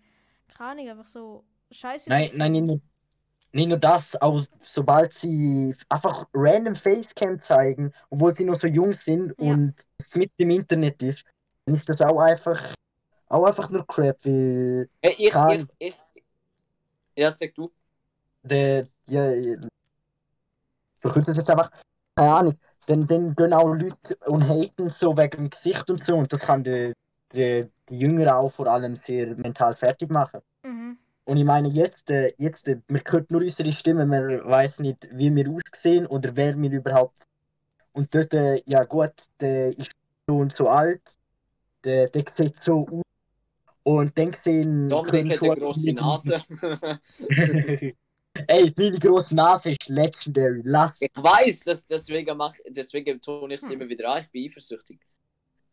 keine 0.48 0.70
Ahnung, 0.72 0.88
einfach 0.90 1.08
so 1.08 1.44
scheiße. 1.70 2.10
Nein, 2.10 2.30
nein, 2.34 2.52
nicht 2.52 2.62
nur, 2.64 2.80
nicht 3.52 3.68
nur 3.68 3.78
das, 3.78 4.16
auch 4.20 4.44
sobald 4.62 5.14
sie 5.14 5.74
einfach 5.88 6.28
random 6.34 6.76
Facecam 6.76 7.40
zeigen, 7.40 7.92
obwohl 8.10 8.34
sie 8.34 8.44
noch 8.44 8.56
so 8.56 8.66
jung 8.66 8.92
sind 8.94 9.32
Ja. 9.38 9.60
und 9.60 9.74
es 9.98 10.14
mit 10.16 10.32
im 10.38 10.50
Internet 10.50 11.02
ist, 11.02 11.24
dann 11.66 11.74
ist 11.76 11.88
das 11.88 12.00
auch 12.02 12.20
einfach, 12.20 12.74
auch 13.28 13.44
einfach 13.44 13.68
nur 13.70 13.86
Crap, 13.86 14.24
weil 14.24 14.88
ich, 15.00 15.30
Kann- 15.30 15.68
ich, 15.78 15.94
ich, 16.14 16.22
ja, 17.16 17.30
sag 17.30 17.54
du. 17.54 17.70
der, 18.42 18.86
ja, 19.06 19.32
ich 19.32 19.58
verkürze 21.00 21.30
es 21.32 21.36
jetzt 21.36 21.50
einfach, 21.50 21.70
keine 22.16 22.32
Ahnung, 22.34 22.58
dann, 22.86 23.06
dann 23.06 23.34
gehen 23.34 23.52
auch 23.52 23.68
Leute 23.68 24.16
und 24.26 24.48
haten 24.48 24.88
so 24.88 25.16
wegen 25.16 25.44
dem 25.44 25.50
Gesicht 25.50 25.88
und 25.90 26.02
so 26.02 26.16
und 26.16 26.32
das 26.32 26.40
kann 26.40 26.64
die, 26.64 26.92
die, 27.32 27.68
die 27.88 27.98
Jüngeren 27.98 28.30
auch 28.30 28.50
vor 28.50 28.66
allem 28.66 28.96
sehr 28.96 29.34
mental 29.36 29.74
fertig 29.74 30.10
machen. 30.10 30.40
Mhm. 30.62 30.98
Und 31.24 31.36
ich 31.36 31.44
meine, 31.44 31.68
jetzt, 31.68 32.08
äh, 32.10 32.32
jetzt 32.38 32.68
äh, 32.68 32.80
man 32.88 33.02
hört 33.06 33.30
nur 33.30 33.42
unsere 33.42 33.70
Stimme, 33.72 34.06
man 34.06 34.42
weiß 34.48 34.80
nicht, 34.80 35.06
wie 35.12 35.34
wir 35.34 35.50
aussehen 35.50 36.06
oder 36.06 36.34
wer 36.34 36.56
wir 36.56 36.70
überhaupt 36.70 37.20
sind. 37.20 37.28
Und 37.92 38.14
dort, 38.14 38.32
äh, 38.32 38.62
ja 38.64 38.84
gut, 38.84 39.12
der 39.38 39.76
ist 39.76 39.92
so 40.26 40.38
und 40.38 40.52
so 40.54 40.68
alt, 40.70 41.02
der, 41.84 42.08
der 42.08 42.24
sieht 42.30 42.58
so 42.58 42.86
aus. 42.88 43.02
Und 43.88 44.18
dann 44.18 44.34
sehen 44.34 44.86
Dominik 44.86 45.32
hat 45.32 45.38
können 45.38 45.52
eine 45.52 45.60
grosse 45.60 45.94
Nase. 45.94 46.42
Ey, 48.46 48.74
meine 48.76 48.98
grosse 48.98 49.34
Nase 49.34 49.70
ist 49.70 49.88
legendary, 49.88 50.60
lass. 50.62 51.00
ich 51.00 51.10
weiß, 51.16 51.60
dass 51.60 51.86
deswegen 51.86 52.36
mach, 52.36 52.52
deswegen 52.68 53.18
tue 53.18 53.50
ich 53.50 53.62
es 53.62 53.70
immer 53.70 53.88
wieder 53.88 54.10
an. 54.10 54.24
Ich 54.24 54.30
bin 54.30 54.44
eifersüchtig. 54.44 55.00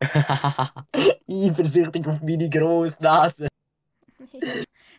Eifersüchtig 0.00 2.06
auf 2.06 2.22
meine 2.22 2.48
grosse 2.48 2.96
Nase. 3.02 3.48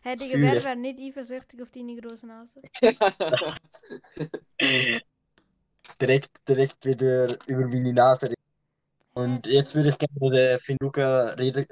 hey, 0.03 0.15
Digga, 0.15 0.33
Fühle. 0.33 0.51
wer 0.51 0.63
wäre 0.63 0.75
nicht 0.75 0.99
eifersüchtig 0.99 1.59
auf 1.63 1.71
deine 1.71 1.95
große 1.95 2.27
Nase? 2.27 2.61
direkt, 5.99 6.29
direkt 6.47 6.85
wieder 6.85 7.35
über 7.47 7.67
meine 7.67 7.93
Nase 7.93 8.27
reden. 8.27 8.35
Und 9.15 9.47
jetzt 9.47 9.73
würde 9.73 9.89
ich 9.89 9.97
gerne 9.97 10.19
den 10.19 10.59
Finluca 10.59 11.29
reden, 11.29 11.65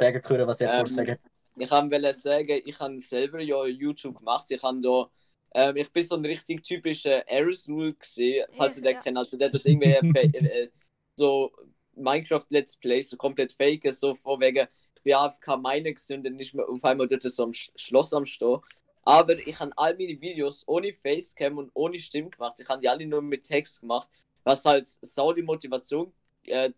sagen 0.00 0.22
hören, 0.28 0.46
was 0.48 0.60
er 0.60 0.68
Ähm, 0.68 0.74
vorsagen. 0.74 1.18
ich 1.56 1.68
kann 1.68 1.90
wollte 1.90 2.12
sagen, 2.12 2.62
ich 2.64 2.78
habe 2.80 2.98
selber 3.00 3.40
ja 3.40 3.66
YouTube 3.66 4.18
gemacht. 4.18 4.50
Ich 4.50 4.62
habe 4.62 4.80
da 4.82 5.10
Ähm, 5.54 5.76
ich 5.76 5.92
bin 5.92 6.04
so 6.04 6.14
ein 6.16 6.24
richtig 6.24 6.62
typischer 6.64 7.24
Aerosol 7.28 7.94
gesehen, 7.94 8.46
falls 8.52 8.76
Ja, 8.76 8.78
ihr 8.78 8.82
den 8.84 8.98
ja. 8.98 9.02
kennt. 9.02 9.18
Also 9.18 9.36
der 9.36 9.50
das 9.50 9.64
irgendwie 9.66 9.88
äh, 9.90 10.38
äh, 10.64 10.70
so 11.16 11.52
Minecraft 11.94 12.46
Let's 12.50 12.76
Play 12.76 13.00
so 13.02 13.16
komplett 13.16 13.52
fake, 13.52 13.92
so 13.92 14.14
von 14.16 14.40
wegen, 14.40 14.68
ich 14.96 15.02
bin 15.02 15.14
AFK 15.14 15.56
meine 15.58 15.90
und 16.10 16.24
dann 16.24 16.36
nicht 16.36 16.54
mehr 16.54 16.68
auf 16.68 16.84
einmal 16.84 17.08
dort 17.08 17.22
so 17.24 17.42
am 17.44 17.52
Sch 17.54 17.72
Schloss 17.76 18.12
am 18.14 18.26
Stehen. 18.26 18.58
Aber 19.02 19.38
ich 19.38 19.58
habe 19.60 19.72
all 19.76 19.96
meine 19.96 20.20
Videos 20.20 20.62
ohne 20.68 20.92
Facecam 20.94 21.58
und 21.58 21.70
ohne 21.74 21.98
Stimme 21.98 22.30
gemacht. 22.30 22.60
Ich 22.60 22.68
habe 22.68 22.80
die 22.82 22.88
alle 22.88 23.06
nur 23.06 23.22
mit 23.22 23.44
Text 23.44 23.80
gemacht, 23.80 24.08
was 24.44 24.64
halt 24.64 24.88
sau 25.02 25.32
die 25.32 25.42
Motivation 25.42 26.12
äh, 26.46 26.70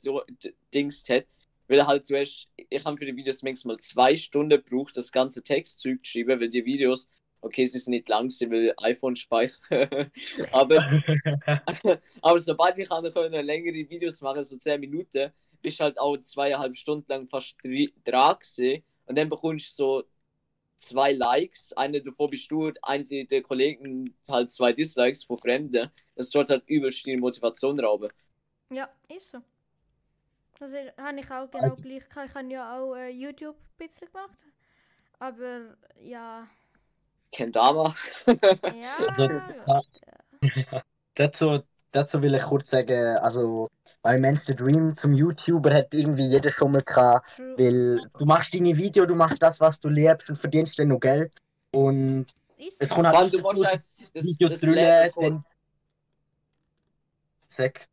dingst 0.74 1.08
hat. 1.10 1.26
Weil 1.68 1.86
halt 1.86 2.08
du 2.10 2.18
hast, 2.18 2.48
ich 2.56 2.84
habe 2.84 2.96
für 2.96 3.06
die 3.06 3.16
Videos 3.16 3.42
manchmal 3.42 3.78
zwei 3.78 4.14
Stunden 4.14 4.62
gebraucht, 4.62 4.96
das 4.96 5.12
ganze 5.12 5.42
Textzeug 5.42 6.04
zu 6.04 6.10
schreiben, 6.10 6.40
weil 6.40 6.48
die 6.48 6.64
Videos, 6.64 7.08
okay, 7.40 7.64
sie 7.66 7.78
sind 7.78 7.92
nicht 7.92 8.08
lang, 8.08 8.30
sie 8.30 8.50
will 8.50 8.74
iPhone 8.78 9.16
speichern. 9.16 9.58
aber, 10.52 11.02
aber 12.22 12.38
sobald 12.38 12.78
ich 12.78 12.88
kann, 12.88 13.10
können 13.12 13.46
längere 13.46 13.88
Videos 13.88 14.20
machen, 14.20 14.44
so 14.44 14.56
10 14.56 14.80
Minuten, 14.80 15.32
bist 15.62 15.80
halt 15.80 15.98
auch 15.98 16.16
zweieinhalb 16.18 16.76
Stunden 16.76 17.06
lang 17.08 17.28
fast 17.28 17.56
dran 17.62 18.36
gewesen. 18.40 18.82
Und 19.06 19.18
dann 19.18 19.28
bekommst 19.28 19.78
du 19.78 19.84
so 19.84 20.04
zwei 20.82 21.12
Likes, 21.12 21.72
eine 21.74 22.02
davon 22.02 22.30
bist 22.30 22.50
du, 22.50 22.72
eine 22.82 23.04
der 23.04 23.42
Kollegen 23.42 24.14
halt 24.28 24.50
zwei 24.50 24.72
Dislikes 24.72 25.24
von 25.24 25.38
Fremden. 25.38 25.90
Das 26.16 26.30
tut 26.30 26.50
halt 26.50 26.64
übelst 26.66 27.06
die 27.06 27.16
Motivation 27.16 27.78
rauben. 27.80 28.10
Ja, 28.70 28.90
ist 29.08 29.30
so. 29.30 29.38
Das 30.62 30.70
ist- 30.70 30.96
habe 30.96 31.18
ich 31.18 31.28
auch 31.28 31.50
genau 31.50 31.74
gleich 31.74 32.08
gehabt. 32.08 32.28
Ich 32.28 32.34
habe 32.36 32.46
ja 32.52 32.78
auch 32.78 32.94
äh, 32.94 33.08
YouTube 33.10 33.56
ein 33.56 33.76
bisschen 33.78 34.06
gemacht. 34.06 34.38
Aber 35.18 35.74
ja. 36.00 36.46
Kendama. 37.32 37.92
Ja. 38.26 38.96
Also, 39.08 39.28
Gott. 39.66 39.86
Dazu, 41.14 41.62
dazu 41.90 42.22
will 42.22 42.34
ich 42.36 42.42
kurz 42.42 42.70
sagen, 42.70 43.16
also 43.18 43.68
mein 44.04 44.20
Mensch 44.20 44.44
der 44.44 44.54
Dream 44.54 44.94
zum 44.94 45.12
YouTuber 45.12 45.74
hat 45.74 45.92
irgendwie 45.92 46.26
jeder 46.26 46.50
schon 46.50 46.72
mal 46.72 46.82
gehabt, 46.82 47.36
True. 47.36 47.58
weil 47.58 48.10
du 48.18 48.24
machst 48.24 48.54
deine 48.54 48.76
Video, 48.76 49.04
du 49.04 49.14
machst 49.16 49.42
das, 49.42 49.60
was 49.60 49.78
du 49.80 49.88
liebst 49.88 50.30
und 50.30 50.36
verdienst 50.36 50.78
dann 50.78 50.88
noch 50.88 51.00
Geld 51.00 51.32
und 51.72 52.26
Ist 52.56 52.80
es 52.80 52.88
kommt 52.88 53.08
halt 53.08 53.32
du 53.32 53.40
musst 53.40 53.64
halt 53.66 53.82
das, 54.14 54.24
Videos 54.24 54.60
dann 54.60 55.44
sag, 57.50 57.86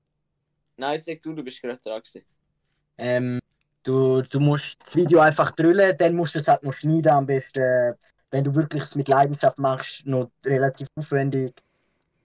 Nein, 0.78 1.00
sag 1.00 1.22
du, 1.22 1.34
du 1.34 1.44
bist 1.44 1.62
gerade 1.62 1.78
dran 1.80 2.02
gewesen. 2.02 2.26
Ähm, 3.00 3.40
du, 3.84 4.22
du 4.22 4.40
musst 4.40 4.78
das 4.86 4.96
Video 4.96 5.20
einfach 5.20 5.52
drüllen, 5.52 5.98
dann 5.98 6.16
musst 6.16 6.36
du 6.36 6.40
es 6.40 6.48
halt 6.48 6.64
noch 6.64 6.74
schneiden 6.74 7.12
am 7.12 7.26
besten, 7.26 7.96
wenn 8.32 8.44
du 8.44 8.54
wirklich 8.54 8.84
es 8.84 8.96
mit 8.96 9.08
Leidenschaft 9.08 9.58
machst, 9.58 10.06
noch 10.06 10.30
relativ 10.46 10.88
aufwendig. 10.96 11.54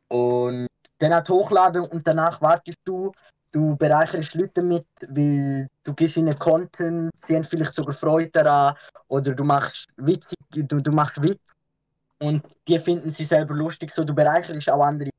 Und 0.08 0.66
dann 0.98 1.14
halt 1.14 1.28
hochladen 1.28 1.82
und 1.82 2.06
danach 2.06 2.40
wartest 2.42 2.78
du, 2.84 3.12
du 3.52 3.76
bereicherst 3.76 4.34
Leute 4.34 4.52
damit, 4.54 4.86
weil 5.08 5.68
du 5.84 5.94
gibst 5.94 6.16
ihnen 6.16 6.38
Content, 6.38 7.10
sie 7.16 7.36
haben 7.36 7.44
vielleicht 7.44 7.74
sogar 7.74 7.94
Freude 7.94 8.30
daran. 8.30 8.76
Oder 9.08 9.34
du 9.34 9.44
machst 9.44 9.88
witzig, 9.96 10.36
du, 10.50 10.80
du 10.80 10.90
machst 10.90 11.22
Witz 11.22 11.52
und 12.18 12.44
die 12.66 12.78
finden 12.78 13.10
sie 13.10 13.24
selber 13.24 13.54
lustig, 13.54 13.90
so 13.92 14.04
du 14.04 14.14
bereicherst 14.14 14.68
auch 14.70 14.82
andere. 14.82 15.10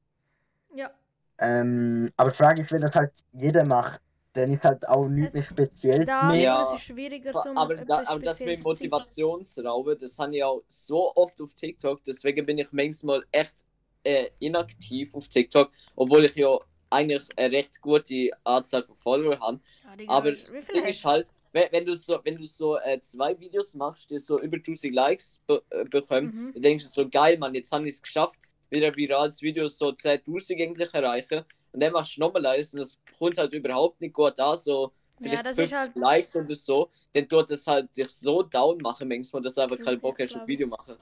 Ja. 0.73 0.91
Ähm, 1.37 2.11
aber 2.17 2.29
die 2.29 2.35
Frage 2.35 2.61
ist, 2.61 2.71
wenn 2.71 2.81
das 2.81 2.95
halt 2.95 3.11
jeder 3.31 3.63
macht, 3.63 4.01
dann 4.35 4.51
ist 4.51 4.63
halt 4.63 4.87
auch 4.87 5.07
nichts 5.07 5.33
mehr 5.33 5.43
speziell 5.43 6.05
Da 6.05 6.29
mehr. 6.31 6.41
Ja. 6.41 6.61
ist 6.61 6.73
es 6.73 6.81
schwieriger, 6.81 7.33
so 7.33 7.49
aber, 7.55 7.75
da, 7.77 8.03
aber 8.05 8.19
das 8.19 8.39
mit. 8.39 8.63
Motivationsrauben, 8.63 9.97
das 9.97 10.19
habe 10.19 10.35
ich 10.35 10.43
auch 10.43 10.61
so 10.67 11.15
oft 11.15 11.41
auf 11.41 11.53
TikTok, 11.53 12.03
deswegen 12.03 12.45
bin 12.45 12.57
ich 12.57 12.71
manchmal 12.71 13.23
echt 13.31 13.65
äh, 14.03 14.29
inaktiv 14.39 15.15
auf 15.15 15.27
TikTok, 15.27 15.71
obwohl 15.95 16.25
ich 16.25 16.35
ja 16.35 16.57
eigentlich 16.89 17.27
eine 17.37 17.51
recht 17.55 17.81
gute 17.81 18.29
Anzahl 18.43 18.83
von 18.83 18.95
Follower 18.97 19.39
habe. 19.39 19.59
Ja, 19.99 20.09
Aber 20.09 20.31
das 20.31 20.67
Ding 20.67 20.85
ist 20.85 21.03
halt, 21.03 21.27
wenn, 21.53 21.71
wenn 21.71 21.85
du 21.85 21.95
so, 21.95 22.19
wenn 22.23 22.37
du 22.37 22.45
so 22.45 22.77
äh, 22.77 22.99
zwei 22.99 23.37
Videos 23.39 23.73
machst, 23.73 24.11
die 24.11 24.19
so 24.19 24.39
über 24.39 24.57
1000 24.57 24.93
Likes 24.93 25.41
be 25.47 25.63
äh, 25.71 25.85
bekommen, 25.85 26.27
Mhm. 26.33 26.53
dann 26.53 26.61
denkst 26.61 26.83
du 26.83 26.89
so, 26.89 27.09
geil, 27.09 27.37
Mann, 27.37 27.55
jetzt 27.55 27.71
habe 27.71 27.87
ich 27.87 27.93
es 27.93 28.01
geschafft, 28.01 28.39
wieder 28.69 28.95
virales 28.95 29.41
Video 29.41 29.67
so 29.67 29.89
10.000 29.93 30.61
eigentlich 30.61 30.93
erreichen. 30.93 31.43
Und 31.75 31.81
dann 31.81 31.91
machst 31.91 32.15
du 32.15 32.21
nochmal 32.21 32.45
eins 32.45 32.73
und 32.73 32.79
das 32.79 33.01
kommt 33.19 33.37
halt 33.37 33.51
überhaupt 33.51 33.99
nicht 33.99 34.13
gut 34.13 34.39
an, 34.39 34.55
so 34.55 34.93
Ja, 35.19 35.23
vielleicht 35.23 35.45
das 35.45 35.51
ist 35.59 35.71
50 35.71 35.77
halt. 35.77 35.95
Likes 35.97 36.35
oder 36.37 36.55
so, 36.55 36.89
dann 37.11 37.27
tut 37.27 37.51
das 37.51 37.67
halt 37.67 37.95
dich 37.97 38.07
so 38.07 38.43
down 38.43 38.77
machen, 38.77 39.09
manchmal, 39.09 39.41
dass 39.41 39.55
du 39.55 39.61
einfach 39.61 39.81
keinen 39.81 39.99
Bock 39.99 40.17
ja, 40.17 40.25
hast 40.25 40.31
glaub 40.35 40.47
Video 40.47 40.67
machen. 40.67 40.95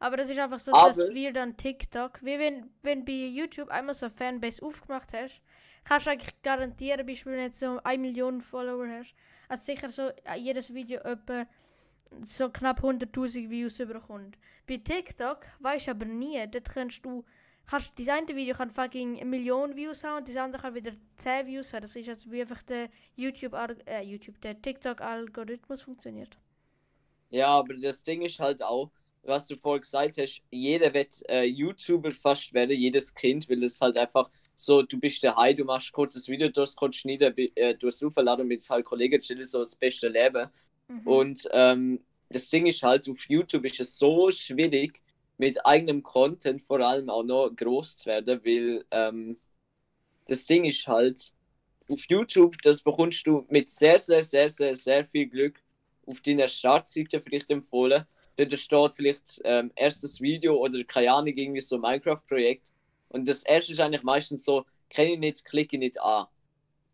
Aber 0.00 0.16
das 0.16 0.30
ist 0.30 0.38
einfach 0.38 0.58
so, 0.58 0.72
Aber- 0.72 0.88
dass 0.94 1.10
wir 1.10 1.32
dann 1.34 1.58
TikTok, 1.58 2.22
wie 2.22 2.38
wenn, 2.38 2.70
wenn 2.82 3.04
bei 3.04 3.12
YouTube 3.12 3.68
einmal 3.68 3.94
so 3.94 4.06
eine 4.06 4.14
Fanbase 4.14 4.62
aufgemacht 4.62 5.12
hast, 5.12 5.42
kannst 5.84 6.06
du 6.06 6.10
eigentlich 6.12 6.42
garantieren, 6.42 7.04
beispielsweise 7.04 7.30
wenn 7.30 7.38
du 7.38 7.44
jetzt 7.44 7.60
so 7.60 7.78
1 7.84 8.00
Million 8.00 8.40
Follower 8.40 8.88
hast, 8.88 9.14
dass 9.50 9.66
sicher 9.66 9.90
so 9.90 10.08
äh, 10.24 10.36
jedes 10.38 10.72
Video 10.72 11.00
etwa 11.02 11.46
so 12.24 12.48
knapp 12.48 12.82
100.000 12.82 13.50
Views 13.50 13.78
überkommt. 13.78 14.38
Bei 14.66 14.78
TikTok 14.78 15.40
weißt 15.60 15.88
du 15.88 15.90
aber 15.90 16.06
nie, 16.06 16.42
dort 16.50 16.70
kannst 16.70 17.04
du, 17.04 17.24
kannst, 17.66 17.98
das 17.98 18.08
eine 18.08 18.28
Video 18.28 18.54
kann 18.56 18.70
fucking 18.70 19.16
eine 19.16 19.24
Million 19.30 19.76
Views 19.76 20.04
haben 20.04 20.18
und 20.18 20.28
das 20.28 20.36
andere 20.36 20.62
kann 20.62 20.74
wieder 20.74 20.92
10 21.16 21.46
Views 21.46 21.72
haben. 21.72 21.82
Das 21.82 21.96
ist 21.96 22.06
jetzt 22.06 22.30
wie 22.30 22.40
einfach 22.42 22.62
der 22.62 22.88
YouTube, 23.16 23.54
äh, 23.86 24.02
YouTube, 24.02 24.40
der 24.40 24.60
TikTok-Algorithmus 24.60 25.82
funktioniert. 25.82 26.36
Ja, 27.30 27.48
aber 27.48 27.74
das 27.74 28.02
Ding 28.04 28.22
ist 28.22 28.38
halt 28.38 28.62
auch, 28.62 28.90
was 29.22 29.46
du 29.46 29.56
vorhin 29.56 29.82
gesagt 29.82 30.18
hast, 30.18 30.42
jeder 30.50 30.92
wird 30.94 31.22
äh, 31.28 31.44
YouTuber 31.44 32.12
fast 32.12 32.52
werden, 32.54 32.76
jedes 32.78 33.14
Kind, 33.14 33.48
weil 33.48 33.62
es 33.64 33.80
halt 33.80 33.96
einfach 33.96 34.30
so, 34.54 34.82
du 34.82 34.98
bist 35.00 35.24
daheim, 35.24 35.56
du 35.56 35.64
machst 35.64 35.92
kurzes 35.92 36.28
Video, 36.28 36.48
du 36.48 36.60
hast 36.62 36.76
kurz 36.76 37.02
bi- 37.02 37.52
äh, 37.56 37.74
du 37.76 37.88
hast 37.88 38.02
aufgeladen 38.04 38.46
mit 38.46 38.68
halt 38.70 38.84
Kollegen 38.84 39.20
chillen, 39.20 39.44
so 39.44 39.60
das 39.60 39.74
beste 39.74 40.08
Leben. 40.08 40.48
Mhm. 40.88 41.24
Und 41.24 41.48
ähm, 41.52 42.04
das 42.30 42.48
Ding 42.50 42.66
ist 42.66 42.82
halt, 42.82 43.08
auf 43.10 43.28
YouTube 43.28 43.64
ist 43.66 43.80
es 43.80 43.98
so 43.98 44.30
schwierig, 44.30 45.02
mit 45.38 45.64
eigenem 45.66 46.02
Content 46.02 46.62
vor 46.62 46.80
allem 46.80 47.10
auch 47.10 47.24
noch 47.24 47.50
groß 47.50 47.98
zu 47.98 48.06
werden, 48.06 48.40
weil 48.44 48.84
ähm, 48.90 49.36
das 50.26 50.46
Ding 50.46 50.64
ist 50.64 50.86
halt, 50.86 51.32
auf 51.88 52.00
YouTube, 52.08 52.56
das 52.62 52.82
bekommst 52.82 53.26
du 53.26 53.44
mit 53.48 53.68
sehr, 53.68 53.98
sehr, 53.98 54.22
sehr, 54.22 54.48
sehr, 54.48 54.74
sehr 54.74 55.04
viel 55.04 55.26
Glück 55.26 55.60
auf 56.06 56.20
deiner 56.20 56.48
Startseite 56.48 57.20
vielleicht 57.20 57.50
empfohlen. 57.50 58.06
Dort 58.36 58.52
steht 58.58 58.92
vielleicht 58.94 59.40
ähm, 59.44 59.70
erstes 59.76 60.20
Video 60.20 60.56
oder 60.56 60.82
keine 60.84 61.12
Ahnung, 61.12 61.34
irgendwie 61.36 61.60
so 61.60 61.76
ein 61.76 61.82
Minecraft-Projekt. 61.82 62.72
Und 63.10 63.28
das 63.28 63.44
erste 63.44 63.72
ist 63.72 63.80
eigentlich 63.80 64.02
meistens 64.02 64.44
so, 64.44 64.64
kenne 64.88 65.12
ich 65.12 65.18
nicht, 65.18 65.44
klicke 65.44 65.78
nicht 65.78 66.00
an. 66.00 66.26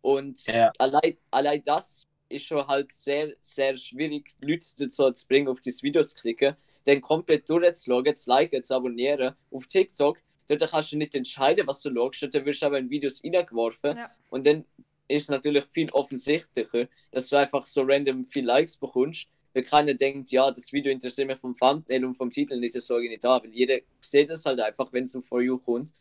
Und 0.01 0.45
Ja. 0.47 0.71
allein, 0.77 1.17
allein 1.31 1.63
das 1.63 2.03
ist 2.29 2.45
schon 2.45 2.67
halt 2.67 2.91
sehr, 2.91 3.33
sehr 3.41 3.75
schwierig, 3.77 4.31
Leute 4.41 4.65
dazu 4.77 5.11
zu 5.11 5.27
bringen, 5.27 5.47
auf 5.47 5.61
dieses 5.61 5.83
Video 5.83 6.03
zu 6.03 6.15
klicken, 6.19 6.55
dann 6.85 7.01
komplett 7.01 7.49
durchzuschauen, 7.49 8.15
zu 8.15 8.29
liken, 8.29 8.63
zu 8.63 8.75
abonnieren. 8.75 9.35
Auf 9.51 9.67
TikTok, 9.67 10.17
dort 10.47 10.71
kannst 10.71 10.91
du 10.91 10.97
nicht 10.97 11.15
entscheiden, 11.15 11.67
was 11.67 11.81
du 11.81 11.93
schaust, 11.93 12.21
dort 12.23 12.45
wirst 12.45 12.61
du 12.61 12.65
aber 12.65 12.79
in 12.79 12.89
Videos 12.89 13.23
reingeworfen 13.23 13.97
Ja. 13.97 14.11
und 14.29 14.45
dann 14.45 14.65
ist 15.07 15.23
es 15.23 15.29
natürlich 15.29 15.65
viel 15.65 15.89
offensichtlicher, 15.91 16.87
dass 17.11 17.27
du 17.27 17.35
einfach 17.35 17.65
so 17.65 17.81
random 17.83 18.25
viel 18.25 18.45
Likes 18.45 18.77
bekommst, 18.77 19.27
weil 19.53 19.63
keiner 19.63 19.93
denkt, 19.93 20.31
ja, 20.31 20.49
das 20.49 20.71
Video 20.71 20.91
interessiert 20.91 21.27
mich 21.27 21.39
vom 21.39 21.55
Thumbnail 21.57 22.05
und 22.05 22.15
vom 22.15 22.29
Titel 22.29 22.57
nicht, 22.59 22.75
das 22.75 22.85
sage 22.87 23.03
ich 23.03 23.09
nicht 23.09 23.23
da, 23.23 23.43
weil 23.43 23.53
jeder 23.53 23.79
sieht 23.99 24.29
das 24.29 24.45
halt 24.45 24.61
einfach, 24.61 24.93
wenn 24.93 25.03
es 25.03 25.11
so 25.11 25.21
For 25.21 25.41
You 25.41 25.57
kommt 25.57 25.93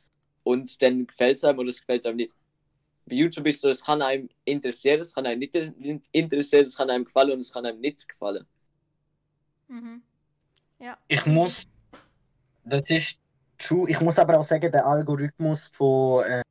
und 0.45 0.81
dann 0.81 1.07
gefällt 1.07 1.37
es 1.37 1.45
einem 1.45 1.59
oder 1.59 1.69
es 1.69 1.81
gefällt 1.81 2.07
einem 2.07 2.17
nicht. 2.17 2.35
Bei 3.07 3.17
YouTube 3.17 3.49
ist 3.49 3.61
so, 3.61 3.69
es 3.69 3.85
kann 3.85 4.03
einem 4.03 4.29
interessieren, 4.45 5.01
es 5.01 5.13
kann 5.13 5.27
einem 5.27 5.41
nicht 5.41 5.57
interessieren, 6.13 6.63
es 6.63 6.77
kann 6.77 6.91
einem 6.91 7.05
gefallen 7.05 7.33
und 7.33 7.41
es 7.41 7.53
kann 7.53 7.67
einem 7.67 7.81
nicht 7.81 8.09
gefallen. 8.09 8.47
Mhm. 9.67 10.03
Ja. 10.81 10.97
Ich 11.09 11.27
muss, 11.27 11.67
das 12.65 12.83
ist 12.89 13.19
true. 13.59 13.89
Ich 13.89 14.01
muss 14.01 14.19
aber 14.19 14.39
auch 14.39 14.45
sagen, 14.45 14.73
der 14.73 14.87
Algorithmus 14.87 15.71
von, 15.75 16.25
äh, 16.25 16.43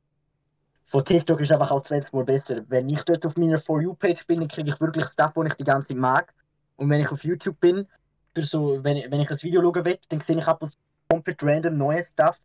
von 0.86 1.04
TikTok 1.04 1.40
ist 1.40 1.52
einfach 1.52 1.72
auch 1.72 1.82
20 1.82 2.12
Mal 2.12 2.24
besser. 2.24 2.62
Wenn 2.68 2.88
ich 2.88 3.02
dort 3.02 3.26
auf 3.26 3.36
meiner 3.36 3.58
For 3.58 3.82
You-Page 3.82 4.26
bin, 4.26 4.40
dann 4.40 4.48
kriege 4.48 4.70
ich 4.70 4.80
wirklich 4.80 5.06
Stuff, 5.06 5.32
den 5.34 5.46
ich 5.46 5.54
die 5.54 5.64
ganze 5.64 5.88
Zeit 5.88 5.96
mag. 5.96 6.32
Und 6.76 6.88
wenn 6.90 7.00
ich 7.00 7.10
auf 7.10 7.24
YouTube 7.24 7.58
bin, 7.60 7.86
für 8.34 8.44
so, 8.44 8.82
wenn, 8.84 9.10
wenn 9.10 9.20
ich 9.20 9.30
ein 9.30 9.42
Video 9.42 9.60
schauen 9.62 9.84
will, 9.84 9.98
dann 10.08 10.20
sehe 10.20 10.38
ich 10.38 10.46
ab 10.46 10.62
und 10.62 10.72
zu 10.72 10.78
komplett 11.08 11.42
random 11.42 11.76
neues 11.76 12.10
Stuff, 12.10 12.38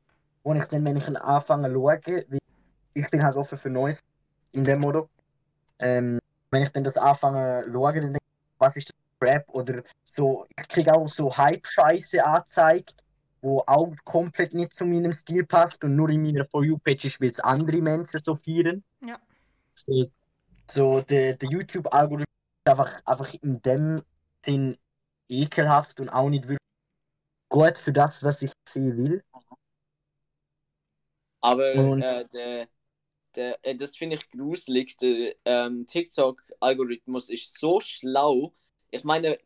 wo 0.43 0.53
ich 0.53 0.65
dann, 0.65 0.83
wenn 0.83 0.97
ich 0.97 1.07
anfange 1.07 1.71
zu 1.71 1.79
schauen, 1.79 2.39
ich 2.93 3.09
bin 3.11 3.23
halt 3.23 3.35
offen 3.35 3.57
für 3.59 3.69
Neues 3.69 3.99
in 4.51 4.63
dem 4.63 4.79
Motto. 4.79 5.07
Ähm, 5.77 6.19
wenn 6.49 6.63
ich 6.63 6.69
dann 6.69 6.83
das 6.83 6.97
anfange 6.97 7.65
zu 7.65 7.73
schauen, 7.73 7.93
dann 7.95 8.13
denke 8.13 8.17
ich, 8.17 8.59
was 8.59 8.75
ist 8.75 8.89
das 8.89 9.04
Rap 9.25 9.45
oder 9.49 9.83
so, 10.03 10.45
ich 10.49 10.67
kriege 10.67 10.93
auch 10.93 11.07
so 11.07 11.35
Hype-Scheiße 11.35 12.23
angezeigt, 12.23 12.95
wo 13.41 13.63
auch 13.67 13.93
komplett 14.03 14.53
nicht 14.53 14.73
zu 14.73 14.85
meinem 14.85 15.13
Stil 15.13 15.45
passt 15.45 15.83
und 15.83 15.95
nur 15.95 16.09
in 16.09 16.21
meiner 16.23 16.45
For 16.45 16.63
You-Page 16.63 17.05
ist, 17.05 17.21
weil 17.21 17.29
es 17.29 17.39
andere 17.39 17.81
Menschen 17.81 18.21
so 18.23 18.35
feiern. 18.35 18.83
Ja. 19.01 19.15
So, 19.75 20.11
so 20.71 21.01
der, 21.01 21.35
der 21.35 21.49
YouTube-Algorithmus 21.49 22.25
ist 22.65 22.71
einfach, 22.71 23.01
einfach 23.05 23.33
in 23.41 23.61
dem 23.61 24.03
Sinn 24.45 24.77
ekelhaft 25.27 25.99
und 25.99 26.09
auch 26.09 26.29
nicht 26.29 26.43
wirklich 26.47 26.59
gut 27.49 27.77
für 27.77 27.93
das, 27.93 28.23
was 28.23 28.41
ich 28.41 28.51
sehen 28.69 28.97
will. 28.97 29.23
Aber 31.41 31.73
Und- 31.75 32.01
äh, 32.01 32.25
der, 32.33 32.67
der, 33.35 33.59
äh, 33.63 33.75
das 33.75 33.97
finde 33.97 34.15
ich 34.15 34.29
gruselig. 34.31 34.97
Der 34.97 35.35
ähm, 35.45 35.85
TikTok-Algorithmus 35.85 37.29
ist 37.29 37.59
so 37.59 37.79
schlau. 37.79 38.53
Ich 38.95 39.03
meine, 39.03 39.37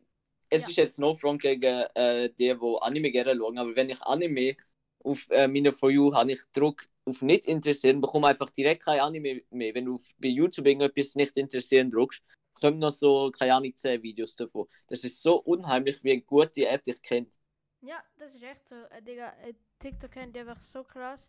es 0.50 0.66
Ja. 0.66 0.68
ist 0.68 0.76
jetzt 0.76 0.98
no 0.98 1.14
front 1.14 1.42
gegen 1.42 1.64
äh, 1.94 2.28
die, 2.30 2.54
die 2.54 2.76
Anime 2.80 3.10
gerne 3.10 3.36
schauen, 3.36 3.58
aber 3.58 3.76
wenn 3.76 3.90
ich 3.90 4.00
Anime 4.02 4.56
auf 5.04 5.26
äh, 5.30 5.48
meiner 5.48 5.72
For 5.72 5.90
You 5.90 6.12
habe, 6.14 6.32
ich 6.32 6.40
Druck 6.52 6.86
auf 7.04 7.22
nicht 7.22 7.46
interessieren, 7.46 8.00
bekomme 8.00 8.28
einfach 8.28 8.50
direkt 8.50 8.84
kein 8.84 9.00
Anime 9.00 9.42
mehr. 9.50 9.74
Wenn 9.74 9.86
du 9.86 9.94
auf, 9.94 10.02
bei 10.18 10.28
YouTube 10.28 10.66
irgendetwas 10.66 11.14
nicht 11.14 11.36
interessieren 11.36 11.90
drückst, 11.90 12.22
kommen 12.54 12.78
noch 12.78 12.90
so, 12.90 13.30
keine 13.30 13.54
Ahnung, 13.54 13.74
10 13.76 14.02
Videos 14.02 14.36
davon. 14.36 14.66
Das 14.88 15.04
ist 15.04 15.22
so 15.22 15.36
unheimlich, 15.40 16.02
wie 16.04 16.20
gut 16.20 16.56
die 16.56 16.64
App 16.66 16.84
dich 16.84 17.00
kennt. 17.02 17.34
Ja, 17.82 18.02
das 18.18 18.34
ist 18.34 18.42
echt 18.42 18.68
so. 18.68 18.74
Äh, 18.90 19.02
Digga, 19.02 19.32
äh, 19.42 19.54
TikTok 19.78 20.10
kennt 20.12 20.34
die 20.34 20.40
einfach 20.40 20.62
so 20.62 20.84
krass. 20.84 21.28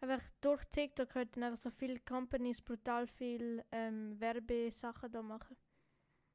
Einfach 0.00 0.22
durch 0.40 0.64
TikTok 0.66 1.10
könnten 1.10 1.42
einfach 1.42 1.60
so 1.60 1.70
viele 1.70 2.00
Companies 2.00 2.60
brutal 2.62 3.06
viel 3.06 3.64
ähm, 3.72 4.18
Werbesachen 4.20 5.12
da 5.12 5.22
machen. 5.22 5.56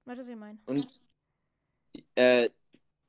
Weißt 0.05 0.19
du, 0.19 0.23
was 0.23 0.29
ich 0.29 0.35
meine? 0.37 0.59
Und 0.65 1.01
äh, 2.15 2.49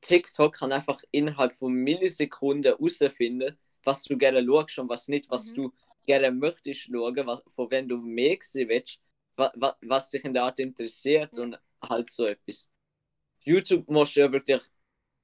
TikTok 0.00 0.54
kann 0.54 0.72
einfach 0.72 1.02
innerhalb 1.10 1.54
von 1.54 1.72
Millisekunden 1.72 2.72
herausfinden, 2.72 3.58
was 3.84 4.04
du 4.04 4.16
gerne 4.16 4.44
schaust 4.44 4.78
und 4.78 4.88
was 4.88 5.08
nicht, 5.08 5.30
was 5.30 5.50
Mhm. 5.50 5.54
du 5.54 5.72
gerne 6.06 6.30
möchtest 6.32 6.80
schauen, 6.80 7.16
was, 7.26 7.42
von 7.50 7.70
wem 7.70 7.88
du 7.88 7.98
mehr 7.98 8.36
sehen 8.40 8.68
willst, 8.68 9.00
wa, 9.36 9.52
wa, 9.56 9.76
was 9.82 10.08
dich 10.10 10.24
in 10.24 10.34
der 10.34 10.44
Art 10.44 10.60
interessiert 10.60 11.36
Ja. 11.36 11.42
und 11.42 11.58
halt 11.82 12.10
so 12.10 12.26
etwas. 12.26 12.68
YouTube 13.44 13.88
musst 13.88 14.16
du 14.16 14.20
ja 14.20 14.32
wirklich 14.32 14.62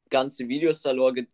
ganze 0.09 0.49
Videos 0.49 0.81
da 0.83 0.95
schauen. 0.95 1.29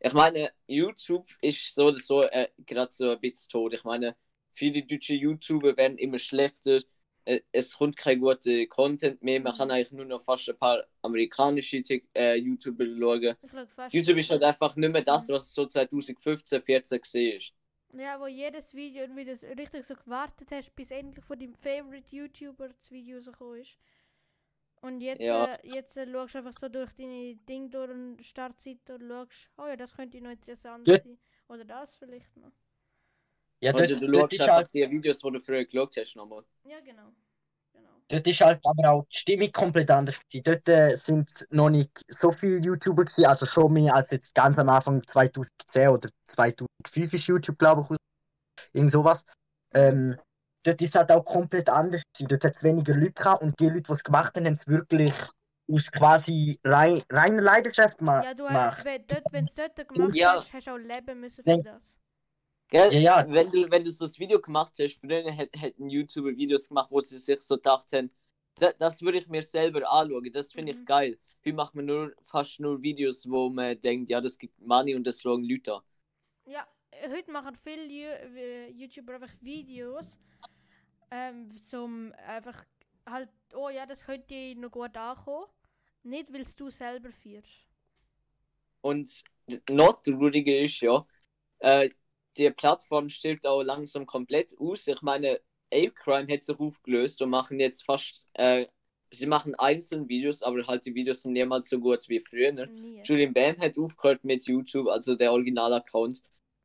Ich 0.00 0.12
meine, 0.12 0.52
YouTube 0.66 1.28
ist 1.40 1.74
so 1.74 1.86
oder 1.86 1.94
so 1.94 2.22
äh, 2.22 2.48
gerade 2.66 2.92
so 2.92 3.10
ein 3.10 3.20
bisschen 3.20 3.50
tot. 3.50 3.74
Ich 3.74 3.84
meine, 3.84 4.16
viele 4.52 4.82
deutsche 4.82 5.14
YouTuber 5.14 5.76
werden 5.76 5.98
immer 5.98 6.18
schlechter 6.18 6.82
es 7.52 7.76
kommt 7.76 7.96
kein 7.96 8.20
guter 8.20 8.66
Content 8.66 9.22
mehr. 9.22 9.40
Man 9.40 9.54
kann 9.54 9.70
eigentlich 9.70 9.92
nur 9.92 10.04
noch 10.04 10.22
fast 10.22 10.48
ein 10.48 10.56
paar 10.56 10.84
amerikanische 11.02 11.82
äh, 12.14 12.36
YouTuber 12.36 12.84
schauen. 12.86 13.36
YouTube 13.90 14.18
ist 14.18 14.30
halt 14.30 14.42
einfach 14.42 14.76
nicht 14.76 14.92
mehr 14.92 15.02
das, 15.02 15.28
was 15.28 15.52
so 15.52 15.66
2015, 15.66 16.62
14 16.62 17.00
gesehen 17.00 17.36
ist. 17.36 17.54
Ja, 17.92 18.20
wo 18.20 18.26
jedes 18.28 18.74
Video, 18.74 19.04
wie 19.16 19.24
du 19.24 19.32
es 19.32 19.42
richtig 19.42 19.84
so 19.84 19.94
gewartet 19.96 20.52
hast, 20.52 20.74
bis 20.76 20.92
endlich 20.92 21.24
von 21.24 21.38
deinem 21.38 21.54
Favorite 21.56 22.14
YouTuber 22.14 22.68
das 22.68 22.90
Video 22.92 23.16
rausgekommen 23.16 23.60
ist. 23.62 23.76
Und 24.80 25.02
jetzt, 25.02 25.20
Ja. 25.22 25.44
äh, 25.44 25.58
jetzt 25.64 25.96
äh, 25.98 26.10
schaust 26.10 26.34
du 26.34 26.38
einfach 26.38 26.52
so 26.58 26.68
durch 26.70 26.90
deine 26.94 27.34
Ding 27.48 27.70
durch 27.70 27.90
und 27.90 28.24
Startseite 28.24 28.94
und 28.94 29.06
schaust, 29.06 29.50
oh 29.58 29.66
ja, 29.66 29.76
das 29.76 29.94
könnte 29.94 30.20
noch 30.22 30.30
interessant 30.30 30.88
Ja. 30.88 30.98
sein. 31.02 31.18
Oder 31.48 31.64
das 31.66 31.94
vielleicht 31.96 32.34
noch. 32.38 32.52
Ja, 33.60 33.72
Und 33.72 33.78
dort, 33.80 33.90
du 34.02 34.12
schaust 34.12 34.32
ist 34.34 34.40
einfach 34.40 34.54
halt, 34.56 34.74
die 34.74 34.90
Videos, 34.90 35.18
die 35.18 35.30
du 35.32 35.40
früher 35.40 35.64
geschaut 35.64 35.96
hast, 35.96 36.14
nochmal. 36.16 36.44
Ja, 36.64 36.78
genau. 36.80 37.12
Genau. 37.72 37.88
dort 38.08 38.26
ist 38.26 38.40
halt 38.40 38.60
aber 38.64 38.90
auch 38.90 39.06
die 39.10 39.16
Stimmung 39.16 39.52
komplett 39.52 39.90
anders. 39.90 40.16
gewesen. 40.30 40.44
Dort 40.44 40.68
äh, 40.68 40.96
sind 40.96 41.46
noch 41.50 41.70
nicht 41.70 41.90
so 42.08 42.32
viele 42.32 42.58
YouTuber 42.58 43.04
gewesen, 43.04 43.24
also 43.26 43.46
schon 43.46 43.72
mehr 43.72 43.94
als 43.94 44.10
jetzt 44.10 44.34
ganz 44.34 44.58
am 44.58 44.68
Anfang 44.68 45.02
2010 45.06 45.88
oder 45.88 46.08
2005 46.26 47.14
ist 47.14 47.26
YouTube, 47.26 47.58
glaube 47.58 47.86
ich, 47.90 47.96
irgend 48.74 48.92
sowas. 48.92 49.24
Ähm, 49.74 50.18
dort 50.62 50.80
ist 50.82 50.94
halt 50.94 51.10
auch 51.10 51.24
komplett 51.24 51.68
anders 51.70 52.02
gewesen. 52.12 52.28
Dort 52.28 52.44
hat 52.44 52.54
es 52.56 52.62
weniger 52.62 52.94
Leute 52.94 53.12
gehabt 53.12 53.42
und 53.42 53.58
die 53.58 53.68
Leute, 53.68 53.82
die 53.82 53.92
es 53.92 54.04
gemacht 54.04 54.36
haben, 54.36 54.44
haben 54.46 54.52
es 54.54 54.66
wirklich 54.66 55.14
aus 55.68 55.90
quasi 55.90 56.60
rein, 56.62 57.02
reiner 57.10 57.42
Leidenschaft 57.42 58.00
ma 58.00 58.22
Ja, 58.22 58.34
du 58.34 58.46
gemacht. 58.46 58.76
hast, 58.78 58.84
wenn 58.84 59.06
dort, 59.06 59.24
wenn 59.32 59.46
du 59.46 59.52
dort 59.56 59.88
gemacht 59.88 60.14
Ja. 60.14 60.34
hast, 60.34 60.52
hast 60.52 60.66
du 60.66 60.70
auch 60.72 60.76
leben 60.76 61.20
müssen 61.20 61.42
für 61.42 61.50
Denk- 61.50 61.64
das. 61.64 61.96
Gell? 62.70 62.96
Ja, 63.00 63.00
ja. 63.00 63.26
Wenn 63.28 63.50
du, 63.50 63.70
wenn 63.70 63.84
du 63.84 63.90
so 63.90 64.04
das 64.06 64.18
Video 64.18 64.40
gemacht 64.40 64.74
hast, 64.80 64.98
früher 65.00 65.22
hätt- 65.32 65.56
hätten 65.56 65.88
YouTuber 65.88 66.36
Videos 66.36 66.68
gemacht, 66.68 66.90
wo 66.90 67.00
sie 67.00 67.18
sich 67.18 67.40
so 67.42 67.56
dachten, 67.56 68.10
das, 68.56 68.74
das 68.78 69.02
würde 69.02 69.18
ich 69.18 69.28
mir 69.28 69.42
selber 69.42 69.88
anschauen, 69.90 70.30
das 70.32 70.52
finde 70.52 70.72
Mhm. 70.72 70.72
ich 70.72 70.84
geil. 70.84 71.18
Heute 71.44 71.54
macht 71.56 71.74
man 71.74 71.86
nur 71.86 72.12
fast 72.24 72.60
nur 72.60 72.82
Videos, 72.82 73.28
wo 73.28 73.48
man 73.50 73.78
denkt, 73.80 74.10
ja, 74.10 74.20
das 74.20 74.38
gibt 74.38 74.58
Money 74.60 74.94
und 74.96 75.06
das 75.06 75.20
schauen 75.22 75.44
Leute 75.44 75.74
an. 75.76 75.82
Ja, 76.44 76.66
heute 77.10 77.30
machen 77.32 77.56
viele 77.56 78.18
äh, 78.36 78.70
YouTuber 78.70 79.14
einfach 79.14 79.34
Videos, 79.40 80.18
ähm, 81.10 81.56
zum 81.64 82.12
einfach 82.26 82.64
halt, 83.06 83.30
oh 83.54 83.68
ja, 83.70 83.86
das 83.86 84.04
könnte 84.04 84.54
noch 84.56 84.70
gut 84.70 84.96
ankommen. 84.96 85.46
Nicht, 86.04 86.32
weil 86.32 86.44
du 86.56 86.70
selber 86.70 87.12
führst. 87.12 87.66
Und 88.80 89.24
noch 89.68 90.00
trauriger 90.02 90.58
ist 90.58 90.80
ja, 90.80 91.06
äh, 91.60 91.90
die 92.36 92.50
Plattform 92.50 93.08
stirbt 93.08 93.46
auch 93.46 93.62
langsam 93.62 94.06
komplett 94.06 94.54
aus. 94.58 94.86
Ich 94.86 95.02
meine, 95.02 95.40
Ape 95.72 95.92
Crime 95.92 96.32
hat 96.32 96.42
sich 96.42 96.58
aufgelöst 96.58 97.22
und 97.22 97.30
machen 97.30 97.60
jetzt 97.60 97.84
fast, 97.84 98.22
äh, 98.34 98.66
sie 99.10 99.26
machen 99.26 99.54
einzelne 99.56 100.08
Videos, 100.08 100.42
aber 100.42 100.64
halt 100.66 100.86
die 100.86 100.94
Videos 100.94 101.22
sind 101.22 101.32
niemals 101.32 101.68
so 101.68 101.78
gut 101.80 102.08
wie 102.08 102.20
früher. 102.20 102.52
Nie. 102.52 103.02
Julian 103.04 103.32
Bam 103.32 103.58
hat 103.58 103.78
aufgehört 103.78 104.24
mit 104.24 104.46
YouTube, 104.46 104.88
also 104.88 105.14
der 105.14 105.32
Original-Account. 105.32 106.22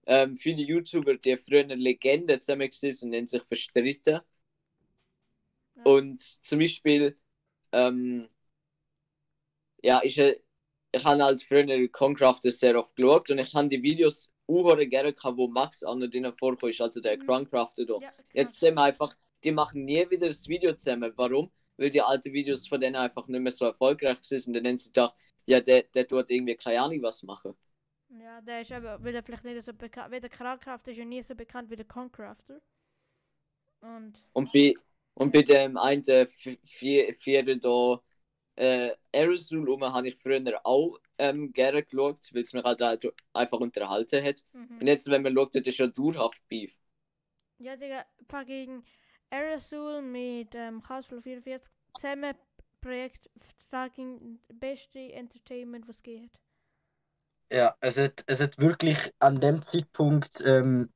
Ähm, 0.07 0.35
viele 0.35 0.63
YouTuber, 0.63 1.15
die 1.17 1.37
früher 1.37 1.61
eine 1.61 1.75
Legende 1.75 2.39
zusammen 2.39 2.71
sind, 2.71 3.13
haben 3.13 3.27
sich 3.27 3.43
verstritten. 3.43 4.19
Ja. 5.75 5.83
Und 5.83 6.19
zum 6.19 6.59
Beispiel, 6.59 7.17
ähm, 7.71 8.27
ja, 9.83 10.01
ich, 10.03 10.17
ich 10.17 11.05
habe 11.05 11.23
als 11.23 11.43
früher 11.43 11.87
Concrafter 11.89 12.51
sehr 12.51 12.77
oft 12.77 12.95
geschaut 12.95 13.29
und 13.31 13.39
ich 13.39 13.53
habe 13.53 13.67
die 13.67 13.81
Videos 13.81 14.31
auch 14.59 14.77
gerne 14.77 15.13
gehabt, 15.13 15.37
wo 15.37 15.47
Max 15.47 15.83
an 15.83 15.99
drinnen 16.01 16.33
vorkommt, 16.33 16.79
also 16.81 17.01
der 17.01 17.17
Mhm. 17.17 17.27
Da. 17.87 17.99
Ja, 17.99 18.13
Jetzt 18.33 18.59
sehen 18.59 18.75
wir 18.75 18.83
einfach, 18.83 19.13
die 19.43 19.51
machen 19.51 19.85
nie 19.85 20.09
wieder 20.09 20.27
das 20.27 20.47
Video 20.47 20.73
zusammen. 20.73 21.13
Warum? 21.15 21.51
Weil 21.77 21.89
die 21.89 22.01
alten 22.01 22.33
Videos 22.33 22.67
von 22.67 22.79
denen 22.79 22.95
einfach 22.95 23.27
nicht 23.27 23.41
mehr 23.41 23.51
so 23.51 23.65
erfolgreich 23.65 24.17
sind. 24.21 24.47
Und 24.47 24.53
dann 24.53 24.67
haben 24.67 24.77
sie 24.77 24.89
gedacht, 24.89 25.15
ja, 25.45 25.59
der, 25.61 25.83
der 25.83 26.07
tut 26.07 26.29
irgendwie 26.29 26.55
keine 26.55 26.81
Ahnung 26.81 27.01
was 27.01 27.23
machen. 27.23 27.55
Ja, 28.09 28.41
der 28.41 28.61
ist 28.61 28.71
aber, 28.71 29.03
weil 29.03 29.15
er 29.15 29.23
vielleicht 29.23 29.43
nicht 29.43 29.63
so 29.63 29.73
bekannt, 29.73 30.11
weil 30.11 30.21
der 30.21 30.29
Krankraft 30.29 30.87
ist 30.87 30.97
ja 30.97 31.05
nie 31.05 31.23
so 31.23 31.33
bekannt 31.33 31.69
wie 31.71 31.75
der 31.75 31.85
Concrafter. 31.85 32.61
Und, 33.81 34.23
Und 34.33 34.51
bei, 34.53 34.73
und 35.13 35.31
bei 35.31 35.41
dem 35.41 35.77
einen 35.77 36.03
vier, 36.27 37.13
Vierer 37.13 37.55
da, 37.55 38.01
äh, 38.55 38.91
Aerosol 39.13 39.69
rum, 39.69 39.83
habe 39.83 40.09
ich 40.09 40.17
früher 40.17 40.41
auch 40.65 40.97
ähm, 41.21 41.53
gerne 41.53 41.83
geschaut, 41.83 42.19
weil 42.33 42.41
es 42.41 42.53
mich 42.53 42.63
halt 42.63 42.81
halt 42.81 43.13
einfach 43.33 43.59
unterhalten 43.59 44.23
hat. 44.25 44.43
mhm. 44.53 44.79
Und 44.79 44.87
jetzt, 44.87 45.09
wenn 45.09 45.21
man 45.21 45.35
schaut, 45.35 45.55
das 45.55 45.61
ist 45.63 45.77
ja 45.77 45.87
dauerhaft 45.87 46.41
Beef. 46.49 46.75
Ja, 47.59 47.75
Digga, 47.75 48.03
fucking 48.27 48.83
Aerosol 49.29 50.01
mit 50.01 50.55
ähm, 50.55 50.81
Castle 50.81 51.21
44 51.21 51.71
zusammen 51.95 52.35
Projekt 52.81 53.29
fucking 53.69 54.39
beste 54.53 55.13
Entertainment, 55.13 55.87
was 55.87 56.01
geht. 56.01 56.31
Ja, 57.51 57.75
es 57.81 57.97
hat, 57.97 58.23
es 58.25 58.39
hat 58.39 58.57
wirklich 58.57 59.13
an 59.19 59.39
dem 59.39 59.61
Zeitpunkt 59.61 60.41
ähm, 60.43 60.89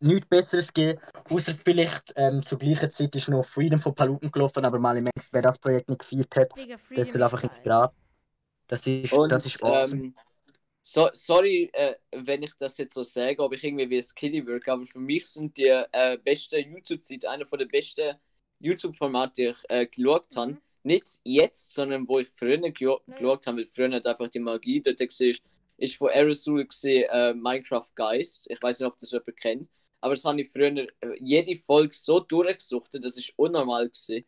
nichts 0.00 0.28
Besseres 0.28 0.72
gegeben, 0.72 1.00
außer 1.30 1.54
vielleicht 1.54 2.12
ähm, 2.16 2.44
zur 2.44 2.58
gleichen 2.58 2.90
Zeit 2.90 3.14
ist 3.16 3.28
noch 3.28 3.46
Freedom 3.46 3.80
von 3.80 3.94
Paluten 3.94 4.30
gelaufen, 4.30 4.64
aber 4.64 4.78
mal 4.78 4.96
im 4.98 5.06
Ernst, 5.06 5.32
wer 5.32 5.42
das 5.42 5.58
Projekt 5.58 5.88
nicht 5.88 6.00
gefeiert 6.00 6.36
hat, 6.36 6.56
Digga, 6.56 6.76
Freedom 6.76 7.04
soll 7.04 7.22
einfach 7.22 7.42
ins 7.42 7.52
geil. 7.52 7.62
Grab. 7.64 7.94
Das 8.72 8.86
ist, 8.86 9.12
Und, 9.12 9.28
das 9.28 9.44
ist 9.44 9.62
awesome. 9.62 10.02
ähm, 10.02 10.14
so, 10.80 11.10
sorry, 11.12 11.68
äh, 11.74 11.94
wenn 12.10 12.42
ich 12.42 12.54
das 12.58 12.78
jetzt 12.78 12.94
so 12.94 13.02
sage, 13.02 13.42
ob 13.42 13.52
ich 13.52 13.62
irgendwie 13.62 13.90
wie 13.90 13.98
ein 13.98 14.14
Killy 14.16 14.46
wirke, 14.46 14.72
aber 14.72 14.86
für 14.86 14.98
mich 14.98 15.26
sind 15.26 15.58
die 15.58 15.66
äh, 15.66 16.16
beste 16.24 16.58
YouTube-Zeit 16.58 17.26
einer 17.26 17.44
von 17.44 17.58
der 17.58 17.66
besten 17.66 18.16
YouTube-Formate, 18.60 19.34
die 19.34 19.48
ich 19.48 19.56
äh, 19.68 19.86
geschaut 19.86 20.34
habe. 20.36 20.52
Mhm. 20.52 20.58
Nicht 20.84 21.20
jetzt, 21.22 21.74
sondern 21.74 22.08
wo 22.08 22.20
ich 22.20 22.30
früher 22.30 22.56
geschaut 22.56 23.46
habe, 23.46 23.58
weil 23.58 23.66
früher 23.66 23.92
hat 23.92 24.06
einfach 24.06 24.28
die 24.28 24.40
Magie 24.40 24.80
dort 24.80 24.96
gesehen, 24.96 25.36
ist 25.76 25.96
von 25.96 26.08
Aerosol 26.08 26.64
gesehen 26.64 27.10
äh, 27.10 27.34
Minecraft 27.34 27.90
Geist. 27.94 28.46
Ich 28.48 28.62
weiß 28.62 28.80
nicht, 28.80 28.88
ob 28.88 28.98
das 28.98 29.12
jemand 29.12 29.36
kennt, 29.36 29.68
aber 30.00 30.14
das 30.14 30.24
habe 30.24 30.40
ich 30.40 30.50
früher 30.50 30.74
äh, 30.78 30.86
jede 31.20 31.56
Folge 31.56 31.94
so 31.94 32.20
durchgesucht, 32.20 32.94
das 32.94 33.18
ist 33.18 33.34
unnormal 33.36 33.90
gesehen. 33.90 34.24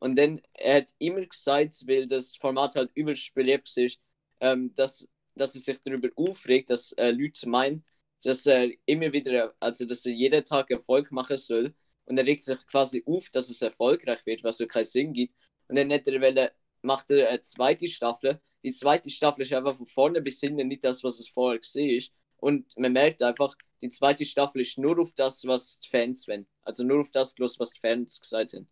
Und 0.00 0.18
dann, 0.18 0.40
er 0.54 0.76
hat 0.78 0.94
immer 0.98 1.24
gesagt, 1.26 1.86
weil 1.86 2.06
das 2.06 2.36
Format 2.36 2.74
halt 2.76 2.90
übelst 2.94 3.34
beliebt 3.34 3.76
ist, 3.76 4.00
ähm, 4.40 4.72
dass, 4.74 5.08
dass 5.34 5.54
er 5.54 5.60
sich 5.60 5.78
darüber 5.84 6.08
aufregt, 6.16 6.70
dass 6.70 6.92
äh, 6.92 7.10
Leute 7.10 7.48
meinen, 7.48 7.84
dass 8.22 8.46
er 8.46 8.70
immer 8.86 9.12
wieder, 9.12 9.54
also 9.60 9.84
dass 9.86 10.06
er 10.06 10.12
jeden 10.12 10.44
Tag 10.44 10.70
Erfolg 10.70 11.10
machen 11.12 11.36
soll. 11.36 11.74
Und 12.04 12.18
er 12.18 12.26
regt 12.26 12.44
sich 12.44 12.58
quasi 12.66 13.02
auf, 13.06 13.28
dass 13.30 13.50
es 13.50 13.60
erfolgreich 13.60 14.24
wird, 14.24 14.42
was 14.44 14.58
so 14.58 14.66
keinen 14.66 14.84
Sinn 14.84 15.12
gibt. 15.12 15.34
Und 15.68 15.76
dann 15.76 15.92
hat 15.92 16.06
er 16.08 16.20
wollen, 16.20 16.48
macht 16.82 17.10
er 17.10 17.28
eine 17.28 17.40
zweite 17.40 17.88
Staffel. 17.88 18.40
Die 18.64 18.72
zweite 18.72 19.10
Staffel 19.10 19.42
ist 19.42 19.52
einfach 19.52 19.76
von 19.76 19.86
vorne 19.86 20.20
bis 20.22 20.40
hinten 20.40 20.68
nicht 20.68 20.84
das, 20.84 21.04
was 21.04 21.20
es 21.20 21.28
vorher 21.28 21.58
gesehen 21.58 21.90
ist. 21.96 22.12
Und 22.38 22.76
man 22.78 22.92
merkt 22.92 23.22
einfach, 23.22 23.54
die 23.82 23.88
zweite 23.90 24.24
Staffel 24.24 24.62
ist 24.62 24.78
nur 24.78 24.98
auf 24.98 25.12
das, 25.14 25.44
was 25.44 25.80
die 25.80 25.90
Fans 25.90 26.26
wollen. 26.28 26.46
Also 26.62 26.84
nur 26.84 27.00
auf 27.00 27.10
das 27.10 27.36
los, 27.38 27.58
was 27.58 27.72
die 27.72 27.80
Fans 27.80 28.20
gesagt 28.20 28.54
haben. 28.54 28.68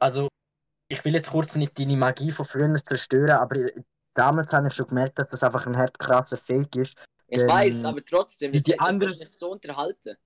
Also, 0.00 0.28
ich 0.88 1.04
will 1.04 1.14
jetzt 1.14 1.30
kurz 1.30 1.54
nicht 1.56 1.78
deine 1.78 1.96
Magie 1.96 2.32
von 2.32 2.46
früher 2.46 2.82
zerstören, 2.84 3.30
aber 3.30 3.56
damals 4.14 4.52
habe 4.52 4.68
ich 4.68 4.74
schon 4.74 4.86
gemerkt, 4.86 5.18
dass 5.18 5.30
das 5.30 5.42
einfach 5.42 5.66
ein 5.66 5.76
hart 5.76 5.98
krasser 5.98 6.36
Fake 6.36 6.74
ist. 6.76 6.96
Ich 7.28 7.40
Ähm, 7.42 7.48
weiß, 7.48 7.84
aber 7.84 8.04
trotzdem, 8.04 8.52
die 8.52 8.58
es, 8.58 8.68
es 8.68 8.78
andere- 8.78 9.10
ist 9.10 9.20
nicht 9.20 9.32
so 9.32 9.50
unterhalten. 9.50 10.16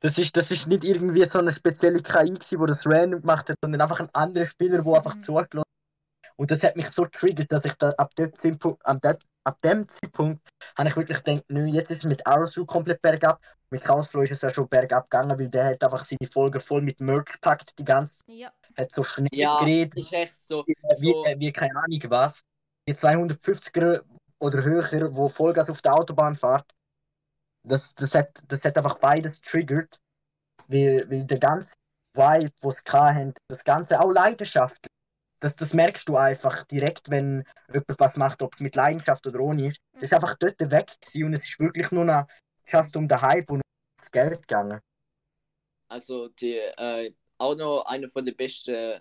Das 0.00 0.16
ist, 0.16 0.34
das 0.36 0.50
ist 0.50 0.66
nicht 0.66 0.84
irgendwie 0.84 1.24
so 1.26 1.40
eine 1.40 1.52
spezielle 1.52 2.00
KI, 2.02 2.30
gewesen, 2.34 2.58
die 2.60 2.66
das 2.66 2.86
random 2.86 3.20
gemacht 3.20 3.50
hat, 3.50 3.56
sondern 3.62 3.82
einfach 3.82 4.00
ein 4.00 4.08
anderer 4.14 4.46
Spieler, 4.46 4.82
der 4.82 4.94
einfach 4.94 5.16
Mhm. 5.16 5.20
zugelassen 5.20 5.58
hat. 5.58 6.32
Und 6.36 6.50
das 6.50 6.62
hat 6.62 6.76
mich 6.76 6.88
so 6.88 7.04
triggert, 7.04 7.52
dass 7.52 7.66
ich 7.66 7.74
da 7.74 7.90
ab 7.90 8.14
dem 8.14 8.34
Zeitpunkt, 8.34 8.84
ab 8.86 9.02
dem, 9.02 9.16
ab 9.44 9.60
dem 9.62 9.88
Zeitpunkt, 9.88 10.46
habe 10.76 10.88
ich 10.88 10.96
wirklich 10.96 11.22
gedacht, 11.22 11.44
nö, 11.48 11.66
jetzt 11.66 11.90
ist 11.90 11.98
es 11.98 12.04
mit 12.04 12.26
Aerosu 12.26 12.66
komplett 12.66 13.00
bergab. 13.02 13.40
Mit 13.70 13.82
Chaosflow 13.82 14.22
ist 14.22 14.32
es 14.32 14.42
ja 14.42 14.50
schon 14.50 14.68
bergab 14.68 15.08
gegangen, 15.10 15.38
weil 15.38 15.48
der 15.48 15.66
hat 15.66 15.84
einfach 15.84 16.04
seine 16.04 16.30
Folgen 16.30 16.60
voll 16.60 16.82
mit 16.82 17.00
Merch 17.00 17.26
gepackt, 17.26 17.78
die 17.78 17.84
ganze 17.84 18.18
Ja. 18.26 18.52
hat 18.76 18.92
so 18.92 19.02
schnell 19.02 19.28
Ja, 19.32 19.58
geredet, 19.58 19.98
ist 19.98 20.12
echt 20.12 20.36
so. 20.36 20.66
wie, 20.66 20.74
so 20.94 21.24
wie, 21.24 21.38
wie 21.38 21.52
keine 21.52 21.76
Ahnung 21.76 22.00
was. 22.08 22.40
Die 22.88 22.94
250er 22.94 24.02
oder 24.40 24.62
höher, 24.64 25.14
wo 25.14 25.28
Vollgas 25.28 25.70
auf 25.70 25.82
der 25.82 25.94
Autobahn 25.94 26.34
fährt, 26.34 26.66
das, 27.62 27.94
das, 27.94 28.14
hat, 28.14 28.42
das 28.48 28.64
hat 28.64 28.76
einfach 28.76 28.98
beides 28.98 29.40
triggert, 29.40 30.00
weil, 30.66 31.08
weil 31.10 31.24
der 31.24 31.38
ganze 31.38 31.74
Vibe, 32.14 32.50
den 32.62 32.70
sie 32.72 32.82
hatten, 32.90 33.34
das 33.48 33.62
Ganze, 33.62 34.00
auch 34.00 34.10
Leidenschaft, 34.10 34.86
das, 35.40 35.56
das 35.56 35.74
merkst 35.74 36.08
du 36.08 36.16
einfach 36.16 36.64
direkt, 36.64 37.10
wenn 37.10 37.44
jemand 37.72 37.98
was 38.00 38.16
macht, 38.16 38.42
ob 38.42 38.54
es 38.54 38.60
mit 38.60 38.74
Leidenschaft 38.76 39.26
oder 39.26 39.40
ohne 39.40 39.66
ist. 39.66 39.78
Das 39.98 40.10
ist 40.10 40.14
einfach 40.14 40.36
dort 40.38 40.60
weg 40.70 40.96
gewesen 41.00 41.24
und 41.26 41.34
es 41.34 41.44
ist 41.48 41.58
wirklich 41.60 41.90
nur 41.90 42.04
noch 42.04 42.26
fast 42.66 42.96
um 42.96 43.08
den 43.08 43.20
Hype 43.22 43.50
und 43.50 43.58
um 43.58 43.62
das 43.98 44.10
Geld 44.10 44.42
gegangen. 44.48 44.80
Also 45.88 46.28
die 46.28 46.54
äh, 46.56 47.12
auch 47.38 47.54
noch 47.56 47.82
eine 47.86 48.08
von 48.08 48.24
den 48.24 48.36
besten, 48.36 49.00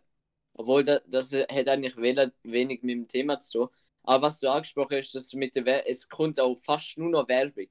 obwohl 0.53 0.83
das, 0.83 1.01
das 1.07 1.31
hat 1.33 1.67
eigentlich 1.67 1.95
we- 1.97 2.33
wenig 2.43 2.81
mit 2.83 2.91
dem 2.95 3.07
Thema 3.07 3.39
zu 3.39 3.59
tun. 3.59 3.69
Aber 4.03 4.23
was 4.27 4.39
du 4.39 4.49
angesprochen 4.49 4.97
hast, 4.97 5.13
dass 5.13 5.33
mit 5.33 5.55
der 5.55 5.65
Wer 5.65 5.87
es 5.89 6.09
kommt 6.09 6.39
auch 6.39 6.55
fast 6.57 6.97
nur 6.97 7.09
noch 7.09 7.27
Werbung. 7.27 7.67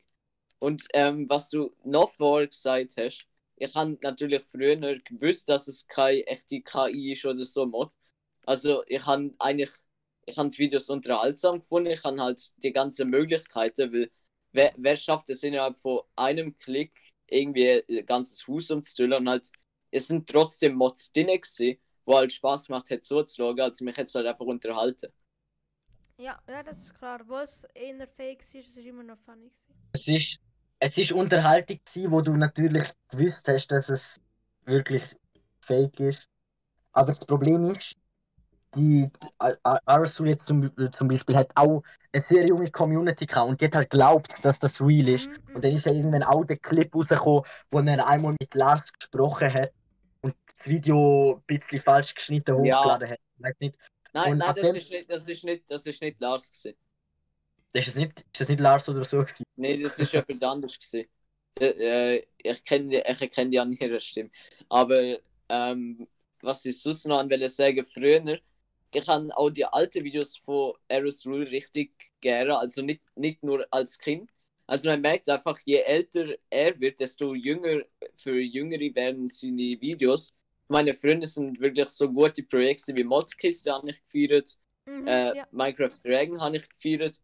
Und 0.60 0.84
ähm, 0.94 1.28
was 1.30 1.50
du 1.50 1.74
noch 1.84 2.10
vorher 2.12 2.48
gesagt 2.48 2.94
hast, 2.98 3.26
ich 3.56 3.74
habe 3.76 3.98
natürlich 4.02 4.42
früher 4.44 4.76
gewusst, 5.00 5.48
dass 5.48 5.68
es 5.68 5.86
keine 5.88 6.26
echte 6.26 6.62
KI 6.62 7.12
ist 7.12 7.26
oder 7.26 7.44
so 7.44 7.66
Mod. 7.66 7.92
Also 8.48 8.82
ich 8.86 9.04
habe 9.04 9.30
eigentlich, 9.40 9.70
ich 10.26 10.38
habe 10.38 10.48
die 10.48 10.58
Videos 10.58 10.88
unterhaltsam 10.88 11.60
gefunden, 11.60 11.90
ich 11.90 12.02
habe 12.04 12.18
halt 12.20 12.40
die 12.62 12.72
ganzen 12.72 13.10
Möglichkeiten, 13.10 13.92
weil 13.92 14.10
wer, 14.52 14.72
wer 14.78 14.96
schafft 14.96 15.28
es 15.30 15.42
innerhalb 15.42 15.78
von 15.78 16.00
einem 16.16 16.56
Klick 16.56 16.98
irgendwie 17.26 17.84
ein 17.90 18.06
ganzes 18.06 18.46
Haus 18.48 18.70
umzustellen 18.70 19.12
und 19.14 19.28
halt, 19.28 19.52
es 19.90 20.08
sind 20.08 20.28
trotzdem 20.28 20.76
Mods 20.76 21.12
drin 21.12 21.26
gewesen, 21.26 21.78
wo 22.06 22.16
halt 22.16 22.32
Spaß 22.32 22.68
gemacht 22.68 22.90
hat 22.90 23.04
zuzuschauen, 23.04 23.60
also 23.60 23.84
mich 23.84 23.96
hat 23.98 24.06
es 24.06 24.14
halt 24.14 24.26
einfach 24.26 24.46
unterhalten. 24.46 25.12
Ja, 26.18 26.40
ja, 26.48 26.62
das 26.62 26.78
ist 26.78 26.94
klar. 26.94 27.20
Wo 27.28 27.36
es 27.38 27.64
eher 27.74 28.06
fake 28.06 28.42
ist, 28.54 28.54
es 28.70 28.76
ist 28.76 28.86
immer 28.86 29.02
noch 29.02 29.18
funny. 29.18 29.50
gewesen. 29.50 29.78
Es 29.92 30.06
ist, 30.08 30.38
es 30.80 30.96
ist 30.96 31.12
Unterhaltung 31.12 31.80
gewesen, 31.84 32.10
wo 32.10 32.20
du 32.22 32.36
natürlich 32.36 32.84
gewusst 33.10 33.46
hast, 33.48 33.68
dass 33.68 33.88
es 33.88 34.20
wirklich 34.64 35.02
fake 35.60 36.00
ist. 36.00 36.28
Aber 36.92 37.12
das 37.12 37.26
Problem 37.26 37.70
ist, 37.70 37.96
die 38.74 39.10
Arsul 39.86 40.28
jetzt 40.28 40.46
zum, 40.46 40.70
zum 40.92 41.08
Beispiel 41.08 41.36
hat 41.36 41.50
auch 41.54 41.82
eine 42.12 42.22
sehr 42.22 42.46
junge 42.46 42.70
Community 42.70 43.26
gehabt 43.26 43.48
und 43.48 43.60
die 43.60 43.66
hat 43.66 43.74
halt 43.74 43.90
glaubt, 43.90 44.44
dass 44.44 44.58
das 44.58 44.80
real 44.80 45.08
ist. 45.08 45.28
Mhm, 45.28 45.52
Und 45.52 45.64
dann 45.64 45.72
ist 45.72 45.86
ja 45.86 45.92
irgendwann 45.92 46.22
auch 46.22 46.44
der 46.44 46.58
Clip 46.58 46.94
rausgekommen, 46.94 47.42
wo 47.70 47.78
er 47.80 48.06
einmal 48.06 48.34
mit 48.40 48.54
Lars 48.54 48.92
gesprochen 48.92 49.52
hat 49.52 49.72
und 50.20 50.34
das 50.54 50.66
Video 50.66 51.36
ein 51.36 51.42
bisschen 51.46 51.80
falsch 51.80 52.14
geschnitten 52.14 52.54
Ja. 52.56 52.82
hochgeladen 52.82 53.10
hat. 53.10 53.18
Ich 53.38 53.44
weiß 53.44 53.54
nicht, 53.60 53.78
Nein, 54.12 54.32
Und 54.32 54.38
nein, 54.38 54.54
das 54.56 54.72
dem- 54.72 54.76
ist 54.76 54.90
nicht, 54.90 55.10
das 55.10 55.28
ist 55.28 55.44
nicht, 55.44 55.70
das 55.70 55.86
ist 55.86 56.00
nicht 56.02 56.20
Lars 56.20 56.50
gewesen. 56.52 56.76
ist 57.72 57.88
das 57.88 57.94
nicht, 57.94 58.20
ist 58.20 58.40
das 58.40 58.48
nicht 58.48 58.60
Lars 58.60 58.88
oder 58.88 59.04
so 59.04 59.18
gewesen? 59.18 59.44
Nee, 59.56 59.76
das 59.82 59.98
ist 59.98 60.12
jemand 60.12 60.44
anders 60.44 60.78
gewesen. 60.78 61.08
Äh, 61.60 62.16
äh, 62.18 62.26
ich 62.38 62.64
kenne 62.64 62.88
die, 62.88 62.96
ich 62.98 63.20
erkenne 63.22 63.50
die 63.50 63.58
an 63.60 63.72
ihrer 63.72 64.00
Stimme. 64.00 64.30
Aber 64.68 65.18
ähm, 65.48 66.06
was 66.40 66.64
ich 66.64 66.80
sonst 66.80 67.06
noch 67.06 67.18
an 67.18 67.30
will 67.30 67.48
sagen, 67.48 67.84
früher, 67.84 68.38
ich 68.92 69.06
habe 69.08 69.36
auch 69.36 69.50
die 69.50 69.64
alten 69.64 70.04
Videos 70.04 70.36
von 70.38 70.74
Eris 70.88 71.26
Rule 71.26 71.50
richtig 71.50 71.92
gerne, 72.20 72.58
also 72.58 72.82
nicht, 72.82 73.02
nicht 73.16 73.42
nur 73.42 73.66
als 73.70 73.98
Kind. 73.98 74.30
Also 74.66 74.88
man 74.90 75.00
merkt 75.00 75.28
einfach, 75.30 75.58
je 75.64 75.78
älter 75.80 76.36
er 76.50 76.78
wird, 76.80 77.00
desto 77.00 77.34
jünger, 77.34 77.82
für 78.16 78.38
Jüngere 78.40 78.94
werden 78.94 79.28
seine 79.28 79.80
Videos. 79.80 80.34
Meine 80.68 80.92
Freunde 80.94 81.26
sind 81.26 81.60
wirklich 81.60 81.88
so 81.88 82.10
gute 82.12 82.42
Projekte 82.42 82.94
wie 82.94 83.04
Modkiste 83.04 83.72
habe 83.72 83.90
ich 83.90 84.00
gefeiert, 84.10 84.58
Mhm, 84.86 85.06
äh, 85.06 85.34
ja. 85.34 85.48
Minecraft 85.50 85.96
Dragon 86.04 86.40
habe 86.40 86.56
ich 86.58 86.68
gefeiert 86.68 87.20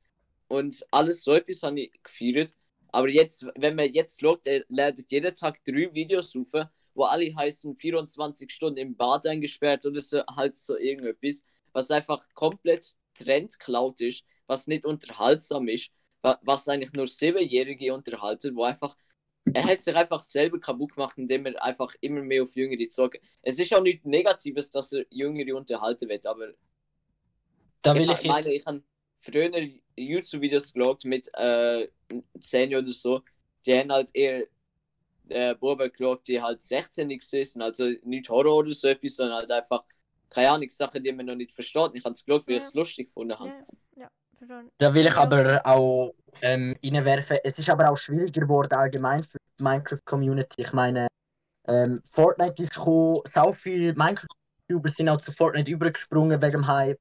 und 0.48 0.86
alles 0.90 1.22
so 1.24 1.32
etwas 1.32 1.62
habe 1.62 1.80
ich 1.80 2.02
gefeiert. 2.02 2.52
Aber 2.88 3.08
jetzt, 3.08 3.46
wenn 3.56 3.74
man 3.76 3.92
jetzt 3.92 4.20
schaut, 4.20 4.46
er 4.46 4.64
lädt 4.68 5.10
jeden 5.10 5.34
Tag 5.34 5.62
drei 5.64 5.92
Videos 5.94 6.34
auf, 6.36 6.68
wo 6.95 7.05
alle 7.05 7.34
heißen 7.36 7.76
24 7.76 8.51
Stunden 8.53 8.78
im 8.78 8.97
Bad 8.97 9.26
eingesperrt 9.26 9.86
oder 9.86 10.01
so, 10.01 10.24
halt 10.26 10.57
so 10.57 10.76
irgendetwas, 10.78 11.42
was 11.72 11.90
einfach 11.90 12.26
komplett 12.34 12.95
Trendcloud 13.14 14.01
ist, 14.01 14.24
was 14.47 14.66
nicht 14.66 14.84
unterhaltsam 14.84 15.68
ist, 15.68 15.90
wa- 16.22 16.38
was 16.42 16.68
eigentlich 16.68 16.92
nur 16.92 17.07
Siebenjährige 17.07 17.95
unterhalten, 17.95 18.57
wo 18.57 18.64
einfach 18.64 18.97
er 19.55 19.64
hat 19.66 19.80
sich 19.80 19.95
einfach 19.97 20.20
selber 20.20 20.61
kaputt 20.61 20.95
gemacht, 20.95 21.16
indem 21.18 21.47
er 21.47 21.62
einfach 21.62 21.95
immer 22.03 22.22
mehr 22.22 22.42
auf 22.42 22.57
Jüngere 22.57 22.88
zog. 22.88 23.16
Es 23.42 23.59
ist 23.59 23.72
auch 23.74 23.82
nichts 23.82 24.05
Negatives, 24.05 24.70
dass 24.70 24.92
er 24.92 25.07
Jüngere 25.11 25.57
unterhalten 25.57 26.09
wird, 26.09 26.26
aber 26.26 26.55
Da 27.82 27.97
will 27.99 28.11
ich, 28.11 28.18
ich 28.18 28.24
jetzt, 28.24 28.24
meine, 28.24 28.53
ich 28.53 28.64
habe 28.66 28.82
früher 29.20 29.51
YouTube-Videos 29.97 30.72
geschaut 30.72 31.05
mit 31.05 31.30
äh, 31.34 31.88
10 32.40 32.74
oder 32.74 32.84
so. 32.92 33.22
Die 33.66 33.74
haben 33.76 33.92
halt 33.92 34.11
eher 34.14 34.47
äh, 35.29 35.55
Buben 35.55 35.91
geschaut, 35.91 36.27
die 36.29 36.41
halt 36.41 36.61
16 36.61 37.18
sind, 37.20 37.62
also 37.62 37.85
nicht 38.05 38.29
Horror 38.29 38.57
oder 38.59 38.72
so 38.75 38.89
etwas, 38.89 39.16
sondern 39.16 39.37
halt 39.39 39.51
einfach, 39.51 39.85
keine 40.31 40.51
Ahnung, 40.51 40.68
Sachen, 40.70 41.03
die 41.03 41.12
man 41.12 41.27
noch 41.27 41.35
nicht 41.35 41.53
versteht. 41.53 41.91
Ich 41.95 42.05
habe 42.05 42.12
es 42.12 42.25
geschaut, 42.25 42.47
weil 42.47 42.55
Ja. 42.57 42.61
ich 42.61 42.66
es 42.68 42.75
lustig 42.75 43.09
gefunden 43.09 43.39
habe. 43.39 43.49
Ja, 43.49 43.64
ja, 44.03 44.09
verstanden. 44.37 44.70
Da 44.79 44.93
will 44.95 45.07
ich 45.07 45.14
aber 45.14 45.64
auch 45.66 46.14
ähm, 46.43 46.77
reinwerfen, 46.85 47.39
es 47.45 47.59
ist 47.59 47.70
aber 47.70 47.91
auch 47.91 47.97
schwieriger 47.97 48.41
geworden 48.41 48.75
allgemein 48.75 49.22
für 49.22 49.39
die 49.59 49.62
Minecraft-Community. 49.62 50.62
Ich 50.62 50.72
meine, 50.72 51.07
ähm, 51.68 52.03
Fortnite 52.11 52.62
ist 52.62 52.75
gekommen, 52.75 53.20
so 53.25 53.53
viele 53.53 53.95
Minecraft-YouTuber 53.95 54.89
sind 54.91 55.09
auch 55.09 55.20
zu 55.20 55.33
Fortnite 55.33 55.70
übergesprungen 55.70 56.43
wegen 56.43 56.53
dem 56.53 56.66
Hype. 56.66 57.01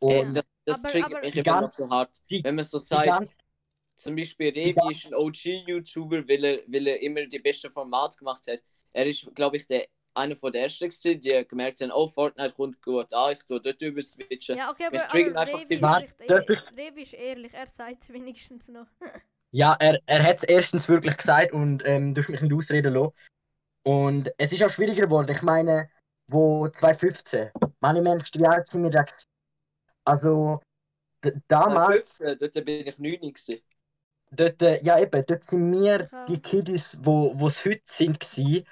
Äh, 0.00 0.20
Und 0.20 0.36
das 0.36 0.44
das 0.66 0.82
Aber- 0.84 0.92
triggert 0.92 1.12
aber- 1.12 1.20
mich 1.22 1.36
immer 1.36 1.52
noch 1.54 1.60
ganz- 1.60 1.76
so 1.76 1.90
hart. 1.90 2.10
die- 2.30 2.42
Wenn 2.44 2.54
man 2.54 2.64
so 2.64 2.78
sagt, 2.78 3.28
zum 3.96 4.16
Beispiel 4.16 4.48
Revi 4.48 4.92
ist 4.92 5.06
ein 5.06 5.14
OG-YouTuber, 5.14 6.28
weil 6.28 6.44
er, 6.44 6.58
weil 6.66 6.86
er 6.86 7.00
immer 7.00 7.26
die 7.26 7.38
besten 7.38 7.70
Formate 7.70 8.18
gemacht 8.18 8.46
hat. 8.48 8.62
Er 8.92 9.06
ist, 9.06 9.32
glaube 9.34 9.56
ich, 9.56 9.66
der, 9.66 9.86
einer 10.14 10.36
von 10.36 10.52
der 10.52 10.62
ersten, 10.62 10.88
gewesen, 10.88 11.20
die 11.20 11.44
gemerkt 11.48 11.80
haben, 11.80 11.90
oh, 11.92 12.06
Fortnite 12.06 12.54
kommt 12.54 12.80
gut 12.82 13.12
an, 13.12 13.32
ich 13.32 13.44
tue 13.44 13.60
dort 13.60 13.82
über 13.82 14.02
switchen. 14.02 14.56
Ja, 14.56 14.70
okay, 14.70 14.86
aber, 14.86 15.04
aber 15.04 15.40
einfach 15.40 15.60
Revi 15.60 15.66
die- 15.68 15.74
ist, 15.74 15.82
Warte, 15.82 16.04
echt, 16.04 16.30
darf 16.30 16.48
eh- 16.48 16.80
Revi 16.80 17.02
ist 17.02 17.14
ehrlich, 17.14 17.52
er 17.54 17.66
sagt 17.66 18.02
es 18.04 18.12
wenigstens 18.12 18.68
noch. 18.68 18.86
Ja, 19.56 19.76
er, 19.78 20.00
er 20.06 20.24
hat 20.24 20.38
es 20.38 20.42
erstens 20.42 20.88
wirklich 20.88 21.16
gesagt 21.16 21.52
und 21.52 21.86
ähm, 21.86 22.12
durch 22.12 22.28
mich 22.28 22.40
nicht 22.40 22.52
ausreden 22.52 22.92
lassen. 22.92 23.12
Und 23.84 24.28
es 24.36 24.52
ist 24.52 24.64
auch 24.64 24.70
schwieriger 24.70 25.02
geworden. 25.02 25.30
Ich 25.30 25.42
meine, 25.42 25.88
wo 26.26 26.66
2015, 26.66 27.50
meine 27.78 28.02
Menschen, 28.02 28.40
wie 28.40 28.46
alt 28.46 28.68
sind 28.68 28.82
wir 28.82 28.90
da? 28.90 29.04
Also, 30.04 30.60
damals. 31.46 32.16
15, 32.18 32.38
dort 32.40 32.64
bin 32.64 32.86
ich 32.86 32.98
9 32.98 33.20
gewesen. 33.20 33.62
Dort, 34.36 34.62
äh, 34.62 34.82
ja 34.82 34.98
eben, 34.98 35.24
dort 35.26 35.44
sind 35.44 35.72
wir 35.72 36.08
Ja. 36.10 36.24
die 36.26 36.40
Kiddies, 36.40 36.98
wo 37.02 37.34
es 37.46 37.64
heute 37.64 37.82
sind, 37.86 38.20
gewesen. 38.20 38.66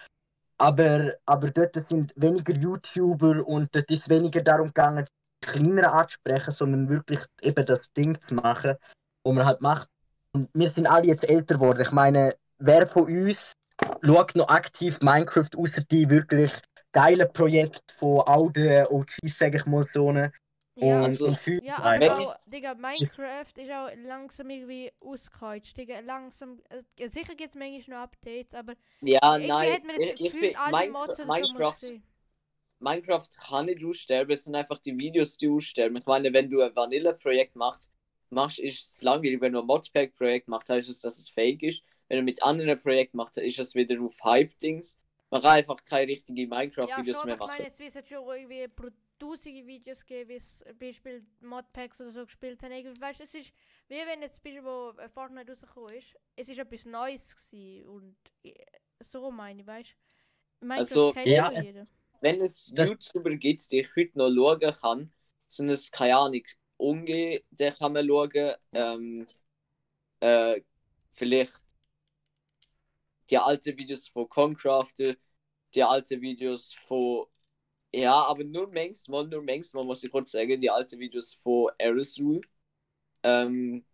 Aber, 0.59 1.15
aber 1.27 1.51
dort 1.51 1.75
sind 1.75 2.13
weniger 2.17 2.55
YouTuber 2.55 3.47
und 3.47 3.75
dort 3.75 3.91
ist 3.91 4.09
weniger 4.09 4.43
darum 4.43 4.69
gegangen, 4.69 5.07
die 5.43 5.47
kleineren 5.47 5.91
anzusprechen, 5.91 6.53
sondern 6.53 6.89
wirklich 6.89 7.21
eben 7.41 7.67
das 7.67 7.93
Ding 7.93 8.21
zu 8.21 8.35
machen, 8.35 8.77
wo 9.25 9.33
man 9.33 9.45
halt 9.45 9.61
macht. 9.61 9.89
Und 10.33 10.49
wir 10.55 10.71
sind 10.71 10.87
alle 10.87 11.07
jetzt 11.07 11.29
älter 11.29 11.57
geworden. 11.57 11.81
Ich 11.81 11.91
meine, 11.91 12.37
wer 12.59 12.87
von 12.87 13.05
uns 13.05 13.53
schaut 14.05 14.37
noch 14.37 14.49
aktiv 14.49 14.99
Minecraft, 15.01 15.51
außer 15.57 15.83
die 15.91 16.09
wirklich 16.09 16.53
geilen 16.93 17.33
Projekte 17.33 17.81
von 17.99 18.21
all 18.27 18.51
den 18.53 18.87
OGs, 18.87 19.39
sag 19.39 19.55
ich 19.55 19.67
mal 19.67 19.85
so. 19.85 20.13
ne? 20.13 20.33
Ja, 20.75 21.03
Und, 21.03 21.21
Also, 21.21 21.37
ja 21.59 21.81
aber 21.81 22.19
auch, 22.19 22.37
Digga, 22.47 22.75
Minecraft 22.75 23.53
ist 23.57 23.71
auch 23.71 23.91
langsam 23.97 24.51
irgendwie 24.51 24.91
ausgekreuzt, 25.01 25.77
Digga, 25.77 26.01
langsam, 26.01 26.63
äh, 26.97 27.09
sicher 27.09 27.35
gibt 27.35 27.55
es 27.55 27.59
manchmal 27.59 27.99
noch 27.99 28.05
Updates, 28.05 28.55
aber 28.55 28.75
Ja, 29.01 29.39
irgendwie 29.39 29.39
nein, 29.39 29.81
ich, 29.97 30.15
ich 30.19 30.39
Gefühl, 30.39 30.39
bin, 30.39 30.57
alle 30.57 30.87
Minecraft, 30.87 31.19
Minecraft. 31.25 31.77
Minecraft 32.81 33.29
kann 33.41 33.65
nicht 33.65 33.83
aussterben, 33.83 34.31
es 34.33 34.45
sind 34.45 34.55
einfach 34.55 34.77
die 34.79 34.99
Videos, 34.99 35.39
die 35.39 35.49
aussterben. 35.49 35.97
Ich 35.97 36.05
meine, 36.05 36.35
wenn 36.35 36.51
du 36.51 36.61
ein 36.61 36.77
Vanilla-Projekt 36.77 37.57
machst, 37.57 37.91
machst, 38.29 38.59
ist 38.59 38.91
es 38.91 39.03
langweilig. 39.03 39.41
Wenn 39.41 39.55
du 39.55 39.61
ein 39.61 39.67
Modpack-Projekt 39.67 40.49
machst, 40.49 40.69
heißt 40.69 40.89
es, 40.91 41.01
dass 41.01 41.19
es 41.19 41.31
fake 41.31 41.63
ist. 41.63 41.83
Wenn 42.09 42.19
du 42.19 42.25
mit 42.25 42.43
anderen 42.43 42.79
Projekten 42.79 43.17
machst, 43.17 43.39
ist 43.39 43.59
es 43.59 43.75
wieder 43.75 43.99
auf 44.03 44.23
Hype-Dings. 44.23 44.99
Man 45.31 45.41
kann 45.41 45.53
einfach 45.53 45.83
keine 45.87 46.09
richtigen 46.13 46.49
Ja, 46.81 47.05
Minecraft-Videos 47.05 47.05
schon, 47.05 47.25
mehr 47.25 47.37
ich 47.37 47.45
meine, 47.45 47.65
machen. 47.65 47.67
jetzt 47.67 47.79
wird 47.79 47.95
es 47.95 48.09
schon 48.09 48.27
irgendwie 48.29 48.69
tausende 49.23 49.67
Videos 49.67 50.05
gegeben, 50.05 50.31
wie 50.31 50.35
es 50.35 50.59
zum 50.59 50.79
Beispiel 50.79 51.27
Modpacks 51.41 52.01
oder 52.01 52.11
so 52.11 52.25
gespielt 52.25 52.63
haben. 52.63 52.73
Irgendwie, 52.73 53.01
weißt, 53.01 53.21
es 53.21 53.35
ist 53.35 53.53
wie 53.93 54.07
wenn 54.07 54.23
jetzt 54.23 54.37
zum 54.37 54.45
Beispiel, 54.45 54.65
wo 54.65 54.91
äh, 54.99 55.09
Fortnite 55.11 55.51
rausgekommen 55.51 55.95
ist, 55.95 56.17
es 56.37 56.49
ist 56.49 56.59
etwas 56.59 56.87
Neues 56.87 57.37
gewesen 57.37 57.89
und 57.89 58.17
äh, 58.43 58.55
so 59.01 59.31
meine 59.31 59.61
ich, 59.61 59.67
weißt 59.67 59.97
du? 60.61 60.69
Also, 60.71 61.13
ja. 61.25 61.51
Wenn 62.21 62.41
es 62.41 62.73
YouTuber 62.75 63.35
gibt, 63.37 63.71
die 63.71 63.81
ich 63.81 63.97
heute 63.97 64.17
noch 64.17 64.31
schauen 64.31 64.75
kann, 64.81 65.13
sind 65.49 65.69
es 65.69 65.91
keine 65.91 66.17
Ahnung, 66.17 66.43
Unge, 66.79 67.43
den 67.51 67.75
kann 67.75 67.93
man 67.93 68.07
schauen. 68.07 68.55
Ähm, 68.73 69.27
äh, 70.21 70.63
vielleicht 71.13 71.61
die 73.29 73.39
alten 73.39 73.77
Videos 73.77 74.09
von 74.09 74.29
Concrafter, 74.29 75.17
die 75.75 75.83
alten 75.83 76.21
Videos 76.23 76.75
von. 76.87 77.27
Ja, 77.95 78.25
aber 78.25 78.45
nur 78.45 78.69
manchmal, 78.73 79.27
nur 79.27 79.43
manchmal 79.43 79.85
muss 79.85 80.03
ich 80.03 80.11
kurz 80.11 80.31
sagen, 80.31 80.59
die 80.59 80.71
alten 80.71 80.99
Videos 80.99 81.35
von 81.35 81.71
Aerosol. 81.79 82.41
Ähm, 83.23 83.85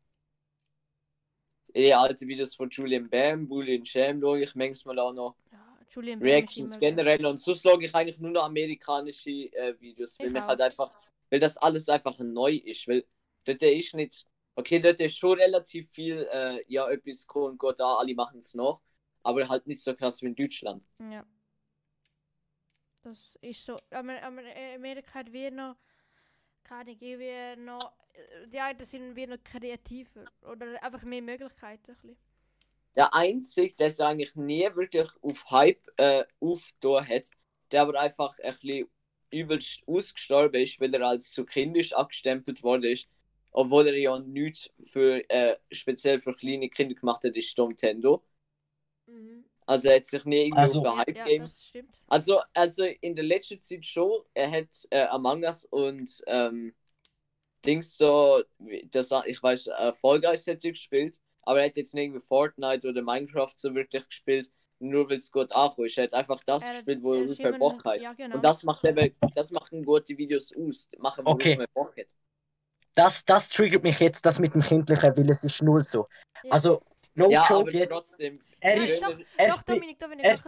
die 1.75 1.93
alten 1.93 2.29
Videos 2.29 2.55
von 2.55 2.71
Julian 2.71 3.09
Bam, 3.09 3.49
Bullion 3.49 3.85
Sham 3.85 4.21
schaue 4.21 4.43
ich 4.43 4.55
manchmal 4.55 4.99
auch 4.99 5.13
noch. 5.13 5.37
Ja, 5.51 5.79
Julian 5.91 6.21
Reactions 6.23 6.79
generell 6.79 7.25
und 7.27 7.39
so 7.39 7.55
schaue 7.55 7.83
ich 7.85 7.95
eigentlich 7.95 8.19
nur 8.19 8.31
noch 8.31 8.45
amerikanische 8.45 9.31
äh, 9.31 9.75
Videos, 9.81 10.19
weil 10.19 10.29
Ich 10.29 10.33
mich 10.33 10.43
halt 10.43 10.61
einfach, 10.61 10.91
weil 11.31 11.41
das 11.41 11.57
alles 11.59 11.89
einfach 11.89 12.19
neu 12.19 12.55
ist, 12.65 12.87
weil 12.89 13.05
dort 13.45 13.63
ist 13.63 13.95
nicht, 13.95 14.27
okay, 14.57 14.79
dort 14.79 15.01
ist 15.01 15.17
schon 15.17 15.39
relativ 15.39 15.91
viel, 15.91 16.27
äh, 16.33 16.63
ja, 16.69 16.89
etwas 16.89 17.27
cool 17.35 17.51
und 17.51 17.59
gut 17.59 17.79
da, 17.81 17.97
alle 17.97 18.15
machen 18.15 18.39
es 18.39 18.55
noch, 18.55 18.81
aber 19.23 19.49
halt 19.49 19.67
nicht 19.67 19.81
so 19.81 19.95
krass 19.95 20.23
wie 20.23 20.27
in 20.27 20.37
Deutschland. 20.37 20.83
Ja. 21.11 21.25
Das 23.03 23.37
ist 23.41 23.65
so. 23.65 23.77
Aber, 23.91 24.23
aber 24.23 24.43
in 24.43 24.77
Amerika 24.77 25.15
hat 25.15 25.33
wir 25.33 25.51
noch. 25.51 25.77
Keine 26.65 26.93
Ahnung, 26.93 27.01
wir 27.01 27.57
noch. 27.57 27.93
äh, 28.15 28.49
Die 28.49 28.61
einen 28.61 28.85
sind 28.85 29.17
wir 29.17 29.29
noch 29.29 29.45
kreativer. 29.45 30.27
Oder 30.43 30.83
einfach 30.83 31.03
mehr 31.05 31.23
Möglichkeiten. 31.23 31.93
Ein 31.93 31.97
bisschen. 31.97 32.19
Der 32.97 33.15
Einzige, 33.15 33.75
der 33.77 33.87
es 33.87 33.99
eigentlich 34.01 34.35
nie 34.37 34.69
wirklich 34.75 35.09
auf 35.23 35.51
Hype 35.51 35.81
äh, 35.97 36.25
aufgetan 36.41 37.09
hat, 37.09 37.25
der 37.73 37.83
aber 37.83 37.99
einfach 37.99 38.39
ein 38.41 38.53
bisschen 38.61 38.89
übelst 39.31 39.83
ausgestorben 39.87 40.61
ist, 40.63 40.79
weil 40.81 40.93
er 40.95 41.07
als 41.07 41.31
zu 41.33 41.45
kindisch 41.47 41.93
abgestempelt 41.95 42.63
worden 42.63 42.91
ist, 42.93 43.09
obwohl 43.53 43.87
er 43.89 43.97
ja 43.97 44.19
nichts 44.19 44.71
für, 44.85 45.29
äh, 45.31 45.57
speziell 45.71 46.21
für 46.21 46.35
kleine 46.35 46.69
Kinder 46.69 46.95
gemacht 46.95 47.25
hat, 47.25 47.37
ist 47.37 47.57
Nintendo. 47.57 48.23
Mhm. 49.07 49.45
Also 49.69 49.89
er 49.89 49.97
hat 49.97 50.07
sich 50.07 50.25
nie 50.25 50.47
irgendwie 50.47 50.63
Also- 50.63 50.79
auf 50.81 50.87
ein 50.87 50.93
Ja, 51.15 51.23
Hype-Game. 51.25 51.43
das 51.43 51.65
stimmt. 51.67 51.91
also, 52.09 52.41
also 52.55 52.85
in 52.85 53.15
der 53.15 53.25
letzten 53.25 53.61
Zeit 53.61 53.85
schon, 53.85 54.23
er 54.33 54.51
hat 54.51 54.69
äh, 54.91 55.05
Among 55.09 55.43
Us 55.45 55.67
und 55.67 56.09
ähm, 56.27 56.75
Dings 57.67 57.99
da, 57.99 58.41
wie- 58.59 58.89
das, 58.91 59.11
ich 59.27 59.43
weiß, 59.43 59.67
äh, 59.67 59.93
Fall 59.93 60.21
Guys 60.21 60.47
hat 60.47 60.65
er 60.65 60.71
gespielt, 60.71 61.19
aber 61.43 61.61
er 61.61 61.67
hat 61.67 61.77
jetzt 61.77 61.93
nicht 61.95 62.05
irgendwie 62.05 62.25
Fortnite 62.25 62.89
oder 62.89 63.03
Minecraft 63.03 63.53
so 63.57 63.75
wirklich 63.75 64.07
gespielt, 64.07 64.51
nur 64.79 65.11
weil 65.11 65.19
es 65.19 65.31
gut 65.31 65.53
ankommt. 65.53 65.87
ist. 65.89 65.99
Er 65.99 66.05
hat 66.05 66.15
einfach 66.15 66.41
das 66.47 66.63
Er- 66.67 66.73
gespielt, 66.75 67.03
wo 67.03 67.13
er 67.15 67.21
ungefähr 67.23 67.53
Bock 67.53 67.85
hat. 67.85 68.01
Ja, 68.01 68.13
genau. 68.15 68.37
Und 68.37 68.45
das 68.45 68.63
macht 68.63 68.85
eben, 68.85 69.15
das 69.35 69.51
machen 69.51 69.85
gute 69.85 70.17
Videos 70.17 70.55
aus, 70.57 70.89
machen, 70.99 71.27
wo 71.27 71.33
Okay. 71.33 71.57
man 71.57 71.67
Bock 71.75 71.95
hat. 71.99 72.07
Das, 72.95 73.15
das 73.27 73.49
triggert 73.51 73.83
mich 73.83 73.99
jetzt, 74.01 74.25
das 74.25 74.39
mit 74.39 74.55
dem 74.55 74.63
Kindlichen, 74.63 75.15
weil 75.17 75.31
es 75.31 75.45
ist 75.45 75.61
null 75.63 75.85
so. 75.85 76.09
Ja. 76.45 76.53
Also, 76.53 76.81
no 77.15 77.29
Ja, 77.31 77.45
aber 77.45 77.59
joke 77.59 77.73
jetzt. 77.79 77.91
trotzdem, 77.91 78.41
Er 78.61 78.77
Nein, 78.77 78.89
ist, 78.91 79.03
doch, 79.03 79.19
er 79.37 79.49
doch, 79.49 79.63
Dominik, 79.63 79.99
Dominik, 80.01 80.25
er-. 80.25 80.43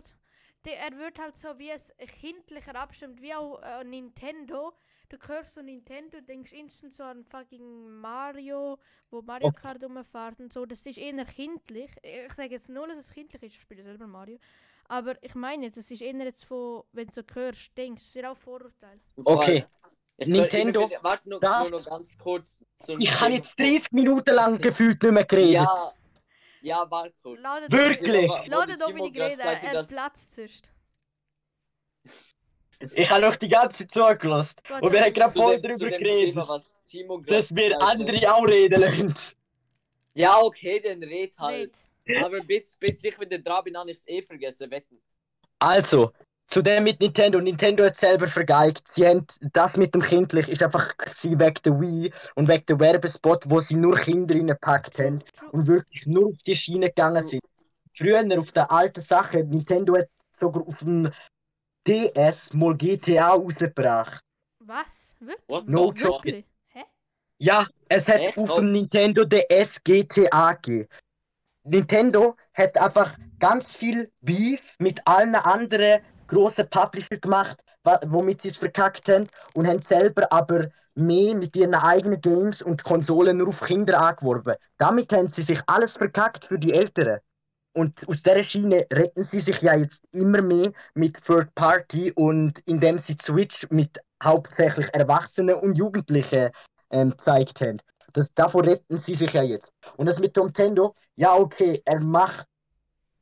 Der, 0.67 0.79
er 0.79 0.99
wird 0.99 1.19
halt 1.19 1.37
so 1.37 1.59
wie 1.59 1.71
es 1.71 1.93
kindlicher 2.21 2.75
abstimmt, 2.77 3.23
wie 3.23 3.35
auch 3.35 3.61
äh, 3.63 3.83
Nintendo. 3.85 4.73
Du 5.09 5.17
hörst 5.27 5.55
so 5.55 5.63
Nintendo, 5.63 6.21
denkst 6.21 6.53
instant 6.53 6.95
so 6.95 7.03
an 7.03 7.25
fucking 7.25 7.89
Mario, 8.01 8.79
wo 9.11 9.23
Mario 9.23 9.49
Okay. 9.49 9.61
Kart 9.63 9.83
rumfährt 9.83 10.39
und 10.39 10.53
so. 10.53 10.67
Das 10.67 10.85
ist 10.87 10.99
eher 10.99 11.25
kindlich. 11.25 11.91
Ich 12.03 12.33
sage 12.35 12.51
jetzt 12.51 12.69
nur, 12.69 12.87
dass 12.89 12.99
es 12.99 13.11
kindlich 13.13 13.43
ist, 13.43 13.55
ich 13.57 13.61
spiele 13.63 13.83
selber 13.83 14.07
Mario. 14.07 14.39
Aber 14.89 15.15
ich 15.23 15.35
meine 15.35 15.65
jetzt, 15.67 15.79
es 15.79 15.91
ist 15.91 16.03
eher 16.03 16.15
jetzt 16.25 16.45
von, 16.45 16.83
wenn 16.93 17.07
du 17.07 17.15
so 17.15 17.23
hörst, 17.35 17.77
denkst, 17.77 18.03
es 18.05 18.13
sind 18.13 18.27
auch 18.27 18.37
Vorurteile. 18.37 19.01
im 19.17 19.25
Fall- 19.25 19.35
Okay. 19.35 19.65
Ich, 20.19 20.27
Nintendo, 20.27 20.87
Ich, 20.93 21.03
warte 21.03 21.29
nur 21.31 21.41
noch 21.41 21.85
ganz 21.87 22.19
kurz. 22.19 22.59
Zum 22.77 23.01
ich 23.01 23.11
habe 23.19 23.33
jetzt 23.33 23.57
Thema- 23.57 23.71
30 23.79 23.93
Minuten 23.93 24.35
lang 24.35 24.59
gefühlt 24.59 25.03
nicht 25.03 25.13
mehr 25.13 25.25
geredet. 25.25 25.53
Ja, 25.55 25.93
ja, 26.63 26.91
warte 26.91 27.15
kurz. 27.23 27.41
Lade 27.41 27.67
Wirklich? 27.71 28.29
Der 28.29 28.45
Timo 28.45 28.77
Dominik 28.77 29.21
hat, 29.21 29.63
er 29.65 29.73
dass- 29.73 29.89
platzt 29.89 30.35
sonst. 30.35 30.73
Ich 32.95 33.11
habe 33.11 33.27
euch 33.27 33.37
die 33.37 33.49
ganze 33.49 33.87
Zeit 33.87 34.19
zugelassen. 34.19 34.57
Gut, 34.67 34.83
Und 34.83 34.93
wir 34.93 35.03
haben 35.05 35.13
gerade 35.13 35.33
voll 35.35 35.61
dem, 35.61 35.79
darüber 35.79 35.99
geredet, 35.99 36.37
dass 37.29 37.55
wir 37.55 37.81
andere 37.81 38.35
auch 38.35 38.47
reden 38.47 38.81
lassen. 38.81 39.15
Ja, 40.15 40.41
okay, 40.41 40.81
dann 40.81 41.03
red 41.03 41.39
halt. 41.39 41.77
Red. 42.07 42.25
Aber 42.25 42.41
bis, 42.41 42.75
bis 42.77 43.05
ich 43.05 43.21
wieder 43.21 43.39
dran 43.39 43.65
bin, 43.65 43.77
habe 43.77 43.91
ich 43.91 43.99
es 43.99 44.09
eh 44.09 44.23
vergessen. 44.23 44.71
Wetten. 44.71 44.99
Also, 45.59 46.13
zu 46.51 46.63
dem 46.63 46.85
mit 46.85 47.01
Nintendo. 47.01 47.41
Nintendo 47.41 47.85
hat 47.85 47.97
selber 47.97 48.29
vergeigt. 48.29 48.87
Sie 48.89 49.07
haben 49.07 49.27
das 49.53 49.77
mit 49.77 49.95
dem 49.95 50.03
Kindlich 50.03 50.49
ist 50.49 50.63
einfach 50.63 50.93
sie 51.15 51.39
wegen 51.39 51.63
der 51.65 51.81
Wii 51.81 52.13
und 52.35 52.49
wegen 52.49 52.67
der 52.67 52.81
Werbespot, 52.81 53.45
wo 53.49 53.61
sie 53.61 53.77
nur 53.77 53.97
Kinder 53.97 54.35
reingepackt 54.35 54.99
haben 54.99 55.23
und 55.53 55.67
wirklich 55.67 56.07
nur 56.07 56.29
auf 56.29 56.39
die 56.47 56.57
Schiene 56.57 56.87
gegangen 56.89 57.23
sind. 57.23 57.43
Früher 57.97 58.25
auf 58.39 58.53
der 58.53 58.71
alten 58.71 59.01
Sache, 59.01 59.45
Nintendo 59.45 59.97
hat 59.97 60.09
sogar 60.31 60.67
auf 60.67 60.79
dem 60.81 61.11
DS 61.87 62.53
mal 62.53 62.77
GTA 62.77 63.29
rausgebracht. 63.29 64.21
Was? 64.61 65.17
Wirklich? 65.21 65.65
No. 65.67 65.95
Wirklich? 65.95 66.45
Hä? 66.69 66.85
Ja, 67.39 67.67
es 67.89 68.07
hat 68.09 68.21
Echt? 68.21 68.39
auf 68.39 68.51
Oh. 68.51 68.57
dem 68.61 68.73
Nintendo 68.73 69.25
DS 69.25 69.83
GTA 69.85 70.53
gegeben. 70.55 70.89
Nintendo 71.65 72.37
hat 72.55 72.77
einfach 72.79 73.17
ganz 73.39 73.75
viel 73.75 74.11
Beef 74.21 74.61
mit 74.79 75.01
allen 75.07 75.35
anderen 75.35 76.01
grossen 76.31 76.69
Publisher 76.71 77.19
gemacht, 77.19 77.59
womit 78.07 78.43
sie 78.43 78.49
es 78.49 78.57
verkackt 78.57 79.09
haben 79.09 79.27
und 79.55 79.67
haben 79.67 79.83
selber 79.83 80.31
aber 80.33 80.69
mehr 80.95 81.35
mit 81.35 81.57
ihren 81.57 81.75
eigenen 81.75 82.21
Games 82.21 82.63
und 82.63 82.85
Konsolen 82.85 83.39
nur 83.39 83.49
auf 83.49 83.61
Kinder 83.61 84.01
angeworben. 84.01 84.55
Damit 84.79 85.13
haben 85.13 85.29
sie 85.29 85.43
sich 85.43 85.61
alles 85.67 85.97
verkackt 85.97 86.45
für 86.45 86.59
die 86.59 86.73
Älteren. 86.73 87.21
Und 87.73 88.07
aus 88.09 88.23
dieser 88.23 88.43
Schiene 88.43 88.87
retten 88.93 89.23
sie 89.23 89.41
sich 89.41 89.61
ja 89.63 89.77
jetzt 89.77 90.03
immer 90.13 90.43
mehr 90.43 90.73
mit 90.95 91.23
Third 91.25 91.55
Party 91.55 92.11
und 92.13 92.59
indem 92.67 92.99
sie 92.99 93.17
Switch 93.23 93.67
mit 93.71 94.01
hauptsächlich 94.23 94.89
Erwachsenen 94.93 95.55
und 95.55 95.79
Jugendlichen 95.79 96.51
ähm, 96.91 97.11
gezeigt 97.11 97.61
haben. 97.61 97.81
Das, 98.13 98.29
davor 98.35 98.65
retten 98.65 98.99
sie 98.99 99.15
sich 99.15 99.33
ja 99.33 99.43
jetzt. 99.43 99.73
Und 99.97 100.07
das 100.07 100.19
mit 100.19 100.37
Nintendo, 100.37 100.97
ja 101.15 101.35
okay, 101.35 101.81
er 101.85 102.01
macht 102.01 102.49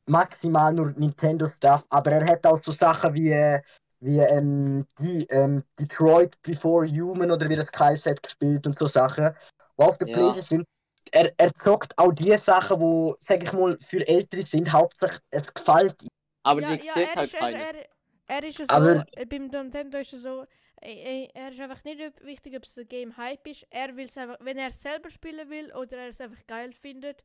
maximal 0.09 0.73
nur 0.73 0.91
Nintendo-Stuff, 0.91 1.85
aber 1.89 2.11
er 2.11 2.25
hat 2.27 2.45
auch 2.45 2.57
so 2.57 2.71
Sachen 2.71 3.13
wie, 3.13 3.31
äh, 3.31 3.61
wie 3.99 4.19
ähm, 4.19 4.85
die, 4.99 5.25
ähm, 5.29 5.63
Detroit 5.79 6.41
Before 6.41 6.87
Human 6.87 7.31
oder 7.31 7.49
wie 7.49 7.55
das 7.55 7.71
geheißen 7.71 8.11
hat 8.11 8.23
gespielt 8.23 8.65
und 8.67 8.75
so 8.75 8.87
Sachen, 8.87 9.33
die 9.77 9.83
auf 9.83 9.97
der 9.97 10.07
Ja. 10.07 10.15
Playstation 10.15 10.59
sind. 10.59 10.67
Er, 11.11 11.31
er 11.37 11.53
zockt 11.55 11.97
auch 11.97 12.11
die 12.13 12.37
Sachen, 12.37 12.79
wo, 12.79 13.15
sag 13.21 13.43
ich 13.43 13.51
mal, 13.53 13.77
für 13.87 14.07
Ältere 14.07 14.43
sind, 14.43 14.71
hauptsächlich 14.71 15.19
es 15.31 15.53
gefällt 15.53 16.03
ihm. 16.03 16.09
Aber 16.43 16.61
ja, 16.61 16.75
die 16.77 16.85
ja, 16.85 16.93
sieht 16.93 17.07
er 17.09 17.15
halt 17.15 17.25
ist, 17.27 17.33
er, 17.33 17.39
keiner. 17.39 17.59
er, 17.59 17.85
er 18.27 18.43
ist 18.43 18.59
ja 18.59 18.65
so, 18.65 18.71
Aber- 18.73 19.05
äh, 19.13 19.25
beim 19.25 19.47
Nintendo 19.47 19.97
ist 19.97 20.13
er 20.13 20.19
so, 20.19 20.45
äh, 20.81 21.27
er 21.33 21.51
ist 21.51 21.59
einfach 21.59 21.83
nicht 21.83 21.99
wichtig, 22.23 22.55
ob 22.55 22.63
es 22.63 22.77
ein 22.77 22.87
Game 22.87 23.17
Hype 23.17 23.45
ist. 23.47 23.65
Er 23.71 23.95
will 23.95 24.05
es 24.05 24.17
einfach, 24.17 24.37
wenn 24.39 24.57
er 24.57 24.69
es 24.69 24.81
selber 24.81 25.09
spielen 25.09 25.49
will 25.49 25.73
oder 25.73 25.97
er 25.97 26.09
es 26.09 26.21
einfach 26.21 26.45
geil 26.47 26.71
findet, 26.73 27.23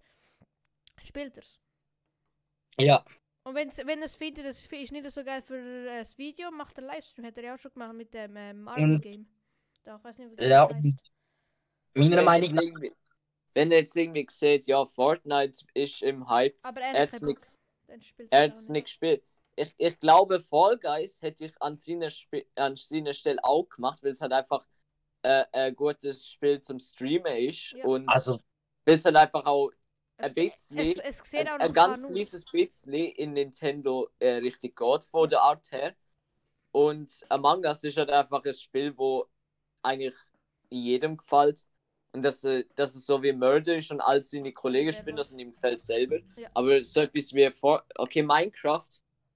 spielt 1.05 1.37
er 1.37 1.43
es. 1.43 1.61
Ja. 2.79 3.05
Und 3.45 3.55
wenn's, 3.57 3.77
wenn 3.79 3.99
er 4.01 4.07
es 4.07 4.15
findet, 4.15 4.47
das 4.47 4.65
ist 4.65 4.93
nicht 4.93 5.11
so 5.11 5.23
geil 5.23 5.43
für 5.43 5.57
äh, 5.57 5.99
das 5.99 6.17
Video, 6.17 6.51
macht 6.51 6.79
er 6.79 6.85
Livestream. 6.85 7.27
Hat 7.27 7.37
er 7.37 7.45
ja 7.45 7.55
auch 7.55 7.59
schon 7.59 7.73
gemacht 7.73 7.95
mit 7.95 8.13
dem 8.15 8.37
äh, 8.37 8.55
Marvel 8.55 8.85
Und- 8.95 9.01
Game. 9.03 9.27
Doch, 9.85 10.03
weiß 10.03 10.17
nicht, 10.19 10.39
wie 10.39 10.45
Ja, 10.45 10.67
das 10.67 10.77
heißt. 10.77 10.85
meiner 11.95 12.17
Wenn, 12.17 12.25
Meinung 12.25 12.43
jetzt 12.49 12.55
nach. 12.55 12.63
irgendwie, 12.63 12.93
wenn 13.53 13.71
er 13.71 13.79
jetzt 13.81 13.97
irgendwie 13.97 14.27
sieht, 14.31 14.67
ja, 14.67 14.87
Fortnite 14.87 15.65
ist 15.75 16.03
im 16.03 16.27
Hype, 16.29 16.57
Aber 16.63 16.81
er 16.81 16.95
er 16.95 17.03
hat 17.03 17.11
keinen 17.11 17.27
nicht- 17.27 17.41
es 18.57 18.69
nicht 18.71 18.85
gespielt. 18.87 19.23
Ich, 19.57 19.73
ich 19.77 20.01
glaube, 20.01 20.41
Fall 20.41 20.79
Guys 20.79 21.21
hätte 21.23 21.45
ich 21.45 21.63
an 21.63 21.77
seiner, 21.77 22.07
Sp 22.11 22.49
an 22.57 22.77
seiner 22.77 23.13
Stelle 23.13 23.45
auch 23.45 23.69
gemacht, 23.69 24.03
weil 24.03 24.11
es 24.13 24.21
halt 24.23 24.33
einfach 24.33 24.65
äh, 25.23 25.45
ein 25.53 25.77
gutes 25.77 26.27
Spiel 26.27 26.61
zum 26.61 26.79
Streamen 26.81 27.37
ist 27.37 27.73
Ja. 27.73 27.85
und 27.85 28.09
Also, 28.09 28.41
weil 28.87 28.97
es 28.97 29.05
halt 29.05 29.17
einfach 29.17 29.45
auch 29.47 29.71
ein 30.17 30.35
bisschen, 30.35 30.79
es, 30.79 30.99
es 30.99 31.35
ein, 31.35 31.49
auch 31.49 31.59
ein 31.59 31.73
ganz 31.73 32.07
kleines 32.07 32.45
bisschen 32.45 32.95
in 32.95 33.33
Nintendo 33.33 34.09
äh, 34.19 34.35
richtig 34.35 34.77
geht 34.77 35.05
von 35.05 35.29
der 35.29 35.43
Art 35.43 35.71
her. 35.73 35.95
Und 36.73 37.25
Among 37.29 37.65
Us 37.65 37.85
ist 37.85 37.97
halt 37.99 38.11
einfach 38.11 38.45
ein 38.45 38.53
Spiel, 38.53 38.97
wo 38.97 39.27
eigentlich 39.83 40.15
jedem 40.71 41.17
gefällt. 41.17 41.67
Und 42.13 42.25
dass, 42.25 42.45
äh, 42.45 42.65
dass 42.77 42.95
es 42.95 43.07
so 43.07 43.23
wie 43.23 43.33
Murder 43.33 43.77
ist 43.77 43.91
und 43.91 44.01
all 44.01 44.23
seine 44.23 44.53
Kollegen 44.53 44.93
spielen, 44.93 45.17
das 45.17 45.33
ihm 45.33 45.53
gefällt 45.53 45.81
selber. 45.81 46.19
Ja. 46.37 46.49
Aber 46.55 46.83
so 46.83 47.01
etwas 47.01 47.33
wie 47.35 47.51
vor. 47.51 47.85
Okay, 47.97 48.23
Minecraft 48.23 48.87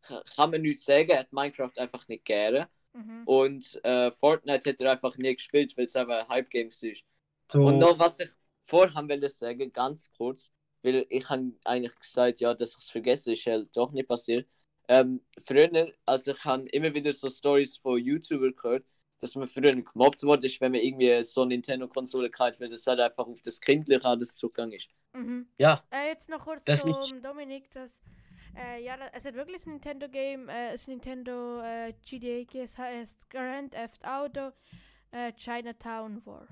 ka- 0.03 0.23
kann 0.37 0.51
man 0.51 0.63
nicht 0.63 0.83
sagen, 0.83 1.11
er 1.11 1.21
hat 1.21 1.33
Minecraft 1.33 1.73
einfach 1.79 2.07
nicht 2.09 2.25
gerne. 2.25 2.69
Mhm. 2.93 3.23
Und 3.25 3.85
äh, 3.85 4.11
Fortnite 4.13 4.71
hat 4.71 4.81
er 4.81 4.93
einfach 4.93 5.17
nie 5.17 5.35
gespielt, 5.35 5.77
weil 5.77 5.87
es 5.87 5.97
einfach 5.97 6.21
ein 6.21 6.29
Hype-Game 6.29 6.69
ist. 6.69 7.05
So, 7.53 7.59
Und 7.61 7.79
noch 7.79 7.99
was 7.99 8.21
ich 8.21 8.31
vorher 8.65 9.09
will 9.09 9.29
sagen, 9.29 9.73
ganz 9.73 10.13
kurz, 10.13 10.53
weil 10.83 11.07
ich 11.11 11.29
habe 11.29 11.53
eigentlich 11.65 11.95
gesagt, 11.99 12.41
ja, 12.41 12.55
dass 12.55 12.71
ich 12.73 12.79
es 12.79 12.91
vergesse, 12.91 13.33
ist 13.33 13.47
halt 13.47 13.77
doch 13.77 13.93
nicht 13.93 14.09
passiert. 14.09 14.49
Ähm, 14.89 15.21
früher, 15.45 15.93
also 16.07 16.33
ich 16.33 16.45
habe 16.45 16.67
immer 16.71 16.95
wieder 16.95 17.13
so 17.13 17.29
Stories 17.29 17.77
von 17.77 17.99
YouTubern 17.99 18.55
gehört, 18.57 18.85
dass 19.21 19.35
man 19.35 19.49
früher 19.49 19.75
gemobbt 19.75 20.23
wurde, 20.23 20.47
ist, 20.47 20.61
wenn 20.61 20.73
man 20.73 20.81
irgendwie 20.81 21.23
so 21.23 21.43
eine 21.43 21.49
Nintendo-Konsole 21.51 22.31
kauft, 22.31 22.61
weil 22.61 22.69
das 22.69 22.87
halt 22.87 23.01
einfach 23.01 23.27
auf 23.27 23.41
das 23.43 23.61
Kindliche 23.61 24.05
alles 24.05 24.35
Zugang 24.37 24.73
ist. 24.73 24.89
Mhm. 25.15 25.47
ja, 25.59 25.85
Äh, 25.91 26.09
jetzt 26.09 26.29
noch 26.29 26.45
kurz 26.45 26.65
Das 26.67 26.81
zum 26.81 27.21
Dominik, 27.23 27.71
das 27.73 28.03
äh, 28.57 28.83
ja, 28.85 28.97
es 29.13 29.25
hat 29.25 29.35
wirklich 29.35 29.67
ein 29.67 29.73
Nintendo-Game, 29.75 30.49
äh, 30.49 30.73
ein 30.73 30.79
Nintendo 30.87 31.61
äh, 31.63 31.93
GDA, 32.05 32.63
es 32.65 32.79
heißt 32.79 33.31
Grand 33.31 33.73
Theft 33.73 34.05
Auto 34.07 34.53
äh, 35.13 35.33
Chinatown 35.35 36.25
War. 36.27 36.49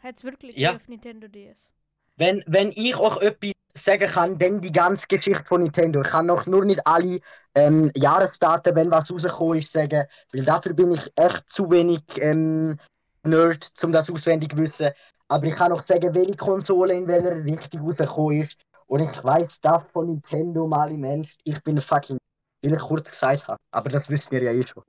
Hat 0.00 0.18
es 0.18 0.24
wirklich 0.24 0.56
Ja. 0.56 0.76
auf 0.76 0.88
Nintendo 0.88 1.28
DS. 1.28 1.70
wenn, 2.16 2.42
wenn 2.46 2.70
ich 2.74 2.94
auch 2.94 3.20
etwas 3.20 3.52
sagen 3.84 4.10
kann, 4.10 4.38
dann 4.38 4.60
die 4.60 4.72
ganze 4.72 5.06
Geschichte 5.06 5.44
von 5.44 5.62
Nintendo. 5.62 6.02
Ich 6.02 6.08
kann 6.08 6.26
noch 6.26 6.46
nur 6.46 6.64
nicht 6.64 6.86
alle 6.86 7.20
ähm, 7.54 7.90
Jahresdaten, 7.94 8.74
wenn 8.74 8.90
was 8.90 9.10
rausgekommen 9.10 9.58
ist, 9.58 9.72
sagen, 9.72 10.06
weil 10.32 10.44
dafür 10.44 10.72
bin 10.72 10.92
ich 10.92 11.12
echt 11.16 11.44
zu 11.48 11.70
wenig 11.70 12.02
ähm, 12.16 12.78
Nerd, 13.22 13.70
um 13.82 13.92
das 13.92 14.10
auswendig 14.10 14.52
zu 14.52 14.58
wissen. 14.58 14.90
Aber 15.28 15.46
ich 15.46 15.54
kann 15.54 15.70
noch 15.70 15.82
sagen, 15.82 16.14
welche 16.14 16.36
Konsole 16.36 16.94
in 16.94 17.06
welcher 17.06 17.44
Richtung 17.44 17.82
rausgekommen 17.82 18.40
ist. 18.40 18.58
Und 18.86 19.00
ich 19.00 19.24
weiß 19.24 19.60
das 19.60 19.84
von 19.92 20.06
Nintendo 20.06 20.66
mal 20.66 20.90
im 20.90 21.04
Ernst. 21.04 21.40
Ich 21.44 21.62
bin 21.62 21.80
fucking, 21.80 22.18
wie 22.62 22.74
ich 22.74 22.80
kurz 22.80 23.10
gesagt 23.10 23.46
habe. 23.46 23.58
Aber 23.70 23.88
das 23.88 24.08
wissen 24.08 24.32
wir 24.32 24.42
ja 24.42 24.52
eh 24.52 24.64
schon. 24.64 24.82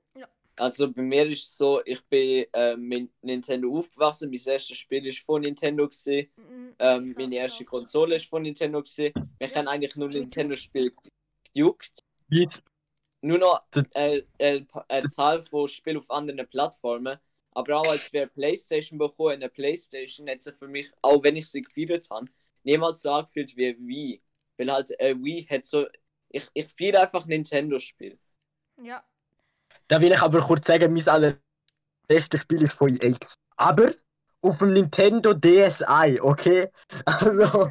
Also 0.56 0.92
bei 0.92 1.02
mir 1.02 1.26
ist 1.26 1.44
es 1.44 1.56
so, 1.56 1.82
ich 1.84 2.04
bin 2.06 2.46
äh, 2.52 2.76
mit 2.76 3.10
Nintendo 3.22 3.78
aufgewachsen, 3.78 4.30
mein 4.30 4.40
erstes 4.44 4.78
Spiel 4.78 5.06
ist 5.06 5.20
von 5.20 5.42
Nintendo 5.42 5.88
gewesen, 5.88 6.30
Mhm, 6.36 6.74
ähm, 6.78 7.14
meine 7.16 7.36
erste. 7.36 7.64
Konsole 7.64 8.16
ist 8.16 8.26
von 8.26 8.42
Nintendo 8.42 8.82
gewesen. 8.82 9.14
Wir 9.38 9.48
Ja. 9.48 9.54
haben 9.56 9.68
eigentlich 9.68 9.96
nur. 9.96 10.08
Nintendo-Spiel 10.08 10.92
gejuckt. 11.54 11.98
Jetzt, 12.28 12.62
Nur 13.20 13.38
noch 13.38 13.62
äh, 13.94 14.22
äh, 14.38 14.64
eine 14.88 15.06
Zahl 15.06 15.42
von 15.42 15.68
Spielen 15.68 15.98
auf 15.98 16.10
anderen 16.10 16.46
Plattformen. 16.46 17.18
Aber 17.52 17.76
auch 17.76 17.90
als 17.90 18.12
wir 18.12 18.26
Playstation 18.26 18.98
bekommen, 18.98 19.34
eine 19.34 19.48
Playstation 19.48 20.28
hat 20.28 20.42
sich 20.42 20.54
für 20.54 20.68
mich, 20.68 20.90
auch 21.02 21.22
wenn 21.22 21.36
ich 21.36 21.50
sie 21.50 21.62
gefeiert 21.62 22.08
habe, 22.10 22.26
niemals 22.64 23.02
so 23.02 23.10
angefühlt 23.10 23.56
wie 23.56 23.76
Wii. 23.78 24.22
Weil 24.56 24.72
halt 24.72 24.98
äh, 25.00 25.14
Wii 25.22 25.44
hat 25.44 25.64
so, 25.64 25.86
ich, 26.30 26.48
ich 26.54 26.66
feiere 26.72 27.02
einfach 27.02 27.26
Nintendo-Spiel. 27.26 28.18
Ja, 28.76 29.04
da 29.92 30.00
will 30.00 30.10
ich 30.10 30.20
aber 30.20 30.40
kurz 30.40 30.66
sagen, 30.66 30.94
mein 30.94 31.06
allererstes 31.06 32.40
Spiel 32.40 32.62
ist 32.62 32.72
von 32.72 32.98
EA. 32.98 33.14
Aber 33.56 33.94
auf 34.40 34.56
dem 34.56 34.72
Nintendo 34.72 35.34
DSi, 35.34 36.18
okay? 36.18 36.70
Also. 37.04 37.70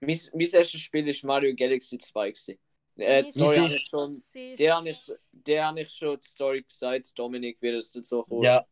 Mein, 0.00 0.18
mein 0.32 0.50
erstes 0.52 0.80
Spiel 0.80 1.06
ist 1.08 1.24
Mario 1.24 1.54
Galaxy 1.54 1.98
2 1.98 2.30
gewesen. 2.30 2.58
Äh, 2.96 3.22
die 3.22 3.30
Story 3.30 3.58
habe 3.58 3.74
ich 3.76 3.86
schon, 3.86 4.22
der 4.34 4.76
habe 4.76 4.88
ich, 4.88 5.12
der 5.32 5.66
habe 5.66 5.80
ich 5.82 5.90
schon 5.92 6.18
die 6.18 6.26
Story 6.26 6.62
gesagt, 6.62 7.18
Dominik, 7.18 7.58
wie 7.60 7.72
das 7.72 7.92
dazu 7.92 8.22
kommt. 8.22 8.46
Ja, 8.46 8.64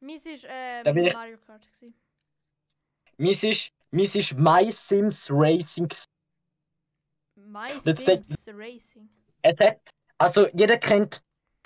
Meins 0.00 0.26
ist 0.26 0.44
ähm, 0.48 0.82
Da 0.84 0.92
bin 0.92 1.06
ich- 1.06 1.14
Mario 1.14 1.38
Kart. 1.38 1.64
Gewesen. 1.78 1.94
Mis 3.18 3.42
ist, 3.44 3.70
mis 3.92 4.16
ist 4.16 4.32
My 4.34 4.68
Sims 4.72 5.28
Racing. 5.30 5.88
My 7.36 7.78
Das 7.84 8.00
Sims 8.00 8.48
Racing. 8.48 9.08
Es 9.42 9.56
hat, 9.60 9.80
also 10.18 10.48
jeder 10.48 10.76
kennt 10.78 11.22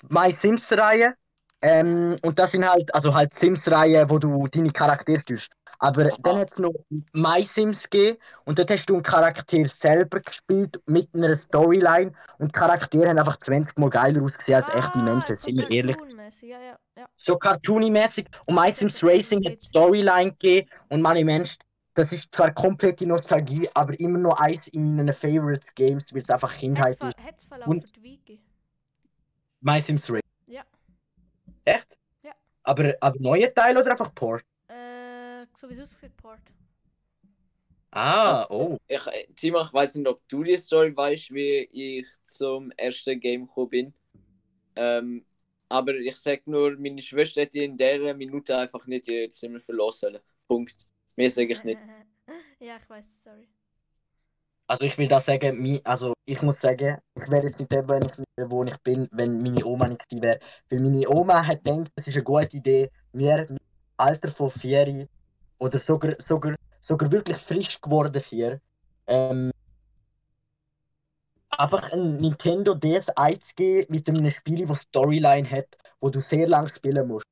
My 0.09 0.31
Sims 0.31 0.71
Reihe. 0.71 1.15
Ähm, 1.61 2.17
und 2.23 2.37
das 2.37 2.51
sind 2.51 2.69
halt, 2.69 2.93
also 2.93 3.13
halt 3.13 3.33
Sims 3.33 3.69
Reihe, 3.69 4.07
wo 4.09 4.19
du 4.19 4.47
deine 4.47 4.71
Charaktere 4.71 5.17
steuerst. 5.19 5.49
Aber 5.79 6.05
Aha. 6.05 6.17
dann 6.23 6.37
hat 6.39 6.51
es 6.51 6.59
noch 6.59 6.73
My 7.13 7.43
Sims 7.43 7.87
gegeben 7.89 8.17
und 8.45 8.57
dort 8.57 8.71
hast 8.71 8.87
du 8.89 8.95
einen 8.95 9.03
Charakter 9.03 9.67
selber 9.67 10.19
gespielt 10.21 10.79
mit 10.87 11.09
einer 11.13 11.35
Storyline 11.35 12.13
und 12.39 12.47
die 12.47 12.59
Charaktere 12.59 13.07
haben 13.09 13.19
einfach 13.19 13.37
20 13.37 13.77
Mal 13.77 13.89
geiler 13.91 14.23
ausgesehen 14.23 14.57
als 14.63 14.69
echte 14.69 14.97
Ah, 14.99 15.03
Menschen, 15.03 15.35
so 15.35 15.43
sind 15.45 15.57
wir 15.57 15.69
ehrlich. 15.69 15.95
cartoonmäßig, 15.97 16.49
Ja, 16.49 16.59
ja, 16.61 16.77
ja. 16.97 17.05
so 17.17 17.33
cartoony-mäßig. 17.37 18.25
Und 18.45 18.55
My 18.55 18.71
Sims 18.71 19.03
Racing 19.03 19.45
hat 19.45 19.61
Storyline 19.61 20.31
gegeben 20.31 20.67
und 20.89 21.01
meine 21.03 21.23
Mensch, 21.23 21.57
das 21.93 22.11
ist 22.11 22.33
zwar 22.33 22.51
komplette 22.53 23.05
Nostalgie, 23.05 23.69
aber 23.75 23.99
immer 23.99 24.17
noch 24.19 24.37
eins 24.39 24.67
in 24.69 24.95
meinen 24.95 25.13
Favorite 25.13 25.67
Games, 25.75 26.11
weil 26.13 26.21
es 26.21 26.29
einfach 26.31 26.53
Kindheit 26.55 26.93
ist. 26.93 27.03
Hätte 27.03 27.35
es 27.37 27.45
Verlauf 27.45 27.67
Und- 27.67 27.81
für 27.85 27.91
die 27.93 28.03
Wiki. 28.03 28.39
My 29.61 29.81
Sims 29.81 30.09
Racing. 30.09 30.21
Ja. 30.47 30.63
Echt? 31.65 31.97
Ja. 32.23 32.33
Aber, 32.63 32.95
aber 32.99 33.19
neue 33.19 33.53
Teil 33.53 33.77
oder 33.77 33.91
einfach 33.91 34.13
Port? 34.13 34.43
Äh, 34.67 35.45
so 35.59 35.69
wie 35.69 35.73
es 35.73 35.83
aussieht, 35.83 36.15
Port. 36.17 36.41
Ah, 37.91 38.45
oh. 38.49 38.77
Ich, 38.87 39.05
äh, 39.07 39.27
Timo, 39.35 39.61
ich 39.61 39.73
weiß 39.73 39.95
nicht, 39.95 40.07
ob 40.07 40.21
du 40.27 40.43
die 40.43 40.57
Story 40.57 40.95
weißt, 40.95 41.33
wie 41.33 41.67
ich 41.71 42.07
zum 42.25 42.71
ersten 42.71 43.19
Game 43.19 43.47
gekommen 43.47 43.69
bin. 43.69 43.93
Ähm, 44.75 45.25
aber 45.69 45.95
ich 45.95 46.15
sag 46.17 46.45
nur, 46.47 46.77
meine 46.77 47.01
Schwester 47.01 47.41
hätte 47.41 47.59
in 47.59 47.77
der 47.77 48.13
Minute 48.13 48.57
einfach 48.57 48.85
nicht 48.87 49.07
ihr 49.07 49.31
Zimmer 49.31 49.59
verlassen 49.59 50.11
sollen. 50.11 50.19
Punkt. 50.47 50.87
Mehr 51.15 51.31
sage 51.31 51.53
ich 51.53 51.63
nicht. 51.63 51.81
ja, 52.59 52.77
ich 52.77 52.89
weiß 52.89 53.05
die 53.05 53.13
Story. 53.13 53.47
Also 54.67 54.83
ich 54.83 54.97
will 54.97 55.07
da 55.07 55.21
sagen, 55.21 55.79
also 55.85 56.13
ich 56.25 56.41
muss 56.41 56.59
sagen, 56.59 56.97
ich 57.15 57.31
wäre 57.31 57.45
jetzt 57.45 57.59
nicht 57.59 57.71
der, 57.71 57.87
wenn 57.87 58.05
ich 58.05 58.13
wo 58.49 58.65
ich 58.65 58.77
bin, 58.79 59.07
wenn 59.11 59.41
meine 59.41 59.65
Oma 59.65 59.87
nicht 59.87 60.09
gewesen 60.09 60.21
wäre. 60.21 60.39
Weil 60.69 60.81
meine 60.81 61.09
Oma 61.09 61.45
hat 61.47 61.63
gedacht, 61.63 61.91
es 61.95 62.07
ist 62.07 62.15
eine 62.15 62.23
gute 62.23 62.57
Idee, 62.57 62.91
mir 63.13 63.47
im 63.47 63.57
Alter 63.95 64.29
von 64.29 64.51
vier 64.51 65.07
oder 65.57 65.79
sogar, 65.79 66.15
sogar, 66.19 66.55
sogar 66.81 67.11
wirklich 67.11 67.37
frisch 67.37 67.79
geworden 67.79 68.21
vier, 68.21 68.59
ähm, 69.07 69.51
einfach 71.49 71.91
ein 71.93 72.17
Nintendo 72.17 72.75
DS 72.75 73.09
einzugeben 73.09 73.85
mit 73.89 74.07
einem 74.09 74.29
Spiel, 74.29 74.67
das 74.67 74.81
Storyline 74.81 75.49
hat, 75.49 75.77
wo 76.01 76.09
du 76.09 76.19
sehr 76.19 76.47
lang 76.47 76.67
spielen 76.67 77.07
musst. 77.07 77.25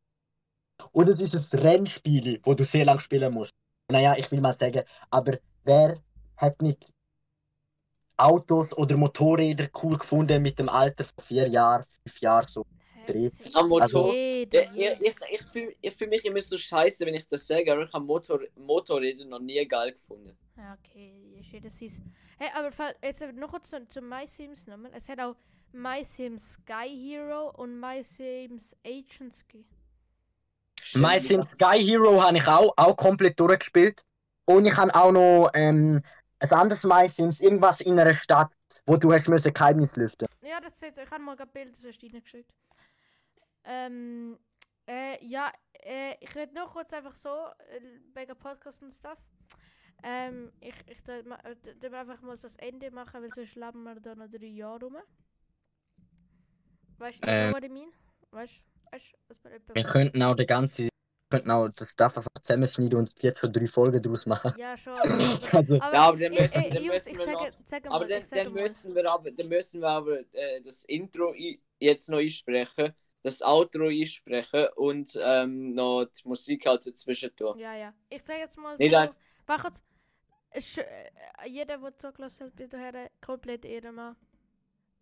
Und 0.94 1.10
es 1.10 1.20
ist 1.20 1.54
ein 1.54 1.60
Rennspiel, 1.60 2.40
wo 2.44 2.54
du 2.54 2.64
sehr 2.64 2.86
lang 2.86 3.00
spielen 3.00 3.34
musst. 3.34 3.52
Naja, 3.92 4.16
ich 4.18 4.32
will 4.32 4.42
mal 4.42 4.56
sagen, 4.56 4.84
aber 5.10 5.38
wer 5.64 6.00
hat 6.38 6.62
nicht 6.62 6.95
Autos 8.18 8.76
oder 8.78 8.98
Motorräder 8.98 9.70
cool 9.84 9.98
gefunden 9.98 10.42
mit 10.42 10.58
dem 10.60 10.70
Alter 10.70 11.04
von 11.06 11.24
vier 11.24 11.48
Jahren, 11.48 11.86
fünf 12.04 12.20
Jahren 12.20 12.46
so? 12.46 12.66
Am 13.54 13.70
Motor- 13.70 14.14
Ja, 14.52 14.94
ich 15.00 15.00
ich, 15.02 15.16
ich 15.32 15.42
fühle 15.44 15.74
ich 15.82 15.94
fühl 15.96 16.08
mich 16.08 16.26
immer 16.26 16.42
so 16.42 16.58
scheiße, 16.58 17.06
wenn 17.06 17.14
ich 17.14 17.28
das 17.28 17.46
sage, 17.46 17.72
aber 17.72 17.84
ich 17.84 17.94
habe 17.94 18.06
Motor, 18.06 18.40
Motorräder 18.56 19.26
noch 19.26 19.40
nie 19.40 19.66
geil 19.68 19.92
gefunden. 19.92 20.36
Ja, 20.58 20.78
okay, 20.80 21.14
ist 21.40 21.52
jeder 21.52 21.70
seins. 21.70 22.02
Hey, 22.40 22.50
aber 22.56 22.72
jetzt 23.04 23.22
noch 23.36 23.52
kurz 23.52 23.70
zu, 23.70 23.88
zu 23.90 24.02
My 24.02 24.26
Sims 24.26 24.66
nochmal. 24.66 24.92
Es 24.96 25.08
hat 25.10 25.20
auch 25.20 25.36
My 25.74 26.04
Sims 26.04 26.54
Sky 26.54 26.90
Hero 26.90 27.52
und 27.58 27.80
My 27.80 28.04
Sims 28.04 28.76
Agents 28.86 29.46
gegeben. 29.48 29.68
My 30.96 31.20
Sims 31.20 31.48
Sky 31.56 31.86
Hero 31.86 32.22
habe 32.22 32.38
ich 32.38 32.48
auch, 32.48 32.74
auch 32.78 32.96
komplett 32.96 33.40
durchgespielt. 33.40 34.04
Und 34.46 34.66
ich 34.66 34.76
habe 34.76 34.94
auch 34.96 35.12
noch 35.12 35.50
ähm, 35.54 36.02
ein 36.40 36.52
anderes 36.52 36.84
My 36.84 37.08
Sims, 37.08 37.40
irgendwas 37.40 37.82
in 37.82 38.00
einer 38.00 38.14
Stadt, 38.14 38.52
wo 38.86 38.98
du 38.98 39.12
hast 39.14 39.28
müssen 39.28 39.54
Geheimnis 39.54 39.96
lüften. 39.96 40.28
Ja, 40.42 40.60
das 40.60 40.80
sieht, 40.80 40.98
ich 40.98 41.10
habe 41.10 41.24
mal 41.24 41.36
gerade 41.36 41.52
Bilder 41.52 41.78
so 41.78 41.88
reingeschickt. 41.88 42.52
Ähm, 43.64 44.38
äh, 44.88 45.26
ja, 45.26 45.52
äh, 45.82 46.16
ich 46.20 46.36
rede 46.36 46.54
noch 46.54 46.74
kurz 46.74 46.94
einfach 46.94 47.16
so, 47.16 47.30
äh, 47.70 47.82
wegen 48.14 48.36
Podcast 48.38 48.84
und 48.84 48.94
Stuff. 48.94 49.18
Ähm, 50.04 50.52
ich, 50.60 50.76
ich 50.88 51.00
ma- 51.26 51.40
äh, 51.44 51.96
einfach 51.96 52.22
mal 52.22 52.38
das 52.38 52.56
Ende 52.58 52.92
machen, 52.92 53.24
weil 53.24 53.34
sonst 53.34 53.56
leben 53.56 53.84
wir 53.84 54.00
da 54.00 54.14
noch 54.14 54.30
drei 54.30 54.46
Jahre 54.46 54.86
rum. 54.86 54.98
Weißt 56.98 57.24
du, 57.24 57.28
Ähm. 57.28 57.54
was 57.54 57.64
ich 57.64 57.72
meine? 57.72 57.92
Weißt 58.32 58.54
du, 58.58 58.92
weißt, 58.92 59.14
du, 59.14 59.18
dass 59.30 59.44
wir 59.44 59.52
etwa. 59.52 59.74
Wir 59.74 59.84
könnten 59.86 60.22
auch 60.22 60.36
den 60.36 60.48
ganzen, 60.48 60.90
könnten 61.30 61.52
auch 61.52 61.70
das 61.70 61.92
Stuff 61.92 62.18
einfach 62.18 62.30
zusammenschneiden 62.44 63.00
und 63.00 63.14
jetzt 63.24 63.40
schon 63.40 63.52
drei 63.52 63.68
Folgen 63.68 64.02
daraus 64.02 64.26
machen. 64.26 64.54
Ja, 64.58 64.78
schon. 64.78 64.94
Aber, 64.94 65.10
Also, 65.54 65.76
aber 65.82 65.94
Ja, 65.94 66.02
aber 66.08 66.18
dann 66.18 66.34
ey, 66.34 66.42
müssen- 66.42 66.62
ey, 66.64 66.70
dann 66.72 66.84
Jungs, 66.84 67.06
müssen 67.06 67.18
wir 67.18 67.26
sage, 67.66 67.88
noch- 67.88 67.96
Aber 67.96 68.06
mal, 68.06 68.10
dann, 68.10 68.24
dann, 68.32 68.54
müssen 68.54 68.96
wir 68.96 69.12
aber, 69.12 69.32
dann 69.32 69.48
müssen 69.48 69.82
wir 69.82 69.90
aber 69.90 70.20
äh, 70.34 70.62
das 70.62 70.84
Intro 70.86 71.34
jetzt 71.80 72.10
noch 72.10 72.20
einsprechen, 72.20 72.94
das 73.24 73.42
Outro 73.42 73.88
einsprechen 73.88 74.68
und 74.76 75.18
ähm, 75.22 75.74
noch 75.74 76.06
die 76.06 76.28
Musik 76.28 76.66
halt 76.68 76.86
dazwischen 76.86 77.36
tun. 77.36 77.58
Ja, 77.58 77.76
ja. 77.76 77.94
Ich 78.10 78.22
sag 78.24 78.38
jetzt 78.38 78.58
mal 78.58 78.76
Nee, 78.78 78.90
so. 78.90 78.98
nein. 78.98 79.10
Warte, 79.48 79.72
es, 80.52 80.78
äh, 80.78 80.84
jeder, 81.48 81.78
der 81.78 81.98
zugelassen 81.98 82.48
hat, 82.48 82.56
bis 82.56 82.70
dahin, 82.70 83.10
komplett 83.26 83.66
Ehrenmann. 83.66 84.16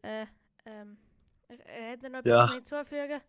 Äh, 0.01 0.25
ähm. 0.65 0.97
Er 1.49 1.91
hätte 1.91 2.09
noch 2.09 2.25
Ja. 2.25 2.45
etwas 2.45 2.53
hinzufügen. 2.53 3.21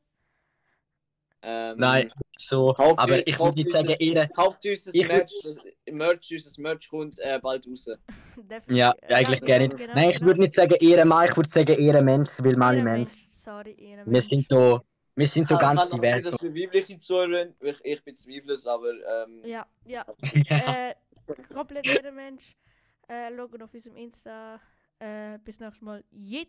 Ähm, 1.47 1.79
nein, 1.79 2.11
so, 2.39 2.73
Kauft 2.73 2.99
aber 2.99 3.27
ich 3.27 3.37
kauft 3.37 3.57
würde 3.57 3.69
nicht 3.69 3.73
sagen, 3.75 3.95
ihr, 3.99 4.29
Kauft 4.29 4.65
uns 4.67 4.85
das 4.85 4.95
Ich 4.95 5.07
Merch, 5.07 5.31
das 5.43 5.59
Merch, 5.91 6.31
unser 6.33 6.63
Merch 6.63 6.89
kommt 6.89 7.19
äh, 7.19 7.39
bald 7.43 7.67
raus. 7.69 7.89
Ja, 8.69 8.95
eigentlich 9.09 9.41
ja, 9.41 9.47
gerne. 9.47 9.69
genau, 9.69 9.95
Nein, 9.95 10.11
ich 10.11 10.15
genau. 10.17 10.27
würde 10.27 10.41
nicht 10.41 10.57
sagen 10.57 10.75
Ehrenmann, 10.81 11.29
ich 11.31 11.37
würde 11.37 11.49
sagen 11.51 11.73
Ehrenmensch, 11.79 12.31
weil 12.41 12.57
meine 12.57 12.79
Ehrenmensch, 12.79 13.11
Mensch. 13.13 13.29
Sorry, 13.33 13.77
Wir 13.77 13.89
Ehrenmensch. 13.89 14.29
sind 14.29 14.47
da, 14.51 14.83
Wir 15.17 15.29
sind 15.29 15.49
so 15.49 15.57
Kann- 15.57 15.77
ganz 15.77 15.91
kann 15.91 15.99
auch 16.01 16.03
sein, 16.03 16.19
divers. 16.23 16.33
dass 16.33 16.43
wir 16.43 16.55
weibliche 16.55 16.99
zuhören. 16.99 17.55
Ich, 17.61 17.81
ich 17.85 18.03
bezweifle 18.05 18.53
es, 18.55 18.67
aber 18.67 18.91
ähm, 18.91 19.43
Ja, 19.45 19.67
ja. 19.85 20.05
Ja. 20.49 20.89
Äh, 20.91 20.95
komplett 21.53 21.87
jeder 21.87 22.11
Mensch. 22.13 22.57
Äh, 23.09 23.31
schaut 23.37 23.63
auf 23.63 23.73
unserem 23.75 23.97
Insta. 23.97 24.61
Äh, 24.99 25.39
bis 25.45 25.61
nächstes 25.61 25.83
Mal. 25.83 26.03
Jit. 26.11 26.49